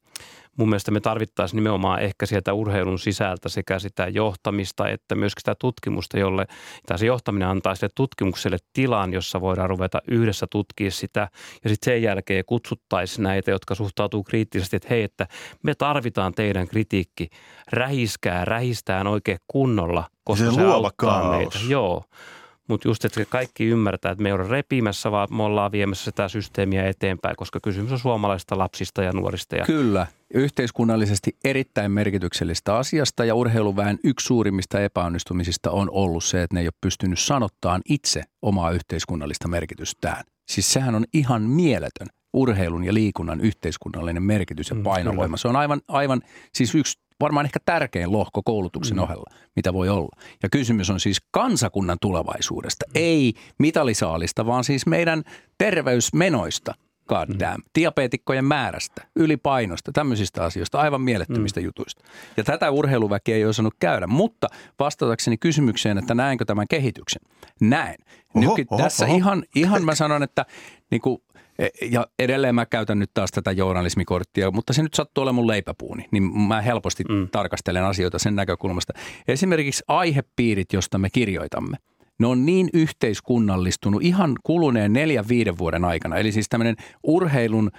mun 0.56 0.68
mielestä 0.68 0.90
me 0.90 1.00
tarvittaisiin 1.00 1.56
nimenomaan 1.56 2.02
ehkä 2.02 2.26
sieltä 2.26 2.52
urheilun 2.52 2.98
sisältä 2.98 3.48
sekä 3.48 3.78
sitä 3.78 4.08
johtamista 4.08 4.88
että 4.88 5.14
myöskin 5.14 5.40
sitä 5.40 5.54
tutkimusta, 5.54 6.18
jolle 6.18 6.46
tämä 6.86 6.98
se 6.98 7.06
johtaminen 7.06 7.48
antaa 7.48 7.74
sille 7.74 7.90
tutkimukselle 7.94 8.58
tilan, 8.72 9.12
jossa 9.12 9.40
voidaan 9.40 9.70
ruveta 9.70 10.02
yhdessä 10.08 10.46
tutkia 10.50 10.90
sitä 10.90 11.28
ja 11.64 11.70
sitten 11.70 11.92
sen 11.92 12.02
jälkeen 12.02 12.44
kutsuttaisiin 12.46 13.22
näitä, 13.22 13.50
jotka 13.50 13.74
suhtautuu 13.74 14.24
kriittisesti, 14.24 14.76
että 14.76 14.88
hei, 14.90 15.02
että 15.02 15.26
me 15.62 15.74
tarvitaan 15.74 16.34
teidän 16.34 16.68
kritiikki, 16.68 17.28
rähiskää, 17.72 18.44
rähistään 18.44 19.06
oikein 19.06 19.38
kunnolla, 19.48 20.04
koska 20.24 20.50
se, 20.50 20.54
se 20.54 20.62
auttaa 20.62 20.92
kaos. 20.96 21.36
meitä. 21.36 21.58
Joo. 21.68 22.04
Mutta 22.68 22.88
just, 22.88 23.04
että 23.04 23.24
kaikki 23.24 23.64
ymmärtää, 23.64 24.12
että 24.12 24.22
me 24.22 24.28
ei 24.28 24.32
ole 24.32 24.48
repimässä, 24.48 25.10
vaan 25.10 25.28
me 25.30 25.42
ollaan 25.42 25.72
viemässä 25.72 26.04
sitä 26.04 26.28
systeemiä 26.28 26.88
eteenpäin, 26.88 27.36
koska 27.36 27.60
kysymys 27.62 27.92
on 27.92 27.98
suomalaisista 27.98 28.58
lapsista 28.58 29.02
ja 29.02 29.12
nuorista. 29.12 29.56
Ja 29.56 29.64
Kyllä, 29.64 30.06
yhteiskunnallisesti 30.34 31.36
erittäin 31.44 31.90
merkityksellistä 31.90 32.76
asiasta 32.76 33.24
ja 33.24 33.34
urheiluväen 33.34 33.98
yksi 34.04 34.26
suurimmista 34.26 34.80
epäonnistumisista 34.80 35.70
on 35.70 35.90
ollut 35.90 36.24
se, 36.24 36.42
että 36.42 36.54
ne 36.54 36.60
ei 36.60 36.66
ole 36.66 36.72
pystynyt 36.80 37.18
sanottaan 37.18 37.82
itse 37.88 38.22
omaa 38.42 38.70
yhteiskunnallista 38.70 39.48
merkitystään. 39.48 40.24
Siis 40.48 40.72
sehän 40.72 40.94
on 40.94 41.04
ihan 41.12 41.42
mieletön 41.42 42.06
urheilun 42.34 42.84
ja 42.84 42.94
liikunnan 42.94 43.40
yhteiskunnallinen 43.40 44.22
merkitys 44.22 44.70
ja 44.70 44.76
mm, 44.76 44.82
painovoima. 44.82 45.36
Se 45.36 45.48
on 45.48 45.56
aivan, 45.56 45.80
aivan 45.88 46.22
siis 46.54 46.74
yksi 46.74 46.98
varmaan 47.20 47.46
ehkä 47.46 47.58
tärkein 47.64 48.12
lohko 48.12 48.42
koulutuksen 48.42 48.96
mm. 48.96 49.02
ohella, 49.02 49.30
mitä 49.56 49.72
voi 49.72 49.88
olla. 49.88 50.20
Ja 50.42 50.48
kysymys 50.48 50.90
on 50.90 51.00
siis 51.00 51.18
kansakunnan 51.30 51.98
tulevaisuudesta, 52.00 52.84
mm. 52.88 52.92
ei 52.94 53.34
mitalisaalista, 53.58 54.46
vaan 54.46 54.64
siis 54.64 54.86
meidän 54.86 55.22
terveysmenoista. 55.58 56.74
God 57.08 57.28
mm. 57.28 57.38
damn. 57.38 57.62
Diabeetikkojen 57.78 58.44
määrästä, 58.44 59.06
ylipainosta, 59.16 59.92
tämmöisistä 59.92 60.44
asioista, 60.44 60.80
aivan 60.80 61.00
mielettömistä 61.00 61.60
mm. 61.60 61.64
jutuista. 61.64 62.04
Ja 62.36 62.44
tätä 62.44 62.70
urheiluväki 62.70 63.32
ei 63.32 63.44
osannut 63.44 63.74
käydä, 63.80 64.06
mutta 64.06 64.48
vastatakseni 64.78 65.36
kysymykseen, 65.36 65.98
että 65.98 66.14
näenkö 66.14 66.44
tämän 66.44 66.66
kehityksen? 66.68 67.22
Näen. 67.60 67.96
Oho, 68.34 68.56
oho, 68.70 68.82
tässä 68.82 69.04
oho. 69.06 69.16
Ihan, 69.16 69.44
ihan 69.54 69.84
mä 69.84 69.94
sanon, 69.94 70.22
että 70.22 70.46
niin 70.90 71.00
kuin 71.00 71.22
ja 71.90 72.06
edelleen 72.18 72.54
mä 72.54 72.66
käytän 72.66 72.98
nyt 72.98 73.10
taas 73.14 73.30
tätä 73.30 73.52
journalismikorttia, 73.52 74.50
mutta 74.50 74.72
se 74.72 74.82
nyt 74.82 74.94
sattuu 74.94 75.22
olemaan 75.22 75.34
mun 75.34 75.46
leipäpuuni, 75.46 76.08
niin 76.10 76.22
mä 76.40 76.60
helposti 76.60 77.04
mm. 77.08 77.28
tarkastelen 77.32 77.84
asioita 77.84 78.18
sen 78.18 78.36
näkökulmasta. 78.36 78.92
Esimerkiksi 79.28 79.84
aihepiirit, 79.88 80.72
josta 80.72 80.98
me 80.98 81.10
kirjoitamme, 81.10 81.76
ne 82.18 82.26
on 82.26 82.46
niin 82.46 82.68
yhteiskunnallistunut 82.74 84.02
ihan 84.02 84.34
kuluneen 84.42 84.92
neljän 84.92 85.28
viiden 85.28 85.58
vuoden 85.58 85.84
aikana. 85.84 86.16
Eli 86.16 86.32
siis 86.32 86.48
tämmöinen 86.48 86.76
urheilun 87.02 87.70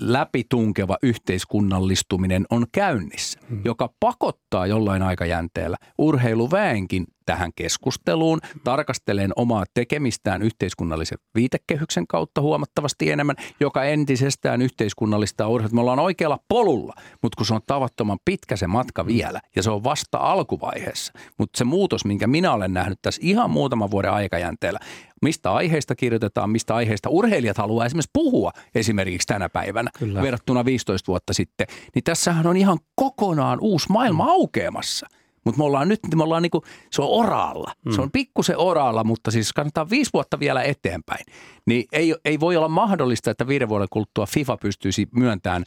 läpitunkeva 0.00 0.96
yhteiskunnallistuminen 1.02 2.46
on 2.50 2.66
käynnissä, 2.72 3.40
hmm. 3.48 3.62
joka 3.64 3.90
pakottaa 4.00 4.66
jollain 4.66 5.02
aikajänteellä 5.02 5.76
urheiluväenkin 5.98 7.04
tähän 7.26 7.50
keskusteluun, 7.56 8.40
tarkastelen 8.64 9.32
omaa 9.36 9.64
tekemistään 9.74 10.42
yhteiskunnallisen 10.42 11.18
viitekehyksen 11.34 12.06
kautta 12.06 12.40
huomattavasti 12.40 13.10
enemmän, 13.10 13.36
joka 13.60 13.84
entisestään 13.84 14.62
yhteiskunnallista 14.62 15.48
urheilua. 15.48 15.74
Me 15.74 15.80
ollaan 15.80 15.98
oikealla 15.98 16.38
polulla, 16.48 16.94
mutta 17.22 17.36
kun 17.36 17.46
se 17.46 17.54
on 17.54 17.60
tavattoman 17.66 18.18
pitkä 18.24 18.56
se 18.56 18.66
matka 18.66 19.06
vielä 19.06 19.40
ja 19.56 19.62
se 19.62 19.70
on 19.70 19.84
vasta 19.84 20.18
alkuvaiheessa. 20.18 21.12
Mutta 21.38 21.58
se 21.58 21.64
muutos, 21.64 22.04
minkä 22.04 22.26
minä 22.26 22.52
olen 22.52 22.72
nähnyt 22.72 22.98
tässä 23.02 23.20
ihan 23.24 23.50
muutaman 23.50 23.90
vuoden 23.90 24.10
aikajänteellä, 24.10 24.78
mistä 25.22 25.52
aiheista 25.52 25.94
kirjoitetaan, 25.94 26.50
mistä 26.50 26.74
aiheista 26.74 27.08
urheilijat 27.08 27.58
haluaa 27.58 27.86
esimerkiksi 27.86 28.10
puhua 28.12 28.50
esimerkiksi 28.74 29.26
tänä 29.26 29.48
päivänä 29.48 29.90
Kyllä. 29.98 30.22
verrattuna 30.22 30.64
15 30.64 31.06
vuotta 31.06 31.32
sitten, 31.32 31.66
niin 31.94 32.04
tässähän 32.04 32.46
on 32.46 32.56
ihan 32.56 32.78
kokonaan 32.94 33.58
uusi 33.60 33.86
maailma 33.88 34.24
aukeamassa– 34.24 35.06
mutta 35.44 35.58
me 35.58 35.64
ollaan 35.64 35.88
nyt, 35.88 36.00
me 36.14 36.22
ollaan 36.22 36.42
niinku, 36.42 36.64
se 36.90 37.02
on 37.02 37.08
oraalla. 37.10 37.72
Mm. 37.84 37.92
Se 37.92 38.00
on 38.00 38.10
pikkusen 38.10 38.58
oraalla, 38.58 39.04
mutta 39.04 39.30
siis 39.30 39.52
kannattaa 39.52 39.90
viisi 39.90 40.10
vuotta 40.14 40.40
vielä 40.40 40.62
eteenpäin. 40.62 41.24
Niin 41.66 41.84
ei, 41.92 42.14
ei 42.24 42.40
voi 42.40 42.56
olla 42.56 42.68
mahdollista, 42.68 43.30
että 43.30 43.46
viiden 43.46 43.68
vuoden 43.68 43.88
kuluttua 43.90 44.26
FIFA 44.26 44.56
pystyisi 44.56 45.08
myöntämään 45.16 45.64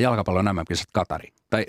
jalkapallon 0.00 0.44
MM-kisat 0.44 0.88
Katari. 0.92 1.32
Tai 1.50 1.66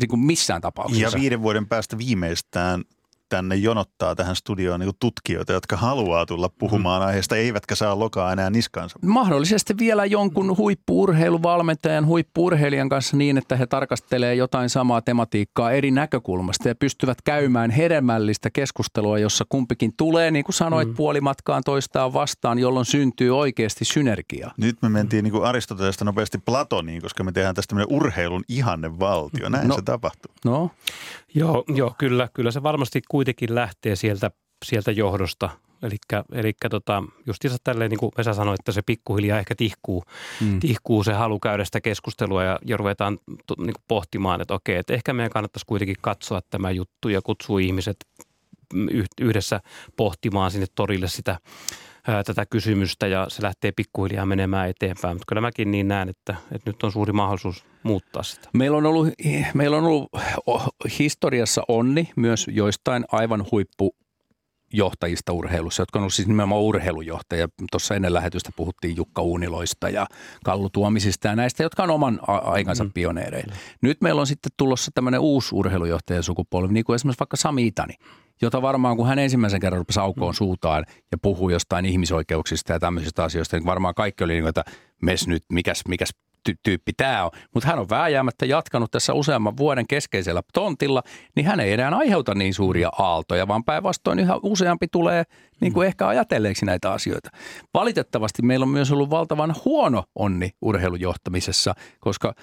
niin 0.00 0.08
kuin 0.08 0.20
missään 0.20 0.60
tapauksessa. 0.60 1.16
Ja 1.16 1.20
viiden 1.20 1.42
vuoden 1.42 1.66
päästä 1.66 1.98
viimeistään 1.98 2.84
tänne 3.28 3.54
jonottaa 3.54 4.14
tähän 4.14 4.36
studioon 4.36 4.80
niin 4.80 4.92
tutkijoita, 5.00 5.52
jotka 5.52 5.76
haluaa 5.76 6.26
tulla 6.26 6.48
puhumaan 6.58 7.02
mm. 7.02 7.06
aiheesta, 7.08 7.36
eivätkä 7.36 7.74
saa 7.74 7.98
lokaa 7.98 8.32
enää 8.32 8.50
niskansa. 8.50 8.98
Mahdollisesti 9.02 9.74
vielä 9.78 10.04
jonkun 10.04 10.56
huippuurheiluvalmentajan, 10.56 12.06
huippuurheilijan 12.06 12.88
kanssa 12.88 13.16
niin, 13.16 13.38
että 13.38 13.56
he 13.56 13.66
tarkastelee 13.66 14.34
jotain 14.34 14.70
samaa 14.70 15.02
tematiikkaa 15.02 15.70
eri 15.70 15.90
näkökulmasta 15.90 16.68
ja 16.68 16.74
pystyvät 16.74 17.22
käymään 17.22 17.70
hedelmällistä 17.70 18.50
keskustelua, 18.50 19.18
jossa 19.18 19.44
kumpikin 19.48 19.92
tulee, 19.96 20.30
niin 20.30 20.44
kuin 20.44 20.54
sanoit, 20.54 20.88
mm. 20.88 20.94
puolimatkaan 20.94 21.62
toistaan 21.64 22.12
vastaan, 22.12 22.58
jolloin 22.58 22.86
syntyy 22.86 23.38
oikeasti 23.38 23.84
synergia. 23.84 24.50
Nyt 24.56 24.76
me 24.82 24.88
mentiin 24.88 25.22
niin 25.22 25.32
kuin 25.32 25.44
Aristotelesta 25.44 26.04
nopeasti 26.04 26.38
Platoniin, 26.38 27.02
koska 27.02 27.24
me 27.24 27.32
tehdään 27.32 27.54
tästä 27.54 27.76
urheilun 27.88 28.44
ihannevaltio. 28.48 29.48
Näin 29.48 29.68
no, 29.68 29.74
se 29.74 29.82
tapahtuu. 29.82 30.32
No. 30.44 30.70
Joo, 31.34 31.64
joo, 31.68 31.94
kyllä, 31.98 32.28
kyllä 32.34 32.50
se 32.50 32.62
varmasti 32.62 33.02
kuitenkin 33.16 33.54
lähtee 33.54 33.96
sieltä, 33.96 34.30
sieltä 34.64 34.90
johdosta. 34.90 35.50
Eli 36.32 36.52
tota, 36.70 37.02
justiinsa 37.26 37.58
tälleen, 37.64 37.90
niin 37.90 37.98
kuin 37.98 38.12
Vesa 38.18 38.34
sanoi, 38.34 38.54
että 38.54 38.72
se 38.72 38.82
pikkuhiljaa 38.82 39.38
ehkä 39.38 39.54
tihkuu, 39.54 40.04
mm. 40.40 40.60
tihkuu 40.60 41.04
se 41.04 41.12
halu 41.12 41.40
käydä 41.40 41.64
sitä 41.64 41.80
keskustelua 41.80 42.44
ja, 42.44 42.58
ja 42.64 42.76
ruvetaan 42.76 43.18
niin 43.58 43.74
kuin 43.74 43.84
pohtimaan, 43.88 44.40
että 44.40 44.54
okei, 44.54 44.76
että 44.76 44.94
ehkä 44.94 45.12
meidän 45.12 45.30
kannattaisi 45.30 45.66
kuitenkin 45.66 45.96
katsoa 46.00 46.40
tämä 46.50 46.70
juttu 46.70 47.08
ja 47.08 47.22
kutsua 47.22 47.60
ihmiset 47.60 47.96
yhdessä 49.20 49.60
pohtimaan 49.96 50.50
sinne 50.50 50.66
torille 50.74 51.08
sitä 51.08 51.38
tätä 52.26 52.46
kysymystä 52.46 53.06
ja 53.06 53.26
se 53.28 53.42
lähtee 53.42 53.72
pikkuhiljaa 53.72 54.26
menemään 54.26 54.68
eteenpäin. 54.68 55.16
Mutta 55.16 55.24
kyllä 55.28 55.40
mäkin 55.40 55.70
niin 55.70 55.88
näen, 55.88 56.08
että, 56.08 56.34
että 56.52 56.70
nyt 56.70 56.82
on 56.82 56.92
suuri 56.92 57.12
mahdollisuus 57.12 57.64
muuttaa 57.82 58.22
sitä. 58.22 58.48
Meillä 58.52 58.76
on 58.76 58.86
ollut, 58.86 59.08
meillä 59.54 59.76
on 59.76 59.84
ollut 59.84 60.10
historiassa 60.98 61.62
onni 61.68 62.10
myös 62.16 62.46
joistain 62.48 63.04
aivan 63.12 63.44
huippu 63.50 63.96
johtajista 64.72 65.32
urheilussa, 65.32 65.82
jotka 65.82 65.98
on 65.98 66.00
ollut 66.00 66.14
siis 66.14 66.28
nimenomaan 66.28 66.60
urheilujohtaja. 66.60 67.48
Tuossa 67.70 67.94
ennen 67.94 68.14
lähetystä 68.14 68.50
puhuttiin 68.56 68.96
Jukka 68.96 69.22
Uuniloista 69.22 69.88
ja 69.88 70.06
Kallu 70.44 70.70
Tuomisista 70.70 71.28
ja 71.28 71.36
näistä, 71.36 71.62
jotka 71.62 71.82
on 71.82 71.90
oman 71.90 72.20
aikansa 72.26 72.84
mm. 72.84 72.92
pioneereja. 72.92 73.46
Nyt 73.82 74.00
meillä 74.00 74.20
on 74.20 74.26
sitten 74.26 74.52
tulossa 74.56 74.90
tämmöinen 74.94 75.20
uusi 75.20 75.54
urheilujohtajasukupolvi, 75.54 76.72
niin 76.72 76.84
kuin 76.84 76.94
esimerkiksi 76.94 77.20
vaikka 77.20 77.36
Sami 77.36 77.66
Itani, 77.66 77.94
jota 78.42 78.62
varmaan 78.62 78.96
kun 78.96 79.06
hän 79.06 79.18
ensimmäisen 79.18 79.60
kerran 79.60 79.78
rupesi 79.78 80.00
aukoon 80.00 80.32
mm. 80.34 80.36
suutaan 80.36 80.84
ja 81.12 81.18
puhui 81.22 81.52
jostain 81.52 81.84
ihmisoikeuksista 81.84 82.72
ja 82.72 82.80
tämmöisistä 82.80 83.24
asioista, 83.24 83.56
niin 83.56 83.66
varmaan 83.66 83.94
kaikki 83.94 84.24
oli 84.24 84.32
niin 84.32 84.42
kuin, 84.42 84.48
että 84.48 84.64
mes 85.02 85.28
nyt, 85.28 85.42
mikäs, 85.52 85.82
mikäs 85.88 86.10
ty- 86.48 86.58
tyyppi 86.62 86.92
tämä 86.96 87.24
on. 87.24 87.30
Mutta 87.54 87.68
hän 87.68 87.78
on 87.78 87.88
vääjäämättä 87.90 88.46
jatkanut 88.46 88.90
tässä 88.90 89.12
useamman 89.12 89.56
vuoden 89.56 89.86
keskeisellä 89.86 90.42
tontilla, 90.52 91.02
niin 91.36 91.46
hän 91.46 91.60
ei 91.60 91.72
enää 91.72 91.96
aiheuta 91.96 92.34
niin 92.34 92.54
suuria 92.54 92.88
aaltoja, 92.98 93.48
vaan 93.48 93.64
päinvastoin 93.64 94.18
yhä 94.18 94.34
useampi 94.42 94.86
tulee 94.92 95.24
niin 95.60 95.72
kuin 95.72 95.86
ehkä 95.86 96.08
ajatelleeksi 96.08 96.64
näitä 96.64 96.92
asioita. 96.92 97.30
Valitettavasti 97.74 98.42
meillä 98.42 98.64
on 98.64 98.70
myös 98.70 98.92
ollut 98.92 99.10
valtavan 99.10 99.54
huono 99.64 100.04
onni 100.14 100.50
urheilujohtamisessa, 100.62 101.74
koska 102.00 102.34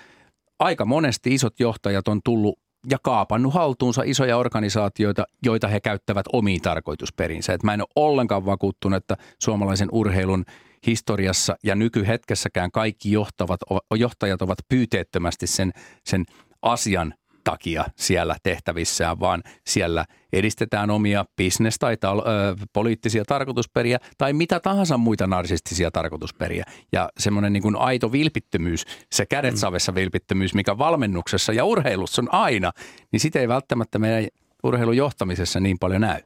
aika 0.60 0.86
monesti 0.86 1.34
isot 1.34 1.60
johtajat 1.60 2.08
on 2.08 2.22
tullut 2.24 2.60
ja 2.90 2.98
kaapannut 3.04 3.54
haltuunsa 3.54 4.02
isoja 4.06 4.38
organisaatioita, 4.38 5.24
joita 5.44 5.68
he 5.68 5.80
käyttävät 5.80 6.26
omiin 6.34 6.62
tarkoitusperinsä. 6.62 7.54
Et 7.54 7.64
mä 7.64 7.74
en 7.74 7.82
ole 7.82 7.88
ollenkaan 7.96 8.46
vakuuttunut, 8.46 8.98
että 8.98 9.18
suomalaisen 9.40 9.90
urheilun 9.92 10.46
historiassa 10.88 11.56
ja 11.64 11.76
nykyhetkessäkään 11.76 12.72
kaikki 12.72 13.12
johtavat, 13.12 13.60
johtajat 13.96 14.42
ovat 14.42 14.58
pyyteettömästi 14.70 15.48
sen, 15.48 15.72
sen 16.06 16.26
asian 16.62 17.14
takia 17.44 17.86
siellä 17.96 18.36
tehtävissään, 18.44 19.20
vaan 19.20 19.44
siellä 19.68 20.06
edistetään 20.34 20.89
omia 20.89 21.26
bisnes- 21.41 21.78
tai 21.80 21.98
ta- 21.98 22.12
ö, 22.12 22.56
poliittisia 22.74 23.26
tarkoitusperiä 23.26 24.00
tai 24.18 24.34
mitä 24.34 24.60
tahansa 24.60 24.98
muita 24.98 25.28
narsistisia 25.28 25.91
tarkoitusperiä. 25.91 26.64
Ja 26.91 27.10
semmoinen 27.20 27.54
niin 27.54 27.64
kuin 27.64 27.76
aito 27.76 28.12
vilpittömyys, 28.12 28.86
se 29.12 29.26
kädet 29.26 29.58
savessa 29.58 29.96
vilpittömyys, 29.96 30.54
mikä 30.54 30.78
valmennuksessa 30.78 31.54
ja 31.54 31.66
urheilussa 31.66 32.22
on 32.22 32.34
aina, 32.34 32.72
niin 33.12 33.20
sitä 33.20 33.39
ei 33.39 33.48
välttämättä 33.48 34.00
meidän 34.00 34.28
urheilun 34.64 34.98
johtamisessa 34.98 35.60
niin 35.60 35.80
paljon 35.80 36.02
näy. 36.02 36.22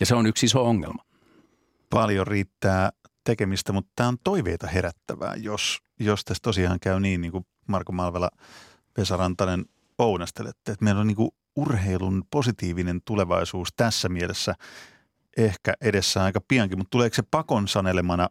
Ja 0.00 0.06
se 0.06 0.14
on 0.14 0.26
yksi 0.26 0.46
iso 0.46 0.64
ongelma. 0.64 1.04
Paljon 1.90 2.26
riittää 2.26 2.90
tekemistä, 3.24 3.72
mutta 3.72 3.92
tämä 3.96 4.08
on 4.08 4.18
toiveita 4.24 4.66
herättävää, 4.66 5.34
jos, 5.36 5.78
jos 6.00 6.24
tässä 6.24 6.42
tosiaan 6.42 6.80
käy 6.80 7.00
niin, 7.00 7.20
niin 7.20 7.32
kuin 7.32 7.46
Marko 7.68 7.92
Malvela, 7.92 8.30
Vesa 8.98 9.16
Rantanen 9.16 9.64
ounastelette, 9.98 10.72
että 10.72 10.84
meillä 10.84 11.00
on 11.00 11.06
niin 11.06 11.16
kuin 11.16 11.30
urheilun 11.56 12.24
positiivinen 12.30 13.00
tulevaisuus 13.04 13.68
tässä 13.76 14.08
mielessä 14.08 14.54
ehkä 15.36 15.74
edessä 15.80 16.24
aika 16.24 16.40
piankin, 16.48 16.78
mutta 16.78 16.90
tuleeko 16.90 17.14
se 17.14 17.22
pakon 17.30 17.68
sanelemana, 17.68 18.28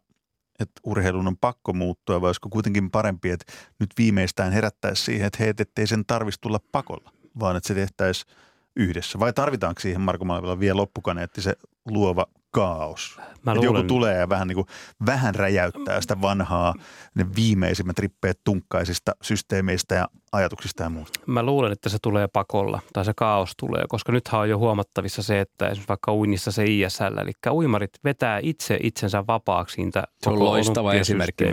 että 0.59 0.81
urheilun 0.83 1.27
on 1.27 1.37
pakko 1.37 1.73
muuttua 1.73 2.21
vai 2.21 2.27
olisiko 2.27 2.49
kuitenkin 2.49 2.91
parempi, 2.91 3.29
että 3.29 3.53
nyt 3.79 3.89
viimeistään 3.97 4.53
herättäisi 4.53 5.03
siihen, 5.03 5.27
että 5.27 5.43
hei, 5.43 5.53
ettei 5.59 5.87
sen 5.87 6.05
tarvitsisi 6.05 6.41
tulla 6.41 6.59
pakolla, 6.71 7.11
vaan 7.39 7.55
että 7.55 7.67
se 7.67 7.73
tehtäisiin 7.73 8.35
yhdessä. 8.75 9.19
Vai 9.19 9.33
tarvitaanko 9.33 9.81
siihen 9.81 10.01
Marko 10.01 10.25
Malvilla 10.25 10.59
vielä 10.59 10.77
loppukaneetti 10.77 11.41
se 11.41 11.55
luova 11.85 12.25
kaos. 12.53 13.19
Mä 13.45 13.55
luulen... 13.55 13.73
Joku 13.73 13.87
tulee 13.87 14.17
ja 14.17 14.29
vähän, 14.29 14.47
niin 14.47 14.55
kuin, 14.55 14.67
vähän 15.05 15.35
räjäyttää 15.35 16.01
sitä 16.01 16.21
vanhaa, 16.21 16.73
ne 17.15 17.25
viimeisimmät 17.35 17.99
rippeet 17.99 18.39
tunkkaisista 18.43 19.11
systeemeistä 19.21 19.95
ja 19.95 20.07
ajatuksista 20.31 20.83
ja 20.83 20.89
muusta. 20.89 21.19
Mä 21.25 21.43
luulen, 21.43 21.71
että 21.71 21.89
se 21.89 21.97
tulee 22.01 22.27
pakolla 22.27 22.79
tai 22.93 23.05
se 23.05 23.13
kaos 23.15 23.53
tulee, 23.57 23.83
koska 23.89 24.11
nythän 24.11 24.41
on 24.41 24.49
jo 24.49 24.57
huomattavissa 24.57 25.23
se, 25.23 25.39
että 25.39 25.65
esimerkiksi 25.65 25.87
vaikka 25.87 26.13
uinnissa 26.13 26.51
se 26.51 26.63
ISL, 26.67 27.17
eli 27.21 27.31
uimarit 27.51 27.91
vetää 28.03 28.39
itse 28.43 28.77
itsensä 28.83 29.23
vapaaksi 29.27 29.75
siitä 29.75 30.03
Se 30.23 30.29
on 30.29 30.39
loistava 30.39 30.93
esimerkki 30.93 31.45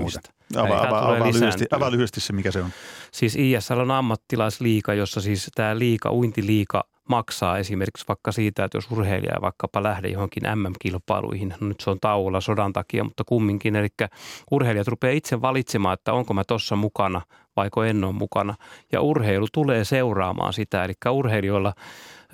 Avaa, 0.57 0.89
avaa, 0.89 1.05
avaa, 1.05 1.33
lyhyesti, 1.33 1.65
avaa 1.71 1.91
lyhyesti 1.91 2.21
se, 2.21 2.33
mikä 2.33 2.51
se 2.51 2.63
on. 2.63 2.71
Siis 3.13 3.37
ISL 3.37 3.79
on 3.79 3.91
ammattilaisliika, 3.91 4.95
jossa 4.95 5.21
siis 5.21 5.51
tämä 5.55 5.79
liika, 5.79 6.13
uintiliika 6.13 6.85
maksaa 7.09 7.59
esimerkiksi 7.59 8.05
vaikka 8.09 8.33
siitä, 8.33 8.65
että 8.65 8.79
jos 8.79 8.91
urheilija 8.91 9.41
vaikkapa 9.41 9.83
lähde 9.83 10.09
johonkin 10.09 10.43
MM-kilpailuihin, 10.55 11.55
no 11.61 11.69
nyt 11.69 11.81
se 11.81 11.91
on 11.91 12.01
tauolla 12.01 12.41
sodan 12.41 12.73
takia, 12.73 13.05
mutta 13.05 13.25
kumminkin, 13.25 13.77
eli 13.77 13.89
urheilijat 14.51 14.89
rupeaa 14.89 15.13
itse 15.13 15.43
valitsemaan, 15.43 15.95
että 15.95 16.13
onko 16.13 16.35
mä 16.35 16.43
tuossa 16.45 16.77
mukana 16.77 17.21
vaiko 17.57 17.85
en 17.85 18.05
ole 18.05 18.13
mukana. 18.13 18.55
Ja 18.93 19.01
urheilu 19.01 19.47
tulee 19.53 19.85
seuraamaan 19.85 20.53
sitä, 20.53 20.85
eli 20.85 20.93
urheilijoilla 21.11 21.73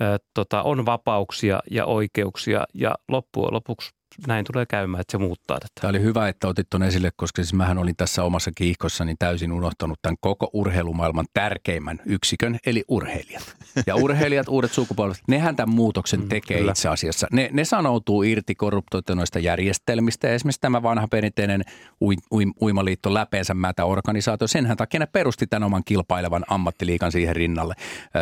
ä, 0.01 0.17
tota, 0.33 0.63
on 0.63 0.85
vapauksia 0.85 1.59
ja 1.71 1.85
oikeuksia 1.85 2.65
ja 2.73 2.95
loppujen 3.07 3.53
lopuksi 3.53 3.96
näin 4.27 4.45
tulee 4.51 4.65
käymään, 4.65 5.01
että 5.01 5.11
se 5.11 5.17
muuttaa 5.17 5.59
tätä. 5.59 5.71
Tämä 5.81 5.89
oli 5.89 6.01
hyvä, 6.01 6.27
että 6.27 6.47
otit 6.47 6.67
tuon 6.69 6.83
esille, 6.83 7.11
koska 7.15 7.43
siis 7.43 7.53
mähän 7.53 7.77
olin 7.77 7.95
tässä 7.95 8.23
omassa 8.23 8.51
kiihkossani 8.55 9.15
täysin 9.19 9.51
unohtanut 9.51 9.99
tämän 10.01 10.15
koko 10.21 10.49
urheilumaailman 10.53 11.25
tärkeimmän 11.33 11.99
yksikön, 12.05 12.57
eli 12.65 12.83
urheilijat. 12.87 13.55
Ja 13.87 13.95
urheilijat, 13.95 14.47
uudet 14.47 14.71
sukupolvet, 14.71 15.17
nehän 15.27 15.55
tämän 15.55 15.75
muutoksen 15.75 16.19
mm, 16.19 16.29
tekee 16.29 16.61
mm, 16.61 16.69
itse 16.69 16.89
asiassa. 16.89 17.27
Ne, 17.31 17.49
ne 17.53 17.65
sanoutuu 17.65 18.23
irti 18.23 18.55
korruptoituneista 18.55 19.39
järjestelmistä. 19.39 20.29
Esimerkiksi 20.29 20.61
tämä 20.61 20.83
vanha 20.83 21.07
perinteinen 21.07 21.63
ui, 22.01 22.15
ui, 22.31 22.43
uimaliitto 22.61 23.13
läpeensä 23.13 23.53
mätä 23.53 23.85
organisaatio, 23.85 24.47
senhän 24.47 24.77
takia 24.77 24.99
ne 24.99 25.05
perusti 25.05 25.47
tämän 25.47 25.63
oman 25.63 25.83
kilpailevan 25.85 26.45
ammattiliikan 26.47 27.11
siihen 27.11 27.35
rinnalle. 27.35 27.73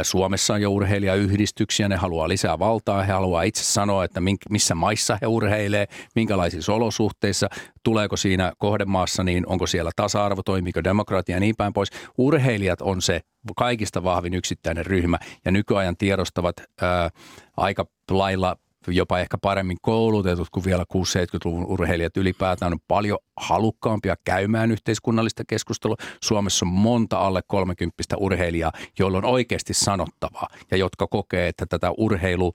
Suomessa 0.04 0.54
on 0.54 0.62
jo 0.62 0.72
urheilijayhdistyksiä, 0.72 1.90
ne 1.90 1.96
haluaa 1.96 2.28
lisää 2.28 2.60
valtaa, 2.60 3.04
he 3.04 3.12
haluaa 3.12 3.44
itse 3.44 3.64
sanoa, 3.64 4.04
että 4.04 4.22
missä 4.50 4.76
maissa 4.76 5.18
he 5.22 5.28
urheilee 5.76 5.88
minkälaisissa 6.16 6.74
olosuhteissa, 6.74 7.50
tuleeko 7.84 8.18
siinä 8.18 8.54
kohdemaassa, 8.58 9.24
niin 9.24 9.48
onko 9.48 9.68
siellä 9.68 9.92
tasa-arvo, 9.96 10.42
toimiko 10.44 10.84
demokratia 10.84 11.36
ja 11.36 11.40
niin 11.40 11.56
päin 11.58 11.74
pois. 11.74 11.90
Urheilijat 12.18 12.82
on 12.82 13.02
se 13.02 13.22
kaikista 13.58 14.04
vahvin 14.04 14.34
yksittäinen 14.34 14.86
ryhmä 14.86 15.18
ja 15.46 15.52
nykyajan 15.52 15.98
tiedostavat 15.98 16.56
ää, 16.82 17.10
aika 17.58 17.86
lailla 18.12 18.56
jopa 18.88 19.20
ehkä 19.20 19.38
paremmin 19.38 19.78
koulutetut 19.82 20.50
kuin 20.50 20.66
vielä 20.66 20.84
6-70-luvun 20.94 21.66
urheilijat 21.66 22.18
ylipäätään 22.18 22.74
on 22.74 22.80
paljon 22.88 23.18
halukkaampia 23.38 24.16
käymään 24.26 24.72
yhteiskunnallista 24.72 25.44
keskustelua. 25.48 25.96
Suomessa 26.24 26.66
on 26.66 26.72
monta 26.72 27.18
alle 27.18 27.42
30 27.48 28.04
urheilijaa, 28.18 28.72
joilla 29.00 29.18
on 29.18 29.26
oikeasti 29.26 29.74
sanottavaa 29.74 30.48
ja 30.72 30.78
jotka 30.78 31.08
kokee, 31.08 31.48
että 31.48 31.66
tätä 31.66 31.92
urheilu 31.98 32.54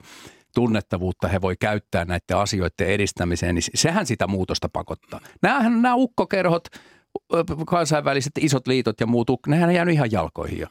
tunnettavuutta 0.55 1.27
he 1.27 1.41
voi 1.41 1.55
käyttää 1.59 2.05
näiden 2.05 2.37
asioiden 2.37 2.87
edistämiseen, 2.87 3.55
niin 3.55 3.63
sehän 3.75 4.05
sitä 4.05 4.27
muutosta 4.27 4.69
pakottaa. 4.73 5.19
Nämähän 5.41 5.81
nämä 5.81 5.95
ukkokerhot, 5.95 6.67
kansainväliset 7.67 8.31
isot 8.39 8.67
liitot 8.67 8.99
ja 8.99 9.07
muut, 9.07 9.27
nehän 9.47 9.69
on 9.69 9.75
jäänyt 9.75 9.93
ihan 9.93 10.11
jalkoihin 10.11 10.59
jo. 10.59 10.67